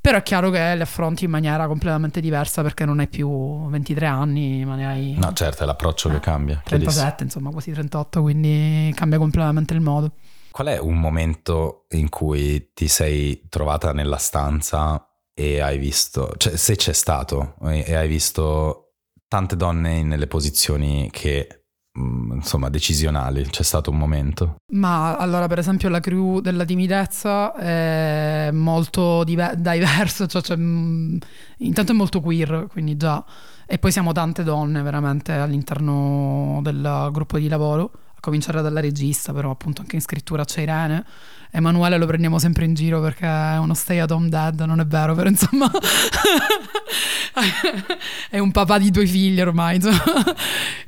Però 0.00 0.16
è 0.16 0.22
chiaro 0.22 0.48
che 0.50 0.74
le 0.74 0.82
affronti 0.82 1.24
in 1.24 1.30
maniera 1.30 1.66
completamente 1.66 2.20
diversa 2.20 2.62
perché 2.62 2.86
non 2.86 3.00
hai 3.00 3.08
più 3.08 3.68
23 3.68 4.06
anni, 4.06 4.64
ma 4.64 4.74
ne 4.74 4.86
hai... 4.86 5.14
No, 5.18 5.32
certo, 5.34 5.62
è 5.62 5.66
l'approccio 5.66 6.08
eh, 6.08 6.12
che 6.12 6.20
cambia. 6.20 6.62
37, 6.64 7.24
insomma, 7.24 7.50
quasi 7.50 7.72
38, 7.72 8.22
quindi 8.22 8.90
cambia 8.94 9.18
completamente 9.18 9.74
il 9.74 9.80
modo. 9.80 10.12
Qual 10.50 10.68
è 10.68 10.78
un 10.78 10.98
momento 10.98 11.84
in 11.90 12.08
cui 12.08 12.70
ti 12.72 12.88
sei 12.88 13.46
trovata 13.50 13.92
nella 13.92 14.16
stanza 14.16 15.06
e 15.34 15.60
hai 15.60 15.78
visto, 15.78 16.32
cioè 16.38 16.56
se 16.56 16.76
c'è 16.76 16.92
stato, 16.92 17.56
e 17.68 17.94
hai 17.94 18.08
visto 18.08 18.94
tante 19.28 19.54
donne 19.54 20.02
nelle 20.02 20.26
posizioni 20.26 21.08
che 21.12 21.59
insomma 21.98 22.68
decisionali. 22.68 23.44
C'è 23.44 23.62
stato 23.62 23.90
un 23.90 23.98
momento. 23.98 24.56
Ma 24.72 25.16
allora 25.16 25.46
per 25.46 25.58
esempio 25.58 25.88
la 25.88 26.00
crew 26.00 26.40
della 26.40 26.64
timidezza 26.64 27.54
è 27.54 28.50
molto 28.52 29.24
diver- 29.24 29.56
diverso 29.56 30.26
cioè, 30.26 30.42
cioè, 30.42 30.56
mm, 30.56 31.16
intanto 31.58 31.92
è 31.92 31.94
molto 31.94 32.20
queer 32.20 32.66
quindi 32.70 32.96
già. 32.96 33.24
E 33.66 33.78
poi 33.78 33.92
siamo 33.92 34.12
tante 34.12 34.42
donne 34.42 34.82
veramente 34.82 35.32
all'interno 35.32 36.60
del 36.62 37.08
gruppo 37.12 37.38
di 37.38 37.48
lavoro 37.48 37.92
a 38.20 38.22
cominciare 38.22 38.62
dalla 38.62 38.80
regista 38.80 39.32
però 39.32 39.50
appunto 39.50 39.80
anche 39.80 39.96
in 39.96 40.02
scrittura 40.02 40.44
c'è 40.44 40.60
Irene 40.60 41.04
Emanuele 41.52 41.98
lo 41.98 42.06
prendiamo 42.06 42.38
sempre 42.38 42.64
in 42.64 42.74
giro 42.74 43.00
perché 43.00 43.26
è 43.26 43.58
uno 43.58 43.74
stay 43.74 43.98
at 43.98 44.12
home 44.12 44.28
dad, 44.28 44.60
non 44.60 44.78
è 44.78 44.86
vero, 44.86 45.16
però 45.16 45.28
insomma 45.28 45.68
è 48.30 48.38
un 48.38 48.52
papà 48.52 48.78
di 48.78 48.92
due 48.92 49.04
figli 49.04 49.40
ormai. 49.40 49.74
Insomma. 49.76 50.22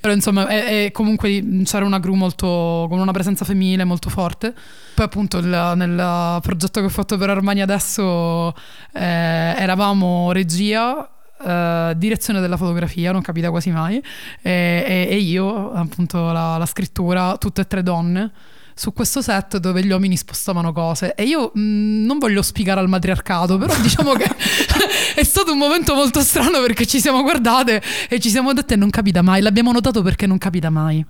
però 0.01 0.15
insomma 0.15 0.47
è, 0.47 0.85
è 0.85 0.93
comunque 0.93 1.63
c'era 1.65 1.85
una 1.85 1.99
crew 1.99 2.15
molto, 2.15 2.87
con 2.89 3.01
una 3.01 3.11
presenza 3.11 3.45
femminile 3.45 3.83
molto 3.83 4.09
forte. 4.09 4.55
Poi 4.95 5.05
appunto 5.05 5.39
il, 5.39 5.73
nel 5.75 6.39
progetto 6.43 6.79
che 6.79 6.87
ho 6.87 6.91
fatto 6.91 7.19
per 7.19 7.31
Armani 7.31 7.61
adesso 7.61 8.55
eh, 8.93 9.03
eravamo 9.03 10.31
regia, 10.31 11.11
Uh, 11.43 11.93
direzione 11.95 12.41
della 12.41 12.57
fotografia, 12.57 13.11
non 13.11 13.21
capita 13.21 13.51
quasi 13.51 13.71
mai, 13.71 13.97
e, 14.43 14.85
e, 14.87 15.07
e 15.11 15.17
io, 15.17 15.73
appunto, 15.73 16.31
la, 16.31 16.57
la, 16.57 16.67
scrittura, 16.67 17.37
tutte 17.37 17.63
e 17.63 17.67
tre 17.67 17.83
donne 17.83 18.31
su 18.75 18.93
questo 18.93 19.21
set 19.21 19.59
dove 19.59 19.85
gli 19.85 19.91
uomini 19.91 20.17
spostavano 20.17 20.73
cose 20.73 21.15
e 21.15 21.25
io 21.25 21.51
mh, 21.55 21.61
mm, 21.61 22.05
non 22.05 22.19
voglio 22.19 22.43
spiegare 22.43 22.81
al 22.81 22.89
matriarcato, 22.89 23.59
però 23.59 23.75
diciamo 23.81 24.13
che 24.15 24.25
è 25.15 25.23
stato 25.25 25.53
un 25.53 25.59
momento 25.59 25.95
molto 25.95 26.21
strano 26.21 26.61
perché 26.61 26.87
ci 26.87 27.01
siamo 27.01 27.23
guardate 27.23 27.83
e 28.09 28.19
ci 28.19 28.31
siamo 28.31 28.53
dette 28.53 28.77
non 28.77 28.91
capita 28.91 29.23
mai, 29.23 29.41
l'abbiamo 29.41 29.73
notato 29.73 30.03
perché 30.03 30.27
non 30.27 30.39
capita 30.39 30.71
mai. 30.71 31.05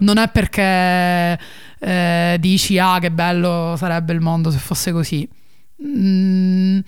Non 0.00 0.18
è 0.18 0.28
perché 0.28 1.38
eh, 1.80 2.36
dici 2.38 2.78
ah 2.78 2.98
che 3.00 3.10
bello 3.10 3.74
sarebbe 3.76 4.12
il 4.12 4.20
mondo 4.20 4.50
se 4.50 4.58
fosse 4.58 4.92
così. 4.92 5.28
Mm, 5.84 6.78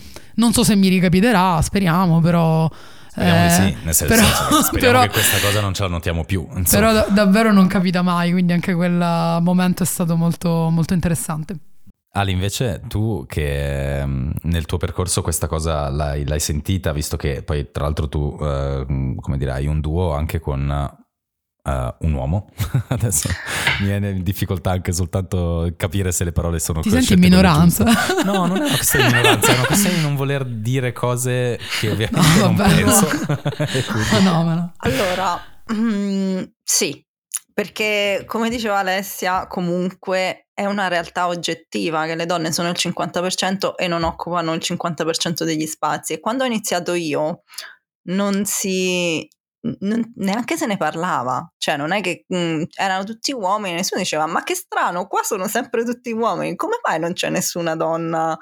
non 0.41 0.53
so 0.53 0.65
se 0.65 0.75
mi 0.75 0.89
ricapiterà, 0.89 1.61
speriamo, 1.61 2.21
però 2.21 2.69
Speriamo 3.11 3.45
eh, 3.45 3.49
di 3.49 3.53
sì, 3.53 3.85
nel 3.85 3.95
senso, 3.95 4.15
però, 4.15 4.63
speriamo 4.63 4.71
però, 4.79 5.01
che 5.03 5.09
questa 5.09 5.39
cosa 5.41 5.61
non 5.61 5.75
ce 5.75 5.83
la 5.83 5.89
notiamo 5.89 6.25
più. 6.25 6.47
Insomma. 6.55 6.65
Però 6.65 6.93
da- 6.93 7.07
davvero 7.13 7.53
non 7.53 7.67
capita 7.67 8.03
mai, 8.03 8.31
quindi 8.31 8.53
anche 8.53 8.73
quel 8.75 9.39
momento 9.43 9.83
è 9.83 9.87
stato 9.87 10.17
molto, 10.17 10.69
molto 10.71 10.95
interessante. 10.95 11.57
Ali, 12.13 12.33
invece 12.33 12.83
tu 12.89 13.25
che 13.27 14.05
mm, 14.05 14.31
nel 14.43 14.67
tuo 14.67 14.79
percorso 14.79 15.23
questa 15.23 15.47
cosa 15.47 15.89
l'hai, 15.89 16.25
l'hai 16.25 16.41
sentita, 16.41 16.93
visto 16.93 17.17
che 17.17 17.43
poi 17.43 17.71
tra 17.71 17.85
l'altro 17.85 18.09
tu, 18.09 18.37
eh, 18.41 18.85
come 19.17 19.39
dire, 19.39 19.53
hai 19.53 19.67
un 19.67 19.81
duo 19.81 20.13
anche 20.13 20.41
con 20.41 20.89
Uh, 21.63 21.93
un 22.07 22.15
uomo. 22.15 22.49
Adesso 22.89 23.29
mi 23.81 23.87
viene 23.87 24.11
in 24.11 24.23
difficoltà 24.23 24.71
anche 24.71 24.93
soltanto 24.93 25.71
capire 25.77 26.11
se 26.11 26.25
le 26.25 26.33
parole 26.33 26.59
sono 26.59 26.81
Ti 26.81 26.89
senti 26.89 27.13
in 27.13 27.19
minoranza? 27.19 27.85
No, 28.25 28.47
non 28.47 28.57
è 28.57 28.61
una 28.61 28.75
questione 28.75 29.09
di 29.09 29.15
minoranza, 29.15 29.53
è 29.53 29.55
una 29.57 29.67
questione 29.67 29.97
di 29.97 30.03
non 30.03 30.17
voler 30.17 30.45
dire 30.47 30.93
cose 30.93 31.59
che 31.79 31.91
ovviamente 31.93 32.39
no, 32.39 32.47
non 32.47 32.57
vabbè, 32.57 32.75
penso. 32.75 33.09
No. 34.21 34.43
no, 34.43 34.73
allora, 34.79 35.41
mm, 35.73 36.43
sì, 36.63 37.05
perché 37.53 38.25
come 38.27 38.49
diceva 38.49 38.79
Alessia, 38.79 39.47
comunque 39.47 40.49
è 40.55 40.65
una 40.65 40.89
realtà 40.89 41.27
oggettiva 41.27 42.07
che 42.07 42.15
le 42.15 42.27
donne 42.27 42.53
sono 42.53 42.69
il 42.71 42.77
50% 42.79 43.75
e 43.77 43.87
non 43.87 44.03
occupano 44.03 44.55
il 44.55 44.63
50% 44.63 45.45
degli 45.45 45.67
spazi. 45.67 46.15
E 46.15 46.21
quando 46.21 46.45
ho 46.45 46.47
iniziato 46.47 46.95
io 46.95 47.43
non 48.05 48.45
si 48.45 49.29
non, 49.81 50.13
neanche 50.17 50.57
se 50.57 50.67
ne 50.67 50.77
parlava, 50.77 51.53
cioè 51.59 51.77
non 51.77 51.93
è 51.93 52.01
che 52.01 52.25
mh, 52.27 52.37
mhmm, 52.37 52.65
erano 52.77 53.05
tutti 53.05 53.33
uomini, 53.33 53.75
nessuno 53.75 54.01
diceva 54.01 54.27
ma 54.27 54.43
che 54.43 54.55
strano, 54.55 55.07
qua 55.07 55.23
sono 55.23 55.49
sempre 55.49 55.85
tutti 55.85 56.13
uomini, 56.13 56.57
come 56.57 56.79
mai 56.87 56.99
non 56.99 57.13
c'è 57.13 57.29
nessuna 57.29 57.77
donna 57.77 58.37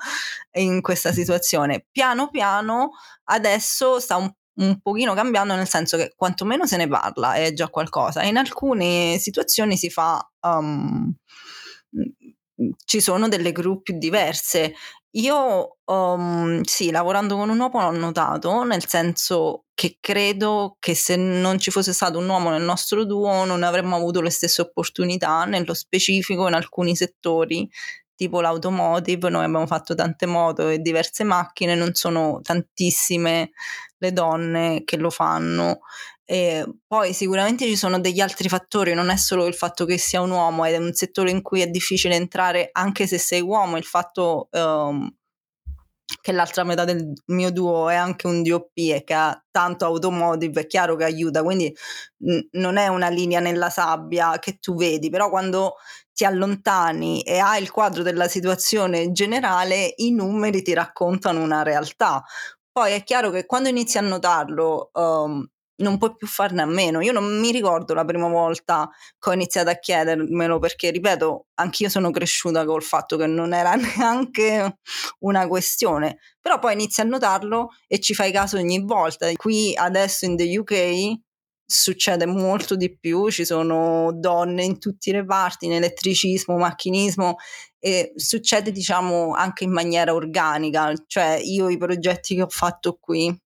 in 0.53 0.81
questa 0.81 1.13
situazione? 1.13 1.87
Piano 1.91 2.31
piano 2.31 2.91
adesso 3.25 3.99
sta 3.99 4.17
un, 4.17 4.31
un 4.61 4.81
pochino 4.81 5.15
cambiando 5.15 5.55
nel 5.55 5.69
senso 5.69 5.97
che 5.97 6.13
quantomeno 6.17 6.67
se 6.67 6.77
ne 6.77 6.87
parla, 6.89 7.35
è 7.35 7.53
già 7.53 7.69
qualcosa, 7.69 8.23
in 8.23 8.37
alcune 8.37 9.19
situazioni 9.19 9.77
si 9.77 9.91
fa... 9.91 10.21
Um, 10.41 11.15
ci 12.85 13.01
sono 13.01 13.29
delle 13.29 13.53
gruppi 13.53 13.99
diverse. 13.99 14.75
Io 15.15 15.79
um, 15.87 16.61
sì, 16.65 16.91
lavorando 16.91 17.35
con 17.37 17.49
un 17.49 17.59
uomo 17.59 17.81
l'ho 17.91 17.97
notato, 17.99 18.63
nel 18.65 18.87
senso 18.87 19.65
che 19.73 19.97
credo 20.01 20.77
che 20.79 20.95
se 20.95 21.17
non 21.17 21.59
ci 21.59 21.71
fosse 21.71 21.95
stato 21.95 22.19
un 22.19 22.29
uomo 22.29 22.51
nel 22.51 22.61
nostro 22.63 23.05
duo 23.07 23.45
non 23.47 23.63
avremmo 23.63 23.97
avuto 23.97 24.21
le 24.21 24.29
stesse 24.29 24.61
opportunità, 24.61 25.45
nello 25.47 25.73
specifico 25.73 26.47
in 26.47 26.53
alcuni 26.55 26.95
settori, 26.95 27.67
tipo 28.15 28.43
l'automotive, 28.43 29.31
noi 29.31 29.45
abbiamo 29.45 29.67
fatto 29.67 29.95
tante 29.95 30.27
moto 30.27 30.69
e 30.69 30.79
diverse 30.81 31.25
macchine, 31.25 31.75
non 31.75 31.95
sono 31.95 32.41
tantissime 32.43 33.51
le 33.99 34.13
donne 34.13 34.83
che 34.85 34.99
lo 34.99 35.09
fanno. 35.11 35.81
E 36.31 36.63
poi 36.87 37.15
sicuramente 37.15 37.65
ci 37.65 37.75
sono 37.75 37.99
degli 37.99 38.21
altri 38.21 38.51
fattori, 38.51 38.93
non 38.93 39.09
è 39.09 39.17
solo 39.17 39.47
il 39.47 39.55
fatto 39.55 39.87
che 39.87 39.97
sia 39.97 40.21
un 40.21 40.31
uomo, 40.31 40.67
è 40.67 40.77
un 40.77 40.93
settore 40.93 41.31
in 41.31 41.41
cui 41.41 41.63
è 41.63 41.69
difficile 41.69 42.17
entrare 42.17 42.69
anche 42.71 43.07
se 43.07 43.17
sei 43.17 43.41
uomo, 43.41 43.79
il 43.79 43.85
fatto 43.85 44.49
um, 44.53 45.11
che 46.21 46.33
l'altra 46.33 46.65
metà 46.65 46.85
del 46.85 47.15
mio 47.29 47.51
duo 47.51 47.89
è 47.89 47.95
anche 47.95 48.27
un 48.27 48.43
DOP 48.43 48.73
e 48.75 49.05
che 49.05 49.15
ha 49.15 49.43
tanto 49.51 49.87
automotive, 49.87 50.61
è 50.61 50.67
chiaro 50.67 50.97
che 50.97 51.05
aiuta, 51.05 51.43
quindi 51.43 51.75
n- 52.25 52.47
non 52.53 52.77
è 52.77 52.89
una 52.89 53.09
linea 53.09 53.41
nella 53.41 53.71
sabbia 53.71 54.39
che 54.39 54.59
tu 54.59 54.75
vedi, 54.75 55.09
però 55.09 55.31
quando 55.31 55.77
ti 56.13 56.27
allontani 56.27 57.23
e 57.23 57.39
hai 57.39 57.63
il 57.63 57.71
quadro 57.71 58.03
della 58.03 58.29
situazione 58.29 59.13
generale, 59.13 59.95
i 59.97 60.13
numeri 60.13 60.61
ti 60.61 60.75
raccontano 60.75 61.41
una 61.43 61.63
realtà. 61.63 62.23
Poi 62.71 62.93
è 62.93 63.03
chiaro 63.03 63.31
che 63.31 63.47
quando 63.47 63.71
inizi 63.71 63.97
a 63.97 64.03
notarlo, 64.03 64.91
um, 64.93 65.49
non 65.79 65.99
puoi 65.99 66.17
più 66.17 66.27
farne 66.27 66.63
a 66.63 66.67
meno. 66.67 67.01
Io 67.01 67.13
non 67.13 67.39
mi 67.39 67.53
ricordo 67.53 67.95
la 67.95 68.05
prima 68.05 68.29
volta 68.29 68.89
che 69.19 69.31
ho 69.31 69.33
iniziato 69.33 69.71
a 69.71 69.75
chiedermelo 69.75 70.59
perché, 70.59 70.91
ripeto, 70.91 71.47
anch'io 71.55 71.89
sono 71.89 72.11
cresciuta 72.11 72.65
col 72.65 72.83
fatto 72.83 73.17
che 73.17 73.27
non 73.27 73.53
era 73.53 73.75
neanche 73.77 74.79
una 75.21 75.47
questione, 75.47 76.19
però 76.41 76.59
poi 76.59 76.75
inizi 76.75 77.01
a 77.01 77.05
notarlo 77.05 77.71
e 77.87 78.01
ci 78.01 78.15
fai 78.15 78.33
caso 78.33 78.57
ogni 78.57 78.83
volta. 78.85 79.31
Qui 79.35 79.75
adesso 79.77 80.25
in 80.25 80.37
the 80.37 80.59
UK 80.59 81.27
succede 81.71 82.25
molto 82.25 82.77
di 82.77 82.97
più, 82.99 83.29
ci 83.29 83.45
sono 83.45 84.11
donne 84.15 84.65
in 84.65 84.79
tutti 84.79 85.11
i 85.11 85.13
reparti, 85.13 85.67
in 85.67 85.75
elettricismo, 85.75 86.57
macchinismo 86.57 87.37
e 87.79 88.13
succede 88.17 88.73
diciamo 88.73 89.35
anche 89.35 89.65
in 89.65 89.73
maniera 89.73 90.15
organica, 90.15 90.93
cioè 91.07 91.39
io 91.43 91.69
i 91.69 91.77
progetti 91.77 92.35
che 92.35 92.43
ho 92.43 92.49
fatto 92.49 92.97
qui 92.99 93.37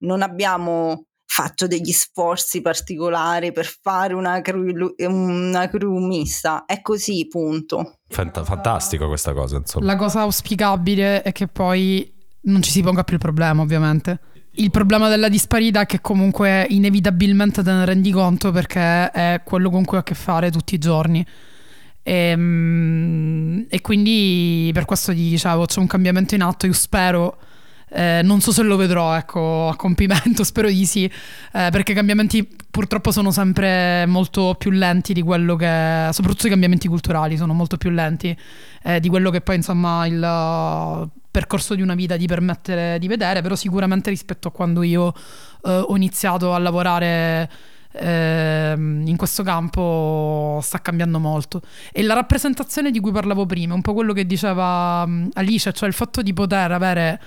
non 0.00 0.22
abbiamo 0.22 1.06
fatto 1.34 1.66
degli 1.66 1.92
sforzi 1.92 2.60
particolari 2.60 3.52
per 3.52 3.64
fare 3.64 4.12
una 4.12 4.42
crew, 4.42 4.94
una 4.98 5.66
crew 5.66 5.96
mista. 5.96 6.66
È 6.66 6.82
così, 6.82 7.26
punto. 7.26 8.00
Fantastico 8.08 9.06
questa 9.08 9.32
cosa, 9.32 9.56
insomma. 9.56 9.86
La 9.86 9.96
cosa 9.96 10.20
auspicabile 10.20 11.22
è 11.22 11.32
che 11.32 11.48
poi 11.48 12.12
non 12.42 12.60
ci 12.60 12.70
si 12.70 12.82
ponga 12.82 13.02
più 13.02 13.14
il 13.14 13.20
problema, 13.20 13.62
ovviamente. 13.62 14.20
Il 14.56 14.70
problema 14.70 15.08
della 15.08 15.30
disparità 15.30 15.80
è 15.80 15.86
che 15.86 16.02
comunque 16.02 16.66
inevitabilmente 16.68 17.62
te 17.62 17.72
ne 17.72 17.86
rendi 17.86 18.10
conto 18.10 18.50
perché 18.50 19.10
è 19.10 19.40
quello 19.42 19.70
con 19.70 19.86
cui 19.86 19.96
ho 19.96 20.00
a 20.00 20.04
che 20.04 20.14
fare 20.14 20.50
tutti 20.50 20.74
i 20.74 20.78
giorni. 20.78 21.26
E, 22.02 22.12
ehm, 22.12 23.66
e 23.70 23.80
quindi 23.80 24.70
per 24.74 24.84
questo 24.84 25.12
ti 25.12 25.30
dicevo, 25.30 25.64
c'è 25.64 25.80
un 25.80 25.86
cambiamento 25.86 26.34
in 26.34 26.42
atto, 26.42 26.66
io 26.66 26.74
spero 26.74 27.38
eh, 27.92 28.20
non 28.24 28.40
so 28.40 28.52
se 28.52 28.62
lo 28.62 28.76
vedrò 28.76 29.14
ecco, 29.14 29.68
a 29.68 29.76
compimento, 29.76 30.44
spero 30.44 30.68
di 30.68 30.86
sì, 30.86 31.04
eh, 31.04 31.68
perché 31.70 31.92
i 31.92 31.94
cambiamenti 31.94 32.48
purtroppo 32.70 33.10
sono 33.12 33.30
sempre 33.30 34.06
molto 34.06 34.54
più 34.56 34.70
lenti 34.70 35.12
di 35.12 35.22
quello 35.22 35.56
che, 35.56 36.08
soprattutto 36.12 36.46
i 36.46 36.50
cambiamenti 36.50 36.88
culturali 36.88 37.36
sono 37.36 37.52
molto 37.52 37.76
più 37.76 37.90
lenti 37.90 38.36
eh, 38.82 38.98
di 38.98 39.08
quello 39.08 39.30
che 39.30 39.42
poi 39.42 39.56
insomma 39.56 40.06
il 40.06 41.10
percorso 41.30 41.74
di 41.74 41.82
una 41.82 41.94
vita 41.94 42.16
ti 42.16 42.26
permette 42.26 42.98
di 42.98 43.08
vedere, 43.08 43.42
però 43.42 43.54
sicuramente 43.56 44.10
rispetto 44.10 44.48
a 44.48 44.52
quando 44.52 44.82
io 44.82 45.12
eh, 45.64 45.70
ho 45.70 45.96
iniziato 45.96 46.54
a 46.54 46.58
lavorare 46.58 47.50
eh, 47.92 48.74
in 48.76 49.14
questo 49.16 49.42
campo 49.42 50.60
sta 50.62 50.80
cambiando 50.80 51.18
molto. 51.18 51.62
E 51.92 52.02
la 52.02 52.14
rappresentazione 52.14 52.90
di 52.90 53.00
cui 53.00 53.12
parlavo 53.12 53.46
prima, 53.46 53.74
un 53.74 53.82
po' 53.82 53.94
quello 53.94 54.12
che 54.12 54.26
diceva 54.26 55.06
Alice, 55.34 55.72
cioè 55.72 55.88
il 55.88 55.94
fatto 55.94 56.22
di 56.22 56.32
poter 56.32 56.72
avere 56.72 57.20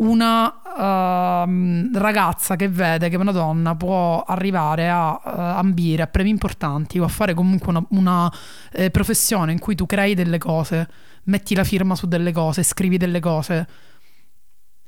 una 0.00 1.44
uh, 1.44 1.98
ragazza 1.98 2.56
che 2.56 2.68
vede 2.68 3.08
che 3.08 3.16
una 3.16 3.32
donna 3.32 3.74
può 3.74 4.22
arrivare 4.22 4.88
a 4.88 5.10
uh, 5.12 5.58
ambire 5.58 6.02
a 6.02 6.06
premi 6.06 6.30
importanti 6.30 6.98
o 6.98 7.04
a 7.04 7.08
fare 7.08 7.34
comunque 7.34 7.68
una, 7.68 7.84
una 7.90 8.32
eh, 8.72 8.90
professione 8.90 9.52
in 9.52 9.58
cui 9.58 9.74
tu 9.74 9.86
crei 9.86 10.14
delle 10.14 10.38
cose, 10.38 10.88
metti 11.24 11.54
la 11.54 11.64
firma 11.64 11.94
su 11.94 12.06
delle 12.06 12.32
cose, 12.32 12.62
scrivi 12.62 12.96
delle 12.96 13.20
cose, 13.20 13.68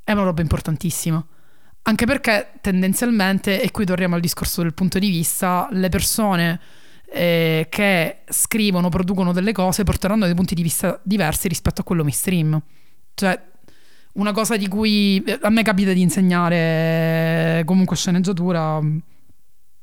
è 0.02 0.12
una 0.12 0.22
roba 0.22 0.40
importantissima. 0.40 1.24
Anche 1.84 2.06
perché 2.06 2.52
tendenzialmente, 2.60 3.60
e 3.60 3.70
qui 3.70 3.84
torniamo 3.84 4.14
al 4.14 4.20
discorso 4.20 4.62
del 4.62 4.72
punto 4.72 4.98
di 4.98 5.10
vista, 5.10 5.68
le 5.72 5.88
persone 5.88 6.60
eh, 7.12 7.66
che 7.68 8.20
scrivono, 8.28 8.88
producono 8.88 9.32
delle 9.32 9.52
cose 9.52 9.84
porteranno 9.84 10.24
dei 10.24 10.34
punti 10.34 10.54
di 10.54 10.62
vista 10.62 10.98
diversi 11.02 11.48
rispetto 11.48 11.82
a 11.82 11.84
quello 11.84 12.02
mainstream. 12.02 12.60
Cioè, 13.14 13.50
una 14.14 14.32
cosa 14.32 14.56
di 14.56 14.68
cui 14.68 15.24
a 15.40 15.48
me 15.48 15.62
capita 15.62 15.92
di 15.92 16.02
insegnare 16.02 17.62
comunque 17.64 17.96
sceneggiatura. 17.96 18.80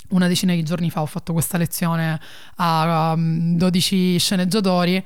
Una 0.10 0.28
decina 0.28 0.54
di 0.56 0.64
giorni 0.64 0.90
fa 0.90 1.02
ho 1.02 1.06
fatto 1.06 1.34
questa 1.34 1.58
lezione 1.58 2.20
a 2.56 3.16
12 3.16 3.96
um, 3.96 4.18
sceneggiatori, 4.18 5.04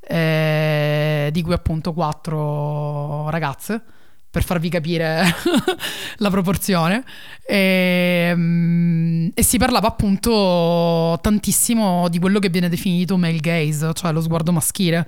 eh, 0.00 1.28
di 1.30 1.42
cui 1.42 1.52
appunto 1.52 1.92
4 1.92 3.28
ragazze, 3.28 3.82
per 4.30 4.42
farvi 4.42 4.70
capire 4.70 5.22
la 6.18 6.30
proporzione. 6.30 7.04
E, 7.46 8.32
um, 8.34 9.30
e, 9.34 9.42
si 9.42 9.58
parlava 9.58 9.88
appunto 9.88 11.18
tantissimo 11.20 12.08
di 12.08 12.18
quello 12.18 12.38
che 12.38 12.48
viene 12.48 12.70
definito 12.70 13.18
male 13.18 13.40
gaze, 13.40 13.92
cioè 13.92 14.10
lo 14.10 14.22
sguardo 14.22 14.52
maschile 14.52 15.06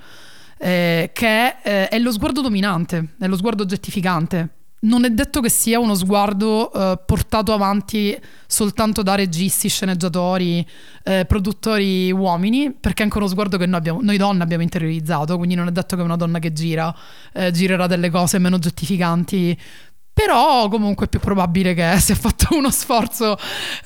eh, 0.63 1.11
che 1.13 1.57
eh, 1.63 1.89
è 1.89 1.99
lo 1.99 2.13
sguardo 2.13 2.41
dominante, 2.41 3.15
è 3.19 3.27
lo 3.27 3.37
sguardo 3.37 3.65
oggettificante 3.65 4.61
non 4.83 5.05
è 5.05 5.11
detto 5.11 5.41
che 5.41 5.49
sia 5.49 5.79
uno 5.79 5.95
sguardo 5.95 6.71
uh, 6.73 6.99
portato 7.07 7.53
avanti 7.53 8.19
soltanto 8.47 9.03
da 9.03 9.15
registi, 9.15 9.69
sceneggiatori, 9.69 10.67
eh, 11.05 11.25
produttori 11.25 12.11
uomini, 12.11 12.73
perché 12.73 13.03
è 13.03 13.05
anche 13.05 13.19
uno 13.19 13.29
sguardo 13.29 13.59
che 13.59 13.67
noi, 13.67 13.79
abbiamo, 13.79 14.01
noi, 14.03 14.17
donne 14.17 14.43
abbiamo 14.43 14.63
interiorizzato, 14.65 15.37
quindi 15.37 15.55
non 15.55 15.69
è 15.69 15.71
detto 15.71 15.95
che 15.95 16.03
una 16.03 16.17
donna 16.17 16.41
che 16.41 16.53
gira 16.53 16.95
eh, 17.33 17.53
girerà 17.53 17.87
delle 17.87 18.11
cose 18.11 18.39
meno 18.39 18.57
oggettificanti. 18.57 19.59
Però 20.15 20.69
comunque 20.69 21.07
è 21.07 21.09
più 21.09 21.21
probabile 21.21 21.75
che 21.75 21.97
sia 22.01 22.15
fatto 22.15 22.55
uno 22.57 22.71
sforzo, 22.71 23.37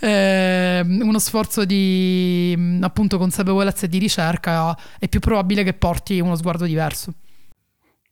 eh, 0.01 0.83
uno 0.85 1.19
sforzo 1.19 1.65
di 1.65 2.79
appunto 2.81 3.19
consapevolezza 3.19 3.87
e 3.87 3.89
di 3.89 3.99
ricerca, 3.99 4.77
è 4.99 5.09
più 5.09 5.21
probabile 5.21 5.63
che 5.63 5.75
porti 5.75 6.21
uno 6.21 6.37
sguardo 6.37 6.65
diverso. 6.65 7.13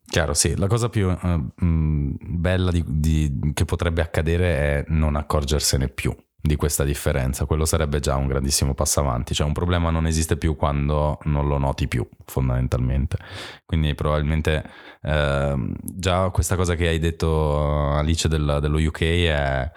Chiaro, 0.07 0.35
sì, 0.35 0.55
la 0.57 0.67
cosa 0.67 0.89
più 0.89 1.09
uh, 1.09 1.53
bella 1.57 2.71
di, 2.71 2.85
di, 2.87 3.51
che 3.55 3.65
potrebbe 3.65 4.03
accadere 4.03 4.57
è 4.57 4.85
non 4.89 5.17
accorgersene 5.17 5.89
più 5.89 6.15
di 6.47 6.57
questa 6.57 6.85
differenza, 6.85 7.47
quello 7.47 7.65
sarebbe 7.65 8.01
già 8.01 8.17
un 8.17 8.27
grandissimo 8.27 8.75
passo 8.75 9.01
avanti, 9.01 9.33
cioè 9.33 9.47
un 9.47 9.55
problema 9.55 9.89
non 9.89 10.07
esiste 10.07 10.37
più 10.37 10.57
quando 10.57 11.19
non 11.23 11.49
lo 11.49 11.57
noti 11.57 11.89
più 11.89 12.07
fondamentalmente, 12.27 13.17
quindi 13.65 13.95
probabilmente 13.95 14.63
uh, 15.01 15.73
già 15.81 16.29
questa 16.29 16.55
cosa 16.55 16.75
che 16.75 16.89
hai 16.89 16.99
detto 16.99 17.93
Alice 17.95 18.29
del, 18.29 18.59
dello 18.61 18.77
UK 18.77 19.01
è 19.01 19.73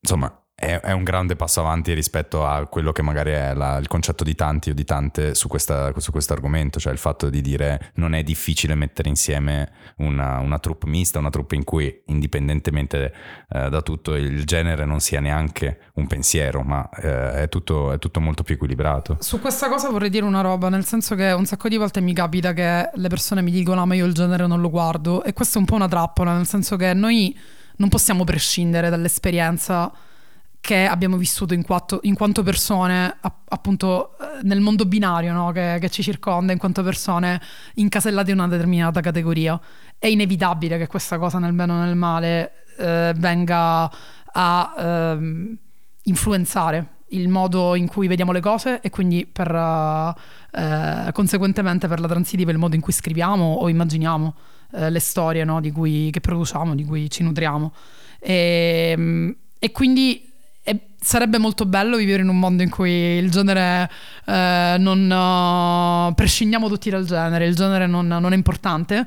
insomma 0.00 0.42
è, 0.60 0.80
è, 0.80 0.90
un 0.90 1.04
grande 1.04 1.36
passo 1.36 1.60
avanti 1.60 1.92
rispetto 1.92 2.44
a 2.44 2.66
quello 2.66 2.90
che 2.90 3.00
magari 3.00 3.30
è 3.30 3.54
la, 3.54 3.76
il 3.76 3.86
concetto 3.86 4.24
di 4.24 4.34
tanti 4.34 4.70
o 4.70 4.74
di 4.74 4.84
tante 4.84 5.36
su, 5.36 5.46
questo 5.46 5.92
argomento, 6.30 6.80
cioè 6.80 6.92
il 6.92 6.98
fatto 6.98 7.30
di 7.30 7.40
dire 7.40 7.92
non 7.94 8.12
è 8.12 8.24
difficile 8.24 8.74
mettere 8.74 9.08
insieme 9.08 9.70
una, 9.98 10.40
una 10.40 10.58
troupe 10.58 10.88
mista, 10.88 11.20
una 11.20 11.30
troupe 11.30 11.54
in 11.54 11.62
cui 11.62 12.02
indipendentemente 12.06 13.14
eh, 13.50 13.68
da 13.68 13.82
tutto 13.82 14.16
il 14.16 14.44
genere 14.44 14.84
non 14.84 14.98
sia 14.98 15.20
neanche 15.20 15.78
un 15.94 16.08
pensiero, 16.08 16.62
ma 16.62 16.88
eh, 16.90 17.42
è, 17.42 17.48
tutto, 17.48 17.92
è 17.92 18.00
tutto 18.00 18.18
molto 18.18 18.42
più 18.42 18.54
equilibrato. 18.54 19.18
Su 19.20 19.40
questa 19.40 19.68
cosa 19.68 19.90
vorrei 19.90 20.10
dire 20.10 20.24
una 20.24 20.40
roba, 20.40 20.68
nel 20.68 20.84
senso 20.84 21.14
che 21.14 21.30
un 21.30 21.46
sacco 21.46 21.68
di 21.68 21.76
volte 21.76 22.00
mi 22.00 22.12
capita 22.12 22.52
che 22.52 22.90
le 22.92 23.08
persone 23.08 23.42
mi 23.42 23.52
dicono 23.52 23.82
ah, 23.82 23.84
ma 23.84 23.94
io 23.94 24.06
il 24.06 24.12
genere 24.12 24.48
non 24.48 24.60
lo 24.60 24.70
guardo 24.70 25.22
e 25.22 25.32
questa 25.32 25.58
è 25.58 25.60
un 25.60 25.66
po' 25.66 25.76
una 25.76 25.86
trappola, 25.86 26.34
nel 26.34 26.46
senso 26.46 26.74
che 26.74 26.92
noi 26.94 27.38
non 27.76 27.88
possiamo 27.88 28.24
prescindere 28.24 28.90
dall'esperienza 28.90 29.92
che 30.60 30.86
abbiamo 30.86 31.16
vissuto 31.16 31.54
in, 31.54 31.62
quattro, 31.62 32.00
in 32.02 32.14
quanto 32.14 32.42
persone, 32.42 33.16
appunto 33.20 34.18
eh, 34.18 34.42
nel 34.42 34.60
mondo 34.60 34.84
binario 34.84 35.32
no? 35.32 35.50
che, 35.52 35.78
che, 35.80 35.88
ci 35.88 36.02
circonda, 36.02 36.52
in 36.52 36.58
quanto 36.58 36.82
persone 36.82 37.40
incasellate 37.74 38.30
in 38.30 38.38
una 38.38 38.48
determinata 38.48 39.00
categoria. 39.00 39.58
È 39.98 40.06
inevitabile 40.06 40.78
che 40.78 40.86
questa 40.86 41.18
cosa, 41.18 41.38
nel 41.38 41.52
bene 41.52 41.72
o 41.72 41.76
nel 41.76 41.96
male, 41.96 42.64
eh, 42.76 43.14
venga 43.16 43.90
a 44.32 44.74
eh, 44.78 45.56
influenzare 46.04 46.96
il 47.10 47.28
modo 47.28 47.74
in 47.74 47.86
cui 47.86 48.06
vediamo 48.06 48.32
le 48.32 48.40
cose 48.40 48.80
e 48.80 48.90
quindi 48.90 49.26
per, 49.26 49.50
uh, 49.50 51.12
conseguentemente 51.12 51.88
per 51.88 52.00
la 52.00 52.08
transitiva 52.08 52.50
il 52.50 52.58
modo 52.58 52.74
in 52.74 52.80
cui 52.80 52.92
scriviamo 52.92 53.54
o 53.54 53.68
immaginiamo 53.68 54.34
uh, 54.72 54.88
le 54.88 54.98
storie 54.98 55.44
no? 55.44 55.60
di 55.60 55.70
cui, 55.70 56.10
che 56.10 56.20
produciamo, 56.20 56.74
di 56.74 56.84
cui 56.84 57.10
ci 57.10 57.22
nutriamo. 57.22 57.72
E, 58.18 58.90
ehm, 58.92 59.36
e 59.58 59.72
quindi 59.72 60.27
sarebbe 61.00 61.38
molto 61.38 61.64
bello 61.64 61.96
vivere 61.96 62.22
in 62.22 62.28
un 62.28 62.38
mondo 62.38 62.62
in 62.62 62.70
cui 62.70 62.90
il 62.90 63.30
genere 63.30 63.90
eh, 64.24 64.76
non 64.78 66.10
uh, 66.10 66.14
prescindiamo 66.14 66.68
tutti 66.68 66.90
dal 66.90 67.04
genere, 67.04 67.46
il 67.46 67.54
genere 67.54 67.86
non, 67.86 68.06
non, 68.06 68.32
è 68.32 68.36
importante. 68.36 69.06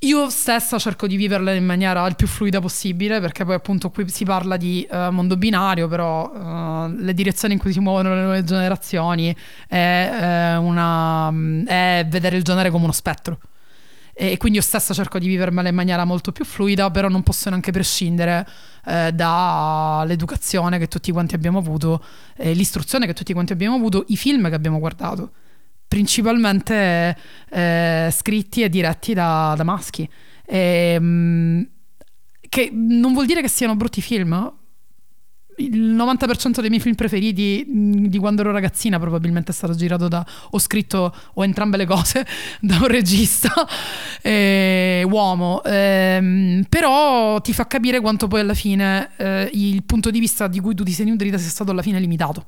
Io 0.00 0.28
stessa 0.28 0.78
cerco 0.78 1.06
di 1.06 1.16
viverla 1.16 1.52
in 1.52 1.64
maniera 1.64 2.06
il 2.06 2.14
più 2.14 2.26
fluida 2.26 2.60
possibile, 2.60 3.20
perché 3.20 3.44
poi 3.44 3.54
appunto 3.54 3.90
qui 3.90 4.06
si 4.08 4.24
parla 4.24 4.58
di 4.58 4.86
uh, 4.90 5.10
mondo 5.10 5.36
binario, 5.36 5.88
però 5.88 6.30
uh, 6.30 6.94
le 6.94 7.14
direzioni 7.14 7.54
in 7.54 7.60
cui 7.60 7.72
si 7.72 7.80
muovono 7.80 8.14
le 8.14 8.20
nuove 8.22 8.44
generazioni 8.44 9.34
è, 9.66 10.56
una, 10.58 11.32
è 11.66 12.06
vedere 12.06 12.36
il 12.36 12.42
genere 12.42 12.70
come 12.70 12.84
uno 12.84 12.92
spettro 12.92 13.38
e 14.16 14.36
quindi 14.36 14.58
io 14.58 14.64
stessa 14.64 14.94
cerco 14.94 15.18
di 15.18 15.26
vivermela 15.26 15.68
in 15.68 15.74
maniera 15.74 16.04
molto 16.04 16.30
più 16.30 16.44
fluida, 16.44 16.88
però 16.90 17.08
non 17.08 17.24
posso 17.24 17.48
neanche 17.48 17.72
prescindere 17.72 18.46
eh, 18.86 19.10
dall'educazione 19.12 20.78
che 20.78 20.86
tutti 20.86 21.10
quanti 21.10 21.34
abbiamo 21.34 21.58
avuto, 21.58 22.02
eh, 22.36 22.52
l'istruzione 22.52 23.06
che 23.06 23.12
tutti 23.12 23.32
quanti 23.32 23.52
abbiamo 23.52 23.74
avuto, 23.74 24.04
i 24.08 24.16
film 24.16 24.48
che 24.48 24.54
abbiamo 24.54 24.78
guardato, 24.78 25.32
principalmente 25.88 27.16
eh, 27.50 28.08
scritti 28.12 28.62
e 28.62 28.68
diretti 28.68 29.14
da, 29.14 29.54
da 29.56 29.64
maschi. 29.64 30.08
E, 30.46 31.00
mh, 31.00 31.68
che 32.48 32.70
non 32.72 33.12
vuol 33.14 33.26
dire 33.26 33.40
che 33.40 33.48
siano 33.48 33.74
brutti 33.74 34.00
film, 34.00 34.52
il 35.66 35.94
90% 35.94 36.60
dei 36.60 36.68
miei 36.68 36.80
film 36.80 36.94
preferiti 36.94 37.64
di 37.66 38.18
quando 38.18 38.42
ero 38.42 38.52
ragazzina 38.52 38.98
probabilmente 38.98 39.50
è 39.50 39.54
stato 39.54 39.74
girato 39.74 40.08
da 40.08 40.24
o 40.50 40.58
scritto 40.58 41.14
o 41.34 41.44
entrambe 41.44 41.76
le 41.76 41.86
cose 41.86 42.26
da 42.60 42.76
un 42.76 42.88
regista 42.88 43.52
eh, 44.22 45.04
uomo. 45.08 45.62
Eh, 45.64 46.64
però 46.68 47.40
ti 47.40 47.52
fa 47.52 47.66
capire 47.66 48.00
quanto 48.00 48.28
poi 48.28 48.40
alla 48.40 48.54
fine 48.54 49.10
eh, 49.16 49.50
il 49.52 49.82
punto 49.84 50.10
di 50.10 50.18
vista 50.18 50.46
di 50.46 50.60
cui 50.60 50.74
tu 50.74 50.84
ti 50.84 50.92
sei 50.92 51.06
nutrita 51.06 51.38
sia 51.38 51.50
stato 51.50 51.70
alla 51.70 51.82
fine 51.82 51.98
limitato 51.98 52.46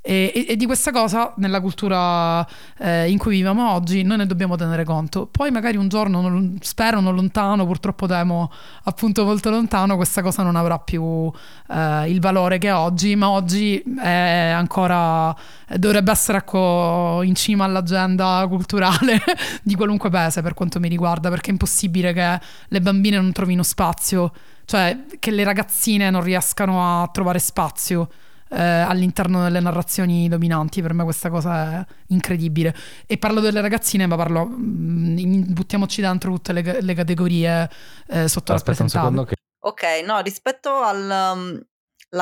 e, 0.00 0.46
e, 0.48 0.56
di 0.56 0.64
questa 0.64 0.90
cosa, 0.90 1.34
nella 1.36 1.60
cultura 1.60 2.46
eh, 2.78 3.10
in 3.10 3.18
cui 3.18 3.36
viviamo 3.36 3.72
oggi, 3.72 4.02
noi 4.02 4.18
ne 4.18 4.26
dobbiamo 4.26 4.56
tenere 4.56 4.84
conto. 4.84 5.26
Poi 5.26 5.50
magari 5.50 5.76
un 5.76 5.88
giorno, 5.88 6.20
non, 6.20 6.58
spero 6.62 7.00
non 7.00 7.14
lontano, 7.14 7.66
purtroppo 7.66 8.06
temo 8.06 8.50
appunto 8.84 9.24
molto 9.24 9.50
lontano, 9.50 9.96
questa 9.96 10.22
cosa 10.22 10.42
non 10.42 10.56
avrà 10.56 10.78
più 10.78 11.30
eh, 11.68 12.10
il 12.10 12.20
valore 12.20 12.58
che 12.58 12.68
ha 12.68 12.80
oggi, 12.80 13.16
ma 13.16 13.28
oggi 13.28 13.82
è 14.00 14.52
ancora, 14.54 15.34
dovrebbe 15.76 16.10
essere 16.10 16.38
ecco, 16.38 17.20
in 17.22 17.34
cima 17.34 17.64
all'agenda 17.64 18.46
culturale 18.48 19.20
di 19.62 19.74
qualunque 19.74 20.10
paese 20.10 20.42
per 20.42 20.54
quanto 20.54 20.80
mi 20.80 20.88
riguarda, 20.88 21.28
perché 21.28 21.48
è 21.48 21.52
impossibile 21.52 22.12
che 22.12 22.40
le 22.68 22.80
bambine 22.80 23.16
non 23.16 23.32
trovino 23.32 23.62
spazio, 23.62 24.32
cioè 24.64 25.04
che 25.18 25.30
le 25.32 25.44
ragazzine 25.44 26.08
non 26.08 26.22
riescano 26.22 27.02
a 27.02 27.08
trovare 27.08 27.40
spazio 27.40 28.08
eh, 28.50 28.62
all'interno 28.62 29.42
delle 29.42 29.60
narrazioni 29.60 30.28
dominanti. 30.28 30.82
Per 30.82 30.92
me 30.92 31.04
questa 31.04 31.30
cosa 31.30 31.80
è 31.80 31.86
incredibile. 32.08 32.74
E 33.06 33.18
parlo 33.18 33.40
delle 33.40 33.60
ragazzine, 33.60 34.06
ma 34.06 34.16
parlo. 34.16 34.46
Mh, 34.46 35.20
mm, 35.20 35.42
buttiamoci 35.52 36.00
dentro 36.00 36.32
tutte 36.32 36.52
le, 36.52 36.80
le 36.80 36.94
categorie 36.94 37.68
eh, 38.08 38.28
sottorappresentate. 38.28 39.24
Che... 39.26 39.34
Ok, 39.60 39.82
no, 40.04 40.20
rispetto 40.20 40.82
alla 40.82 41.32
um, 41.32 41.60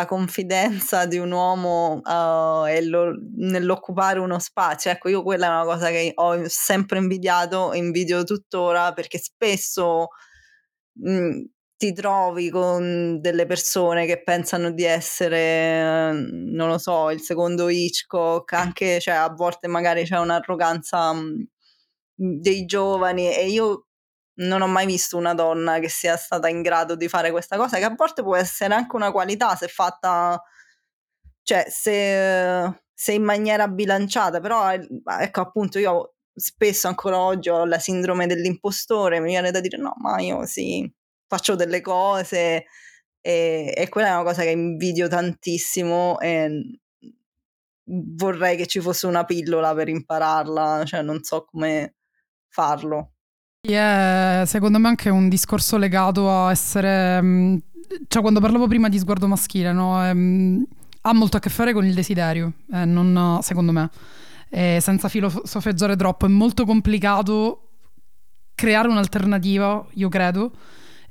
confidenza 0.07 1.07
di 1.07 1.19
un 1.19 1.31
uomo 1.31 2.01
uh, 2.03 2.67
e 2.67 2.85
lo, 2.85 3.15
nell'occupare 3.37 4.19
uno 4.19 4.39
spazio, 4.39 4.91
ecco, 4.91 5.09
io 5.09 5.23
quella 5.23 5.47
è 5.47 5.51
una 5.51 5.65
cosa 5.65 5.91
che 5.91 6.13
ho 6.15 6.43
sempre 6.49 6.99
invidiato 6.99 7.73
e 7.73 7.79
invidio 7.79 8.25
tuttora 8.25 8.93
perché 8.93 9.19
spesso. 9.19 10.09
Mh, 10.99 11.11
mm, 11.11 11.45
ti 11.77 11.93
trovi 11.93 12.49
con 12.51 13.21
delle 13.21 13.45
persone 13.47 14.07
che 14.07 14.23
pensano 14.23 14.71
di 14.73 14.85
essere, 14.85 16.11
non 16.13 16.69
lo 16.69 16.79
so, 16.79 17.11
il 17.11 17.21
secondo 17.21 17.69
Hitchcock, 17.69 18.53
anche 18.55 18.99
cioè, 19.01 19.15
a 19.15 19.29
volte 19.29 19.69
magari 19.69 20.05
c'è 20.05 20.19
un'arroganza 20.19 21.13
mhmm, 21.13 21.45
dei 22.15 22.65
giovani 22.65 23.33
e 23.35 23.49
io 23.49 23.87
non 24.39 24.63
ho 24.63 24.67
mai 24.67 24.87
visto 24.87 25.17
una 25.17 25.35
donna 25.35 25.79
che 25.79 25.89
sia 25.89 26.17
stata 26.17 26.49
in 26.49 26.63
grado 26.63 26.95
di 26.97 27.09
fare 27.09 27.31
questa 27.31 27.57
cosa, 27.57 27.79
che 27.79 27.85
a 27.85 27.95
volte 27.97 28.23
può 28.23 28.37
essere 28.37 28.75
anche 28.75 28.97
una 28.97 29.11
qualità 29.13 29.55
se 29.57 29.69
fatta, 29.69 30.41
cioè 31.43 31.67
se, 31.69 32.81
se 32.93 33.13
in 33.13 33.23
maniera 33.23 33.69
bilanciata, 33.69 34.41
però 34.41 34.71
ecco 34.73 35.41
appunto 35.41 35.79
io 35.79 36.15
spesso 36.35 36.89
ancora 36.89 37.19
oggi 37.21 37.49
ho 37.49 37.65
la 37.65 37.79
sindrome 37.79 38.27
dell'impostore, 38.27 39.21
mi 39.21 39.29
viene 39.29 39.51
da 39.51 39.61
dire 39.61 39.79
no, 39.79 39.95
ma 39.99 40.21
io 40.21 40.45
sì, 40.47 40.91
faccio 41.27 41.55
delle 41.55 41.81
cose 41.81 42.67
e, 43.21 43.75
e, 43.77 43.89
quella 43.89 44.09
è 44.09 44.13
una 44.13 44.23
cosa 44.23 44.43
che 44.43 44.51
invidio 44.51 45.09
tantissimo 45.09 46.19
e 46.21 46.79
vorrei 47.85 48.57
che 48.57 48.67
ci 48.67 48.81
fosse 48.81 49.07
una 49.07 49.25
pillola 49.25 49.75
per 49.75 49.89
impararla, 49.89 50.85
cioè 50.85 51.03
non 51.03 51.23
so 51.23 51.45
come 51.45 51.97
farlo. 52.49 53.15
È 53.61 54.43
secondo 54.47 54.79
me 54.79 54.89
anche 54.89 55.09
un 55.09 55.29
discorso 55.29 55.77
legato 55.77 56.31
a 56.31 56.51
essere, 56.53 57.21
mm, 57.21 57.57
cioè 58.07 58.23
quando 58.23 58.41
parlavo 58.41 58.69
prima 58.69 58.89
di 58.89 58.99
sguardo 58.99 59.27
maschile, 59.27 59.73
no? 59.73 60.05
Ehm, 60.05 60.65
ha 61.01 61.13
molto 61.13 61.37
a 61.37 61.41
che 61.41 61.51
fare 61.51 61.73
con 61.73 61.85
il 61.85 61.95
desiderio, 61.95 62.53
eh, 62.73 62.85
non, 62.85 63.41
secondo 63.43 63.73
me, 63.73 63.91
e 64.49 64.79
senza 64.81 65.09
filosofeggiare 65.09 65.97
troppo, 65.97 66.27
è 66.27 66.29
molto 66.29 66.65
complicato 66.65 67.63
creare 68.55 68.89
un'alternativa, 68.89 69.85
io 69.95 70.09
credo, 70.09 70.53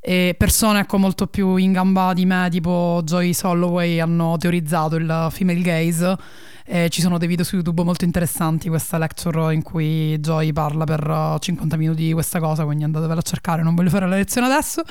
e 0.07 0.35
persone 0.37 0.81
ecco, 0.81 0.99
molto 0.99 1.25
più 1.25 1.55
in 1.55 1.71
gamba 1.71 2.13
di 2.13 2.27
me, 2.27 2.47
tipo 2.51 3.01
Joy 3.03 3.35
Holloway, 3.41 3.99
hanno 3.99 4.37
teorizzato 4.37 4.97
il 4.97 5.29
female 5.31 5.61
gaze. 5.61 6.15
E 6.63 6.89
ci 6.89 7.01
sono 7.01 7.17
dei 7.17 7.27
video 7.27 7.43
su 7.43 7.55
YouTube 7.55 7.83
molto 7.83 8.05
interessanti, 8.05 8.69
questa 8.69 8.99
lecture 8.99 9.51
in 9.53 9.63
cui 9.63 10.15
Joy 10.19 10.51
parla 10.53 10.83
per 10.83 11.37
50 11.39 11.75
minuti 11.75 12.05
di 12.05 12.13
questa 12.13 12.39
cosa, 12.39 12.65
quindi 12.65 12.83
andatevela 12.83 13.19
a 13.19 13.23
cercare, 13.23 13.63
non 13.63 13.73
voglio 13.73 13.89
fare 13.89 14.07
la 14.07 14.15
lezione 14.15 14.45
adesso, 14.45 14.83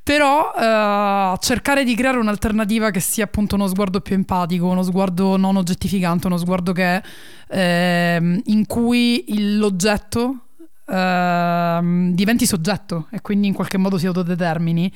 però 0.00 0.52
uh, 0.52 1.36
cercare 1.38 1.82
di 1.82 1.96
creare 1.96 2.18
un'alternativa 2.18 2.90
che 2.90 3.00
sia 3.00 3.24
appunto 3.24 3.56
uno 3.56 3.66
sguardo 3.66 4.00
più 4.00 4.14
empatico, 4.14 4.66
uno 4.66 4.84
sguardo 4.84 5.36
non 5.36 5.56
oggettificante, 5.56 6.28
uno 6.28 6.36
sguardo 6.36 6.72
che, 6.72 7.02
eh, 7.48 8.40
in 8.44 8.66
cui 8.66 9.24
l'oggetto 9.58 10.50
uh, 10.92 12.12
diventi 12.12 12.46
soggetto 12.46 13.08
e 13.10 13.20
quindi 13.20 13.46
in 13.46 13.54
qualche 13.54 13.78
modo 13.78 13.98
si 13.98 14.06
autodetermini 14.06 14.92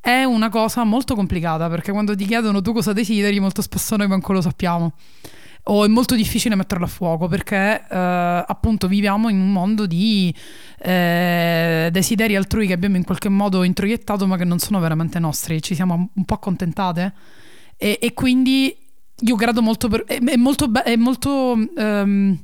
è 0.00 0.24
una 0.24 0.48
cosa 0.48 0.84
molto 0.84 1.14
complicata 1.14 1.68
perché 1.68 1.90
quando 1.90 2.14
ti 2.14 2.24
chiedono 2.26 2.60
tu 2.60 2.72
cosa 2.72 2.92
desideri 2.92 3.40
molto 3.40 3.62
spesso 3.62 3.96
noi 3.96 4.08
manco 4.08 4.32
lo 4.32 4.40
sappiamo. 4.40 4.92
O 5.70 5.84
è 5.84 5.88
molto 5.88 6.14
difficile 6.14 6.54
metterlo 6.54 6.84
a 6.86 6.88
fuoco 6.88 7.26
perché 7.26 7.84
eh, 7.90 8.44
appunto 8.46 8.88
viviamo 8.88 9.28
in 9.28 9.38
un 9.38 9.52
mondo 9.52 9.86
di 9.86 10.34
eh, 10.78 11.90
desideri 11.92 12.36
altrui 12.36 12.66
che 12.66 12.72
abbiamo 12.72 12.96
in 12.96 13.04
qualche 13.04 13.28
modo 13.28 13.64
introiettato 13.64 14.26
ma 14.26 14.38
che 14.38 14.44
non 14.44 14.60
sono 14.60 14.78
veramente 14.80 15.18
nostri, 15.18 15.60
ci 15.60 15.74
siamo 15.74 16.10
un 16.14 16.24
po' 16.24 16.34
accontentate. 16.34 17.12
E, 17.76 17.98
e 18.00 18.14
quindi 18.14 18.74
io 19.20 19.36
credo 19.36 19.60
molto, 19.60 19.88
per, 19.88 20.04
è, 20.04 20.18
è 20.18 20.36
molto, 20.36 20.72
è 20.72 20.96
molto 20.96 21.52
um, 21.76 22.38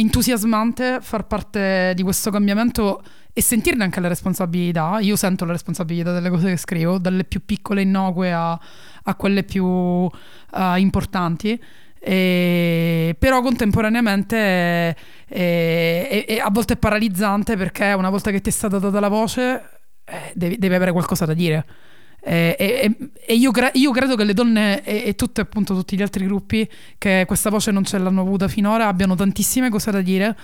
entusiasmante 0.00 0.98
far 1.00 1.26
parte 1.26 1.92
di 1.94 2.02
questo 2.02 2.30
cambiamento 2.30 3.02
e 3.32 3.42
sentirne 3.42 3.84
anche 3.84 4.00
la 4.00 4.08
responsabilità. 4.08 4.98
Io 5.00 5.16
sento 5.16 5.44
la 5.44 5.52
responsabilità 5.52 6.12
delle 6.12 6.30
cose 6.30 6.48
che 6.48 6.56
scrivo, 6.56 6.98
dalle 6.98 7.24
più 7.24 7.44
piccole 7.44 7.82
innocue 7.82 8.32
a, 8.32 8.58
a 9.04 9.14
quelle 9.14 9.44
più 9.44 9.64
uh, 9.64 10.10
importanti. 10.76 11.62
E, 12.02 13.14
però 13.18 13.42
contemporaneamente 13.42 14.36
è, 14.36 14.96
è, 15.26 16.24
è, 16.26 16.38
a 16.38 16.48
volte 16.50 16.74
è 16.74 16.76
paralizzante 16.76 17.56
perché 17.58 17.92
una 17.92 18.08
volta 18.08 18.30
che 18.30 18.40
ti 18.40 18.48
è 18.48 18.52
stata 18.52 18.78
data 18.78 19.00
la 19.00 19.08
voce 19.08 19.80
eh, 20.04 20.32
devi, 20.34 20.56
devi 20.56 20.74
avere 20.74 20.92
qualcosa 20.92 21.26
da 21.26 21.34
dire. 21.34 21.66
E, 22.22 22.56
e, 22.58 22.96
e 23.26 23.34
io, 23.34 23.50
cre- 23.50 23.72
io, 23.74 23.90
credo 23.92 24.14
che 24.14 24.24
le 24.24 24.34
donne 24.34 24.82
e, 24.84 25.04
e 25.06 25.14
tutte, 25.14 25.40
appunto, 25.40 25.74
tutti 25.74 25.96
gli 25.96 26.02
altri 26.02 26.24
gruppi 26.26 26.68
che 26.98 27.24
questa 27.26 27.50
voce 27.50 27.70
non 27.70 27.84
ce 27.84 27.98
l'hanno 27.98 28.20
avuta 28.20 28.48
finora 28.48 28.88
abbiano 28.88 29.14
tantissime 29.14 29.70
cose 29.70 29.90
da 29.90 30.00
dire, 30.00 30.36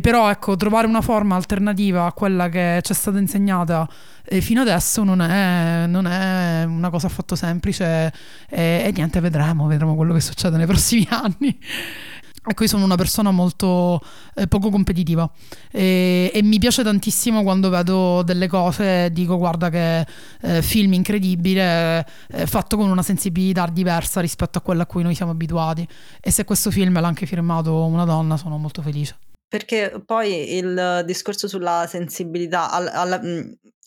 però 0.00 0.30
ecco, 0.30 0.56
trovare 0.56 0.86
una 0.86 1.00
forma 1.00 1.36
alternativa 1.36 2.06
a 2.06 2.12
quella 2.12 2.48
che 2.48 2.80
ci 2.82 2.92
è 2.92 2.94
stata 2.94 3.18
insegnata 3.18 3.88
eh, 4.24 4.40
fino 4.40 4.60
adesso 4.60 5.02
non 5.02 5.20
è, 5.20 5.86
non 5.86 6.06
è, 6.06 6.64
una 6.64 6.90
cosa 6.90 7.08
affatto 7.08 7.34
semplice 7.34 8.12
e, 8.48 8.92
niente, 8.94 9.20
vedremo, 9.20 9.66
vedremo 9.66 9.94
quello 9.96 10.14
che 10.14 10.20
succede 10.20 10.56
nei 10.56 10.66
prossimi 10.66 11.06
anni. 11.10 11.58
Ecco, 12.44 12.64
io 12.64 12.68
sono 12.68 12.84
una 12.84 12.96
persona 12.96 13.30
molto 13.30 14.00
eh, 14.34 14.48
poco 14.48 14.68
competitiva 14.68 15.30
e, 15.70 16.28
e, 16.34 16.42
mi 16.42 16.58
piace 16.58 16.82
tantissimo 16.82 17.44
quando 17.44 17.70
vedo 17.70 18.22
delle 18.24 18.48
cose 18.48 19.12
dico 19.12 19.38
guarda 19.38 19.70
che 19.70 20.04
eh, 20.40 20.60
film 20.60 20.92
incredibile, 20.94 22.04
eh, 22.32 22.46
fatto 22.46 22.76
con 22.76 22.90
una 22.90 23.02
sensibilità 23.02 23.66
diversa 23.66 24.20
rispetto 24.20 24.58
a 24.58 24.60
quella 24.60 24.82
a 24.82 24.86
cui 24.86 25.04
noi 25.04 25.14
siamo 25.14 25.30
abituati 25.30 25.86
e 26.20 26.30
se 26.32 26.44
questo 26.44 26.72
film 26.72 27.00
l'ha 27.00 27.06
anche 27.06 27.26
firmato 27.26 27.84
una 27.84 28.04
donna 28.04 28.36
sono 28.36 28.58
molto 28.58 28.82
felice. 28.82 29.16
Perché 29.52 30.02
poi 30.06 30.56
il 30.56 31.02
discorso 31.04 31.46
sulla 31.46 31.86
sensibilità, 31.86 32.70
alla, 32.70 32.92
alla, 32.92 33.20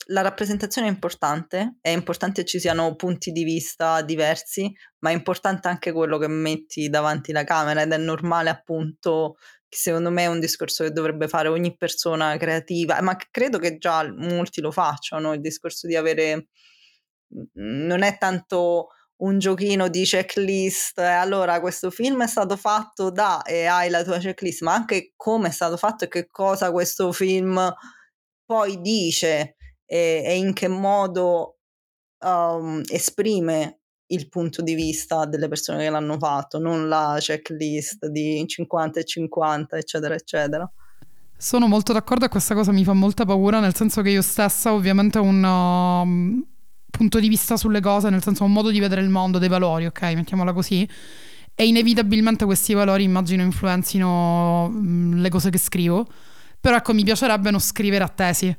la 0.06 0.20
rappresentazione 0.20 0.86
è 0.86 0.90
importante, 0.92 1.78
è 1.80 1.88
importante 1.88 2.42
che 2.42 2.46
ci 2.46 2.60
siano 2.60 2.94
punti 2.94 3.32
di 3.32 3.42
vista 3.42 4.00
diversi, 4.02 4.72
ma 5.00 5.10
è 5.10 5.12
importante 5.12 5.66
anche 5.66 5.90
quello 5.90 6.18
che 6.18 6.28
metti 6.28 6.88
davanti 6.88 7.32
la 7.32 7.42
camera 7.42 7.82
ed 7.82 7.90
è 7.90 7.96
normale 7.96 8.48
appunto 8.48 9.38
che 9.68 9.76
secondo 9.76 10.12
me 10.12 10.22
è 10.22 10.28
un 10.28 10.38
discorso 10.38 10.84
che 10.84 10.92
dovrebbe 10.92 11.26
fare 11.26 11.48
ogni 11.48 11.76
persona 11.76 12.36
creativa, 12.36 13.00
ma 13.00 13.16
credo 13.28 13.58
che 13.58 13.76
già 13.76 14.08
molti 14.16 14.60
lo 14.60 14.70
facciano, 14.70 15.32
il 15.32 15.40
discorso 15.40 15.88
di 15.88 15.96
avere 15.96 16.46
non 17.54 18.02
è 18.02 18.18
tanto 18.18 18.90
un 19.18 19.38
giochino 19.38 19.88
di 19.88 20.04
checklist, 20.04 20.98
e 20.98 21.04
allora 21.04 21.60
questo 21.60 21.90
film 21.90 22.22
è 22.22 22.26
stato 22.26 22.56
fatto 22.56 23.10
da 23.10 23.42
e 23.42 23.64
hai 23.66 23.88
la 23.88 24.04
tua 24.04 24.18
checklist, 24.18 24.62
ma 24.62 24.74
anche 24.74 25.12
come 25.16 25.48
è 25.48 25.52
stato 25.52 25.76
fatto 25.76 26.04
e 26.04 26.08
che 26.08 26.26
cosa 26.30 26.70
questo 26.70 27.12
film 27.12 27.72
poi 28.44 28.80
dice 28.80 29.56
e, 29.84 30.22
e 30.24 30.36
in 30.36 30.52
che 30.52 30.68
modo 30.68 31.58
um, 32.24 32.82
esprime 32.90 33.80
il 34.08 34.28
punto 34.28 34.62
di 34.62 34.74
vista 34.74 35.24
delle 35.24 35.48
persone 35.48 35.82
che 35.82 35.90
l'hanno 35.90 36.18
fatto, 36.18 36.58
non 36.58 36.88
la 36.88 37.16
checklist 37.18 38.06
di 38.06 38.44
50 38.46 39.00
e 39.00 39.04
50, 39.04 39.76
eccetera, 39.76 40.14
eccetera. 40.14 40.70
Sono 41.38 41.66
molto 41.66 41.92
d'accordo 41.92 42.24
e 42.24 42.28
questa 42.28 42.54
cosa 42.54 42.72
mi 42.72 42.84
fa 42.84 42.92
molta 42.92 43.24
paura, 43.24 43.60
nel 43.60 43.74
senso 43.74 44.02
che 44.02 44.10
io 44.10 44.22
stessa 44.22 44.72
ovviamente 44.72 45.18
ho 45.18 45.22
un 45.22 45.42
um, 45.42 46.46
punto 46.96 47.20
di 47.20 47.28
vista 47.28 47.56
sulle 47.56 47.80
cose, 47.80 48.10
nel 48.10 48.22
senso 48.22 48.44
un 48.44 48.52
modo 48.52 48.70
di 48.70 48.80
vedere 48.80 49.02
il 49.02 49.08
mondo, 49.08 49.38
dei 49.38 49.48
valori, 49.48 49.86
ok, 49.86 50.02
mettiamola 50.02 50.52
così. 50.52 50.88
E 51.54 51.66
inevitabilmente 51.66 52.44
questi 52.44 52.74
valori 52.74 53.04
immagino 53.04 53.42
influenzino 53.42 54.64
um, 54.64 55.20
le 55.20 55.28
cose 55.28 55.50
che 55.50 55.58
scrivo. 55.58 56.06
Però 56.60 56.76
ecco, 56.76 56.92
mi 56.92 57.04
piacerebbe 57.04 57.50
non 57.50 57.60
scrivere 57.60 58.04
a 58.04 58.08
tesi. 58.08 58.54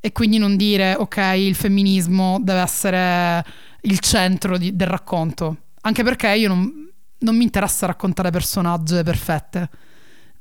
E 0.00 0.12
quindi 0.12 0.38
non 0.38 0.56
dire 0.56 0.94
ok 0.94 1.16
il 1.36 1.56
femminismo 1.56 2.38
deve 2.40 2.60
essere 2.60 3.44
il 3.82 3.98
centro 3.98 4.56
di, 4.56 4.74
del 4.76 4.86
racconto. 4.86 5.56
Anche 5.82 6.02
perché 6.02 6.28
io 6.28 6.48
non, 6.48 6.90
non, 7.18 7.36
mi 7.36 7.42
interessa 7.42 7.86
raccontare 7.86 8.30
personaggi 8.30 9.02
perfette. 9.02 9.68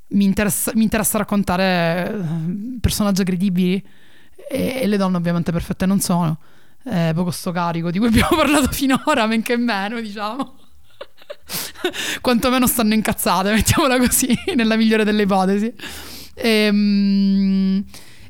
Mi 0.10 0.24
interessa, 0.24 0.72
mi 0.76 0.84
interessa 0.84 1.18
raccontare 1.18 2.10
eh, 2.10 2.80
personaggi 2.80 3.24
credibili. 3.24 3.84
E, 4.50 4.80
e, 4.82 4.88
le 4.88 4.98
donne 4.98 5.18
ovviamente 5.18 5.52
perfette 5.52 5.86
non 5.86 6.00
sono 6.00 6.40
eh, 6.90 7.12
poco 7.14 7.32
sto 7.32 7.52
carico 7.52 7.92
di 7.92 8.00
cui 8.00 8.08
abbiamo 8.10 8.36
parlato 8.36 8.72
finora 8.72 9.26
men 9.28 9.42
che 9.42 9.58
meno 9.58 10.00
diciamo 10.00 10.56
quantomeno 12.22 12.68
stanno 12.68 12.94
incazzate 12.94 13.52
mettiamola 13.52 13.98
così 13.98 14.36
nella 14.56 14.76
migliore 14.76 15.04
delle 15.04 15.24
ipotesi 15.24 15.74
e, 16.34 16.50
ehm, 16.50 17.84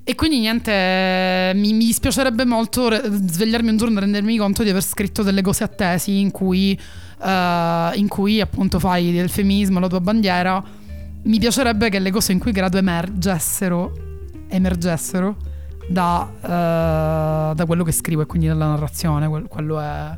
e 0.10 0.16
quindi 0.16 0.40
niente, 0.40 1.52
mi, 1.54 1.74
mi, 1.74 1.86
dispiacerebbe 1.86 2.46
molto 2.46 2.90
svegliarmi 2.90 3.72
un 3.72 3.76
giorno 3.76 3.98
e 3.98 4.02
rendermi 4.02 4.38
conto 4.38 4.64
di 4.64 4.70
aver 4.70 4.82
scritto 4.82 5.22
delle 5.22 5.42
cose 5.42 5.66
a 5.66 5.68
tesi 5.68 6.22
in 6.22 6.32
cui, 6.32 6.80
uh, 7.20 7.28
in 7.94 8.06
cui 8.08 8.40
appunto 8.40 8.80
fai 8.80 9.12
del 9.12 9.30
femminismo 9.30 9.82
la 9.82 9.90
tua 9.90 10.00
bandiera. 10.00 10.64
Mi 11.24 11.40
piacerebbe 11.40 11.90
che 11.90 12.00
le 12.00 12.12
cose 12.12 12.32
in 12.32 12.40
cui 12.40 12.54
credo 12.54 12.78
emergessero, 12.78 13.92
emergessero 14.48 15.36
da, 15.88 16.30
uh, 16.42 17.56
da 17.56 17.66
quello 17.66 17.84
che 17.84 17.92
scrivo 17.92 18.22
e 18.22 18.26
quindi 18.26 18.48
dalla 18.48 18.68
narrazione, 18.68 19.28
quello 19.48 19.80
è 19.80 20.18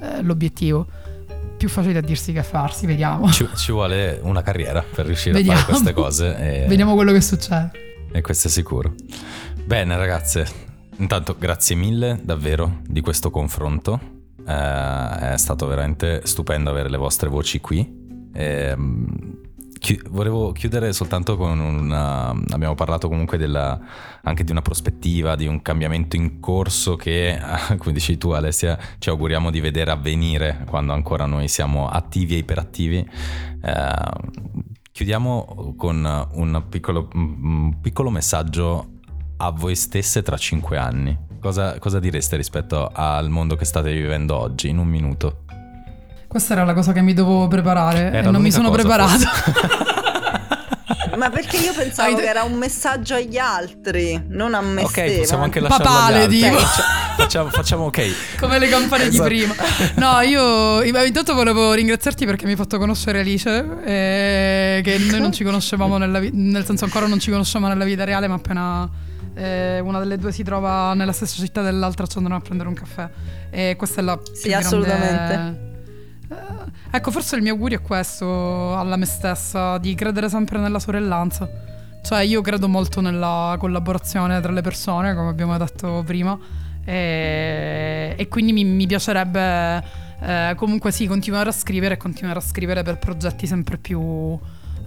uh, 0.00 0.22
l'obiettivo 0.22 0.86
più 1.58 1.68
facile 1.68 1.98
a 1.98 2.02
dirsi 2.02 2.32
che 2.32 2.38
a 2.38 2.44
farsi, 2.44 2.86
vediamo. 2.86 3.30
Ci, 3.30 3.46
ci 3.56 3.72
vuole 3.72 4.20
una 4.22 4.42
carriera 4.42 4.82
per 4.82 5.06
riuscire 5.06 5.34
vediamo. 5.34 5.58
a 5.58 5.62
fare 5.62 5.72
queste 5.72 5.92
cose. 5.92 6.62
E... 6.62 6.66
Vediamo 6.68 6.94
quello 6.94 7.12
che 7.12 7.20
succede. 7.20 7.70
E 8.12 8.20
questo 8.22 8.46
è 8.46 8.50
sicuro. 8.50 8.94
Bene 9.64 9.96
ragazze, 9.96 10.46
intanto 10.96 11.36
grazie 11.38 11.74
mille 11.74 12.18
davvero 12.22 12.78
di 12.86 13.00
questo 13.00 13.30
confronto. 13.30 14.00
Eh, 14.46 15.32
è 15.32 15.36
stato 15.36 15.66
veramente 15.66 16.22
stupendo 16.24 16.70
avere 16.70 16.88
le 16.88 16.96
vostre 16.96 17.28
voci 17.28 17.60
qui. 17.60 18.06
Eh, 18.32 18.76
chi- 19.78 20.00
volevo 20.10 20.52
chiudere 20.52 20.92
soltanto 20.92 21.36
con 21.36 21.58
una... 21.58 22.28
abbiamo 22.28 22.74
parlato 22.74 23.08
comunque 23.08 23.38
della, 23.38 23.78
anche 24.22 24.44
di 24.44 24.50
una 24.50 24.62
prospettiva, 24.62 25.36
di 25.36 25.46
un 25.46 25.62
cambiamento 25.62 26.16
in 26.16 26.40
corso 26.40 26.96
che, 26.96 27.38
come 27.78 27.92
dici 27.92 28.18
tu 28.18 28.30
Alessia, 28.30 28.78
ci 28.98 29.08
auguriamo 29.08 29.50
di 29.50 29.60
vedere 29.60 29.90
avvenire 29.90 30.64
quando 30.68 30.92
ancora 30.92 31.26
noi 31.26 31.48
siamo 31.48 31.88
attivi 31.88 32.34
e 32.34 32.38
iperattivi. 32.38 33.08
Eh, 33.62 34.56
Chiudiamo 34.98 35.74
con 35.76 36.26
un 36.32 36.64
piccolo, 36.68 37.08
un 37.12 37.78
piccolo, 37.80 38.10
messaggio 38.10 38.94
a 39.36 39.52
voi 39.52 39.76
stesse 39.76 40.22
tra 40.22 40.36
cinque 40.36 40.76
anni. 40.76 41.16
Cosa, 41.38 41.78
cosa 41.78 42.00
direste 42.00 42.34
rispetto 42.34 42.90
al 42.92 43.30
mondo 43.30 43.54
che 43.54 43.64
state 43.64 43.92
vivendo 43.92 44.36
oggi 44.36 44.68
in 44.68 44.78
un 44.78 44.88
minuto? 44.88 45.44
Questa 46.28 46.52
era 46.52 46.64
la 46.64 46.74
cosa 46.74 46.92
che 46.92 47.00
mi 47.00 47.14
dovevo 47.14 47.48
preparare 47.48 48.12
era 48.12 48.28
e 48.28 48.30
non 48.30 48.42
mi 48.42 48.52
sono 48.52 48.70
preparato. 48.70 49.24
Ma 51.16 51.30
perché 51.30 51.56
io 51.56 51.72
pensavo 51.72 52.14
che 52.16 52.28
era 52.28 52.44
un 52.44 52.52
messaggio 52.52 53.14
agli 53.14 53.38
altri, 53.38 54.22
non 54.28 54.54
a 54.54 54.60
me 54.60 54.82
Ok, 54.82 54.90
stesso. 54.90 55.18
possiamo 55.20 55.42
anche 55.44 55.58
lasciarlo 55.58 55.84
Papale, 55.84 56.22
agli 56.24 56.42
dico. 56.42 56.58
Facciamo, 57.16 57.48
facciamo, 57.48 57.84
ok. 57.86 58.36
Come 58.38 58.58
le 58.58 58.68
campane 58.68 59.04
esatto. 59.06 59.28
di 59.28 59.36
prima. 59.36 59.54
No, 59.96 60.20
io 60.20 60.82
intanto 60.82 61.34
volevo 61.34 61.72
ringraziarti 61.72 62.24
perché 62.24 62.44
mi 62.44 62.52
hai 62.52 62.56
fatto 62.56 62.78
conoscere 62.78 63.20
Alice, 63.20 63.66
eh, 63.84 64.80
che 64.84 64.98
noi 64.98 65.20
non 65.20 65.32
ci 65.32 65.42
conoscevamo 65.42 65.96
nella 65.96 66.20
vita, 66.20 66.36
nel 66.36 66.64
senso 66.64 66.84
ancora 66.84 67.06
non 67.08 67.18
ci 67.18 67.30
conosciamo 67.30 67.66
nella 67.66 67.84
vita 67.84 68.04
reale, 68.04 68.28
ma 68.28 68.34
appena 68.34 68.88
eh, 69.34 69.80
una 69.80 69.98
delle 69.98 70.18
due 70.18 70.30
si 70.30 70.44
trova 70.44 70.92
nella 70.94 71.12
stessa 71.12 71.34
città 71.42 71.62
dell'altra, 71.62 72.06
ci 72.06 72.18
andranno 72.18 72.38
a 72.38 72.42
prendere 72.42 72.68
un 72.68 72.74
caffè. 72.76 73.08
E 73.50 73.74
questa 73.76 74.02
è 74.02 74.04
la 74.04 74.16
sì, 74.34 74.52
assolutamente. 74.52 75.67
Eh, 76.30 76.70
ecco, 76.90 77.10
forse 77.10 77.36
il 77.36 77.42
mio 77.42 77.52
augurio 77.52 77.78
è 77.78 77.82
questo 77.82 78.76
alla 78.76 78.96
me 78.96 79.06
stessa, 79.06 79.78
di 79.78 79.94
credere 79.94 80.28
sempre 80.28 80.58
nella 80.58 80.78
sorellanza. 80.78 81.48
Cioè, 82.02 82.22
io 82.22 82.40
credo 82.40 82.68
molto 82.68 83.00
nella 83.00 83.56
collaborazione 83.58 84.40
tra 84.40 84.52
le 84.52 84.60
persone, 84.60 85.14
come 85.14 85.28
abbiamo 85.28 85.56
detto 85.58 86.02
prima, 86.06 86.38
e, 86.84 88.14
e 88.16 88.28
quindi 88.28 88.52
mi, 88.52 88.64
mi 88.64 88.86
piacerebbe 88.86 89.84
eh, 90.20 90.54
comunque 90.56 90.90
sì, 90.90 91.06
continuare 91.06 91.50
a 91.50 91.52
scrivere 91.52 91.94
e 91.94 91.96
continuare 91.96 92.38
a 92.38 92.42
scrivere 92.42 92.82
per 92.82 92.98
progetti 92.98 93.46
sempre 93.46 93.76
più... 93.78 94.38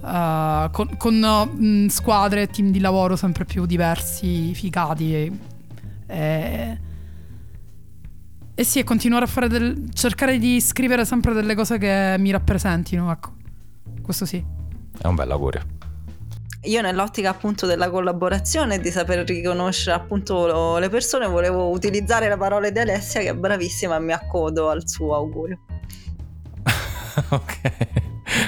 Uh, 0.02 0.68
con, 0.72 0.96
con 0.96 1.14
uh, 1.22 1.88
squadre 1.88 2.42
e 2.42 2.46
team 2.48 2.72
di 2.72 2.80
lavoro 2.80 3.14
sempre 3.14 3.44
più 3.44 3.66
diversi, 3.66 4.52
figati 4.52 5.14
e, 5.14 5.32
e 6.08 6.78
e 8.54 8.64
sì, 8.64 8.78
e 8.80 8.84
continuare 8.84 9.24
a 9.24 9.28
fare 9.28 9.48
del... 9.48 9.88
cercare 9.92 10.38
di 10.38 10.60
scrivere 10.60 11.04
sempre 11.04 11.32
delle 11.32 11.54
cose 11.54 11.78
che 11.78 12.16
mi 12.18 12.30
rappresentino, 12.30 13.10
ecco. 13.10 13.32
Questo 14.02 14.26
sì. 14.26 14.44
È 14.98 15.06
un 15.06 15.14
bel 15.14 15.30
augurio. 15.30 15.62
Io 16.66 16.80
nell'ottica 16.80 17.30
appunto 17.30 17.66
della 17.66 17.90
collaborazione 17.90 18.76
e 18.76 18.80
di 18.80 18.90
saper 18.90 19.26
riconoscere 19.26 19.96
appunto 19.96 20.78
le 20.78 20.88
persone 20.88 21.26
volevo 21.26 21.70
utilizzare 21.70 22.28
le 22.28 22.36
parole 22.36 22.70
di 22.70 22.78
Alessia 22.78 23.20
che 23.20 23.30
è 23.30 23.34
bravissima 23.34 23.96
e 23.96 24.00
mi 24.00 24.12
accodo 24.12 24.68
al 24.68 24.88
suo 24.88 25.14
augurio. 25.16 25.58
ok. 27.30 27.60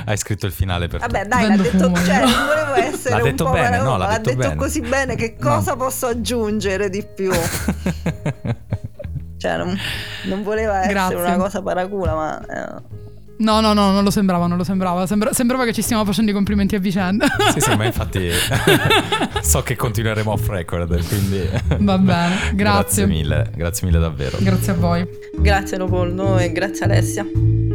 Hai 0.07 0.17
scritto 0.17 0.47
il 0.47 0.53
finale 0.53 0.87
per 0.87 1.01
Vabbè, 1.01 1.27
dai, 1.27 1.49
l'ha 1.49 1.57
detto, 1.57 1.93
cioè, 1.95 2.21
non 2.21 2.47
volevo 2.47 2.75
essere 2.75 3.17
l'ha 3.17 3.23
detto 3.23 3.51
bene, 3.51 3.79
no, 3.79 3.97
l'ha, 3.97 4.07
l'ha 4.07 4.19
detto, 4.19 4.31
detto 4.31 4.39
bene. 4.39 4.55
così 4.55 4.81
bene 4.81 5.15
che 5.17 5.37
cosa 5.37 5.73
no. 5.73 5.77
posso 5.79 6.07
aggiungere 6.07 6.89
di 6.89 7.05
più? 7.05 7.33
Cioè, 9.45 9.59
non, 9.59 9.79
non 10.23 10.43
voleva 10.43 10.79
essere 10.79 10.95
Grazie. 10.95 11.17
una 11.17 11.37
cosa 11.37 11.61
paracula, 11.61 12.15
ma... 12.15 12.41
Eh. 12.47 13.03
No, 13.37 13.61
no, 13.61 13.75
no, 13.75 13.91
non 13.91 14.03
lo 14.03 14.11
sembrava, 14.11 14.47
non 14.47 14.57
lo 14.57 14.65
sembrava. 14.65 15.07
Sembra- 15.07 15.35
sembrava 15.35 15.67
che 15.67 15.75
ci 15.75 15.83
stiamo 15.83 16.03
facendo 16.07 16.31
i 16.31 16.35
complimenti 16.35 16.77
a 16.77 16.79
vicenda. 16.79 17.27
sì, 17.53 17.61
sì, 17.61 17.77
ma 17.77 17.85
infatti 17.85 18.31
so 19.43 19.63
che 19.63 19.77
continueremo 19.77 20.31
off 20.31 20.49
record, 20.49 21.07
quindi... 21.09 21.47
Va 21.81 21.99
bene, 21.99 22.37
grazie. 22.55 22.55
grazie 22.55 23.07
mille, 23.07 23.51
grazie 23.55 23.87
mille 23.87 23.99
davvero. 23.99 24.39
Grazie 24.41 24.73
a 24.73 24.77
voi. 24.77 25.07
Grazie 25.37 25.77
Leopoldo 25.77 26.39
e 26.39 26.51
grazie 26.53 26.87
Alessia. 26.87 27.74